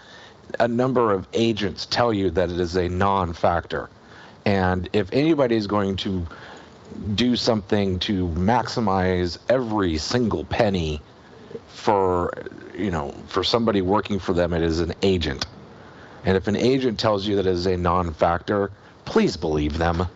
a 0.59 0.67
number 0.69 1.13
of 1.13 1.29
agents 1.33 1.87
tell 1.87 2.13
you 2.13 2.31
that 2.31 2.51
it 2.51 2.59
is 2.59 2.77
a 2.77 2.89
non-factor. 2.89 3.89
And 4.45 4.89
if 4.93 5.13
anybody 5.13 5.57
is 5.57 5.67
going 5.67 5.97
to 5.99 6.27
do 7.15 7.37
something 7.37 7.99
to 8.01 8.29
maximize 8.29 9.39
every 9.49 9.99
single 9.99 10.45
penny 10.45 11.01
for 11.69 12.33
you 12.77 12.91
know 12.91 13.15
for 13.27 13.43
somebody 13.43 13.81
working 13.81 14.19
for 14.19 14.33
them 14.33 14.53
it 14.53 14.63
is 14.63 14.81
an 14.81 14.95
agent. 15.03 15.47
And 16.25 16.37
if 16.37 16.47
an 16.49 16.57
agent 16.57 16.99
tells 16.99 17.27
you 17.27 17.37
that 17.37 17.47
it 17.47 17.53
is 17.53 17.67
a 17.67 17.77
non-factor 17.77 18.71
please 19.05 19.37
believe 19.37 19.79
them. 19.79 20.07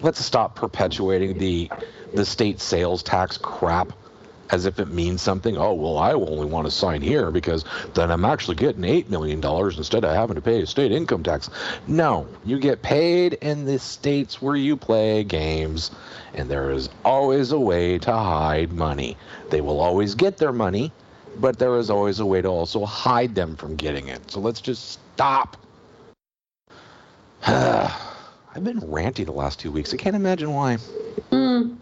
Let's 0.00 0.24
stop 0.24 0.56
perpetuating 0.56 1.38
the 1.38 1.70
the 2.14 2.24
state 2.24 2.60
sales 2.60 3.02
tax 3.02 3.36
crap 3.36 3.92
as 4.50 4.66
if 4.66 4.78
it 4.78 4.88
means 4.88 5.22
something. 5.22 5.56
Oh 5.56 5.74
well, 5.74 5.98
I 5.98 6.12
only 6.12 6.46
want 6.46 6.66
to 6.66 6.70
sign 6.70 7.02
here 7.02 7.30
because 7.30 7.64
then 7.94 8.10
I'm 8.10 8.24
actually 8.24 8.56
getting 8.56 8.84
eight 8.84 9.10
million 9.10 9.40
dollars 9.40 9.78
instead 9.78 10.04
of 10.04 10.14
having 10.14 10.36
to 10.36 10.40
pay 10.40 10.62
a 10.62 10.66
state 10.66 10.92
income 10.92 11.22
tax. 11.22 11.50
No, 11.86 12.26
you 12.44 12.58
get 12.58 12.82
paid 12.82 13.34
in 13.34 13.64
the 13.64 13.78
states 13.78 14.40
where 14.40 14.56
you 14.56 14.76
play 14.76 15.24
games, 15.24 15.90
and 16.34 16.48
there 16.48 16.70
is 16.70 16.88
always 17.04 17.52
a 17.52 17.60
way 17.60 17.98
to 17.98 18.12
hide 18.12 18.72
money. 18.72 19.16
They 19.50 19.60
will 19.60 19.80
always 19.80 20.14
get 20.14 20.38
their 20.38 20.52
money, 20.52 20.92
but 21.38 21.58
there 21.58 21.76
is 21.78 21.90
always 21.90 22.20
a 22.20 22.26
way 22.26 22.42
to 22.42 22.48
also 22.48 22.84
hide 22.84 23.34
them 23.34 23.56
from 23.56 23.76
getting 23.76 24.08
it. 24.08 24.30
So 24.30 24.40
let's 24.40 24.60
just 24.60 25.00
stop. 25.14 25.56
I've 27.46 28.64
been 28.64 28.80
ranty 28.80 29.24
the 29.24 29.32
last 29.32 29.60
two 29.60 29.70
weeks. 29.70 29.94
I 29.94 29.96
can't 29.96 30.16
imagine 30.16 30.52
why. 30.52 30.78
Mm. 31.30 31.76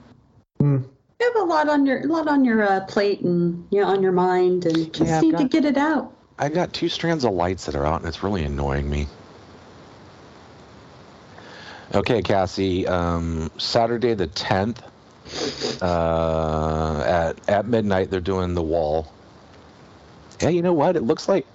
Hmm. 0.59 0.79
You 1.21 1.33
have 1.33 1.43
a 1.43 1.45
lot 1.47 1.69
on 1.69 1.87
your 1.87 2.01
a 2.01 2.07
lot 2.07 2.29
on 2.29 2.45
your 2.45 2.63
uh, 2.63 2.81
plate 2.87 3.21
and 3.21 3.67
you 3.71 3.81
know 3.81 3.87
on 3.87 4.03
your 4.03 4.13
mind 4.13 4.67
and 4.67 4.93
just 4.93 5.01
Yeah, 5.11 5.21
need 5.21 5.33
to 5.33 5.45
got- 5.45 5.51
get 5.51 5.65
it 5.65 5.77
out. 5.77 6.13
I've 6.39 6.53
got 6.53 6.75
two 6.75 6.91
strands 6.91 7.25
of 7.25 7.33
lights 7.33 7.65
that 7.65 7.75
are 7.75 7.87
out, 7.87 8.01
and 8.01 8.09
it's 8.09 8.23
really 8.23 8.45
annoying 8.45 8.91
me. 8.91 9.07
Okay, 11.95 12.21
Cassie. 12.21 12.87
Um, 12.87 13.51
Saturday 13.57 14.13
the 14.13 14.27
tenth, 14.27 14.83
uh, 15.83 17.03
at 17.07 17.49
at 17.49 17.67
midnight, 17.67 18.11
they're 18.11 18.21
doing 18.21 18.55
the 18.55 18.63
wall. 18.63 19.11
Yeah, 20.43 20.51
you 20.51 20.61
know 20.61 20.75
what? 20.75 20.97
It 20.97 21.05
looks 21.05 21.27
like 21.27 21.47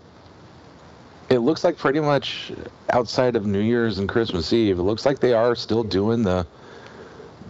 it 1.29 1.39
looks 1.39 1.63
like 1.63 1.77
pretty 1.77 1.99
much 1.99 2.51
outside 2.89 3.35
of 3.35 3.45
New 3.45 3.59
Year's 3.59 3.99
and 3.99 4.09
Christmas 4.09 4.51
Eve. 4.51 4.79
It 4.79 4.83
looks 4.83 5.05
like 5.05 5.19
they 5.19 5.33
are 5.33 5.53
still 5.55 5.83
doing 5.83 6.23
the 6.23 6.47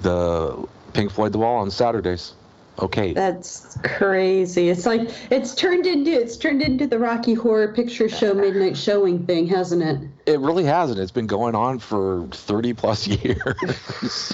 the 0.02 0.68
Pink 0.94 1.12
Floyd 1.12 1.32
the 1.32 1.38
Wall 1.40 1.58
on 1.58 1.72
Saturdays. 1.72 2.34
Okay, 2.80 3.14
That's 3.14 3.78
crazy. 3.84 4.70
It's 4.70 4.86
like 4.86 5.02
it's 5.30 5.54
turned 5.54 5.86
into 5.86 6.10
it's 6.12 6.38
turned 6.38 6.62
into 6.62 6.88
the 6.88 6.98
Rocky 6.98 7.34
Horror 7.34 7.74
Picture 7.74 8.08
Show 8.10 8.34
midnight 8.34 8.78
showing 8.78 9.26
thing, 9.26 9.46
hasn't 9.48 9.84
it? 9.84 10.10
It 10.26 10.40
really 10.40 10.64
hasn't. 10.64 10.98
It's 11.00 11.12
been 11.12 11.28
going 11.28 11.54
on 11.54 11.80
for 11.80 12.28
30 12.32 12.74
plus 12.74 13.08
years. 13.08 14.34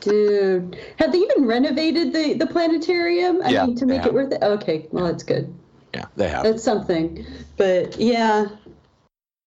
Dude, 0.00 0.78
have 0.98 1.12
they 1.12 1.18
even 1.18 1.44
renovated 1.46 2.12
the 2.12 2.34
the 2.34 2.46
planetarium? 2.46 3.42
I 3.42 3.50
Yeah, 3.50 3.66
mean, 3.66 3.76
to 3.76 3.86
make 3.86 3.98
have. 4.02 4.06
it 4.06 4.14
worth 4.14 4.32
it. 4.32 4.42
Okay, 4.42 4.86
well 4.92 5.04
that's 5.06 5.24
good. 5.24 5.52
Yeah, 5.92 6.04
they 6.16 6.28
have. 6.28 6.44
That's 6.44 6.62
something. 6.62 7.26
But 7.56 7.98
yeah, 7.98 8.46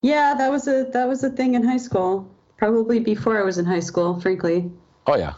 yeah, 0.02 0.36
that 0.38 0.52
was 0.52 0.68
a 0.68 0.90
that 0.92 1.08
was 1.08 1.24
a 1.24 1.30
thing 1.30 1.56
in 1.56 1.64
high 1.64 1.78
school. 1.78 2.30
Probably 2.58 3.00
before 3.00 3.40
I 3.40 3.44
was 3.44 3.58
in 3.58 3.66
high 3.66 3.80
school, 3.80 4.20
frankly. 4.20 4.70
Oh 5.08 5.16
yeah. 5.16 5.34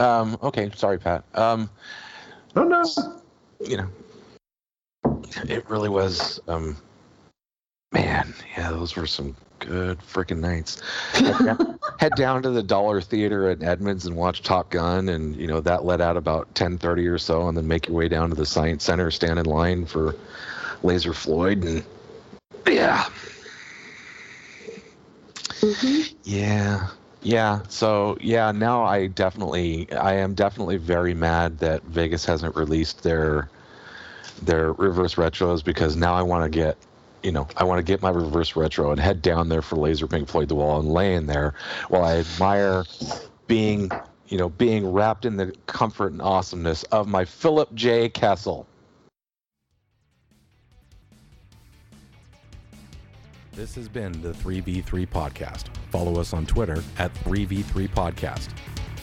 Um, 0.00 0.38
okay, 0.42 0.70
sorry, 0.74 0.98
Pat. 0.98 1.24
Um, 1.34 1.68
No, 2.56 2.64
no. 2.64 2.82
you 3.60 3.76
know, 3.76 3.88
it 5.46 5.68
really 5.68 5.90
was. 5.90 6.40
Um, 6.48 6.76
man, 7.92 8.34
yeah, 8.56 8.70
those 8.70 8.96
were 8.96 9.06
some 9.06 9.36
good 9.58 9.98
freaking 9.98 10.38
nights. 10.38 10.80
Head 11.12 11.36
down, 11.44 11.78
head 11.98 12.14
down 12.16 12.42
to 12.42 12.50
the 12.50 12.62
Dollar 12.62 13.02
Theater 13.02 13.50
at 13.50 13.62
Edmonds 13.62 14.06
and 14.06 14.16
watch 14.16 14.42
Top 14.42 14.70
Gun, 14.70 15.10
and 15.10 15.36
you 15.36 15.46
know 15.46 15.60
that 15.60 15.84
let 15.84 16.00
out 16.00 16.16
about 16.16 16.52
ten 16.54 16.78
thirty 16.78 17.06
or 17.06 17.18
so, 17.18 17.46
and 17.46 17.56
then 17.56 17.68
make 17.68 17.86
your 17.86 17.96
way 17.96 18.08
down 18.08 18.30
to 18.30 18.34
the 18.34 18.46
Science 18.46 18.84
Center, 18.84 19.10
stand 19.10 19.38
in 19.38 19.44
line 19.44 19.84
for 19.84 20.16
Laser 20.82 21.12
Floyd, 21.12 21.62
and 21.62 21.84
yeah, 22.66 23.06
yeah. 26.24 26.88
Yeah, 27.22 27.60
so 27.68 28.16
yeah, 28.20 28.50
now 28.52 28.84
I 28.84 29.06
definitely 29.08 29.92
I 29.92 30.14
am 30.14 30.34
definitely 30.34 30.78
very 30.78 31.12
mad 31.14 31.58
that 31.58 31.82
Vegas 31.84 32.24
hasn't 32.24 32.56
released 32.56 33.02
their 33.02 33.50
their 34.42 34.72
reverse 34.72 35.16
retros 35.16 35.62
because 35.64 35.96
now 35.96 36.14
I 36.14 36.22
want 36.22 36.44
to 36.44 36.50
get 36.50 36.78
you 37.22 37.32
know, 37.32 37.46
I 37.56 37.64
want 37.64 37.78
to 37.78 37.82
get 37.82 38.00
my 38.00 38.10
reverse 38.10 38.56
retro 38.56 38.90
and 38.92 39.00
head 39.00 39.20
down 39.20 39.48
there 39.50 39.62
for 39.62 39.76
Laser 39.76 40.06
Pink 40.06 40.28
Floyd 40.28 40.48
the 40.48 40.54
Wall 40.54 40.80
and 40.80 40.90
lay 40.90 41.14
in 41.14 41.26
there 41.26 41.54
while 41.88 42.04
I 42.04 42.16
admire 42.18 42.84
being, 43.46 43.90
you 44.28 44.38
know, 44.38 44.48
being 44.48 44.90
wrapped 44.90 45.26
in 45.26 45.36
the 45.36 45.54
comfort 45.66 46.12
and 46.12 46.22
awesomeness 46.22 46.82
of 46.84 47.08
my 47.08 47.26
Philip 47.26 47.74
J. 47.74 48.08
Kessel. 48.08 48.66
This 53.60 53.74
has 53.74 53.90
been 53.90 54.12
the 54.22 54.32
3v3 54.32 55.06
podcast. 55.06 55.66
Follow 55.90 56.18
us 56.18 56.32
on 56.32 56.46
Twitter 56.46 56.82
at 56.96 57.12
3v3 57.12 57.90
podcast. 57.90 58.48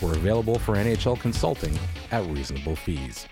We're 0.02 0.16
available 0.16 0.58
for 0.58 0.74
NHL 0.74 1.20
consulting 1.20 1.78
at 2.10 2.26
reasonable 2.26 2.76
fees. 2.76 3.28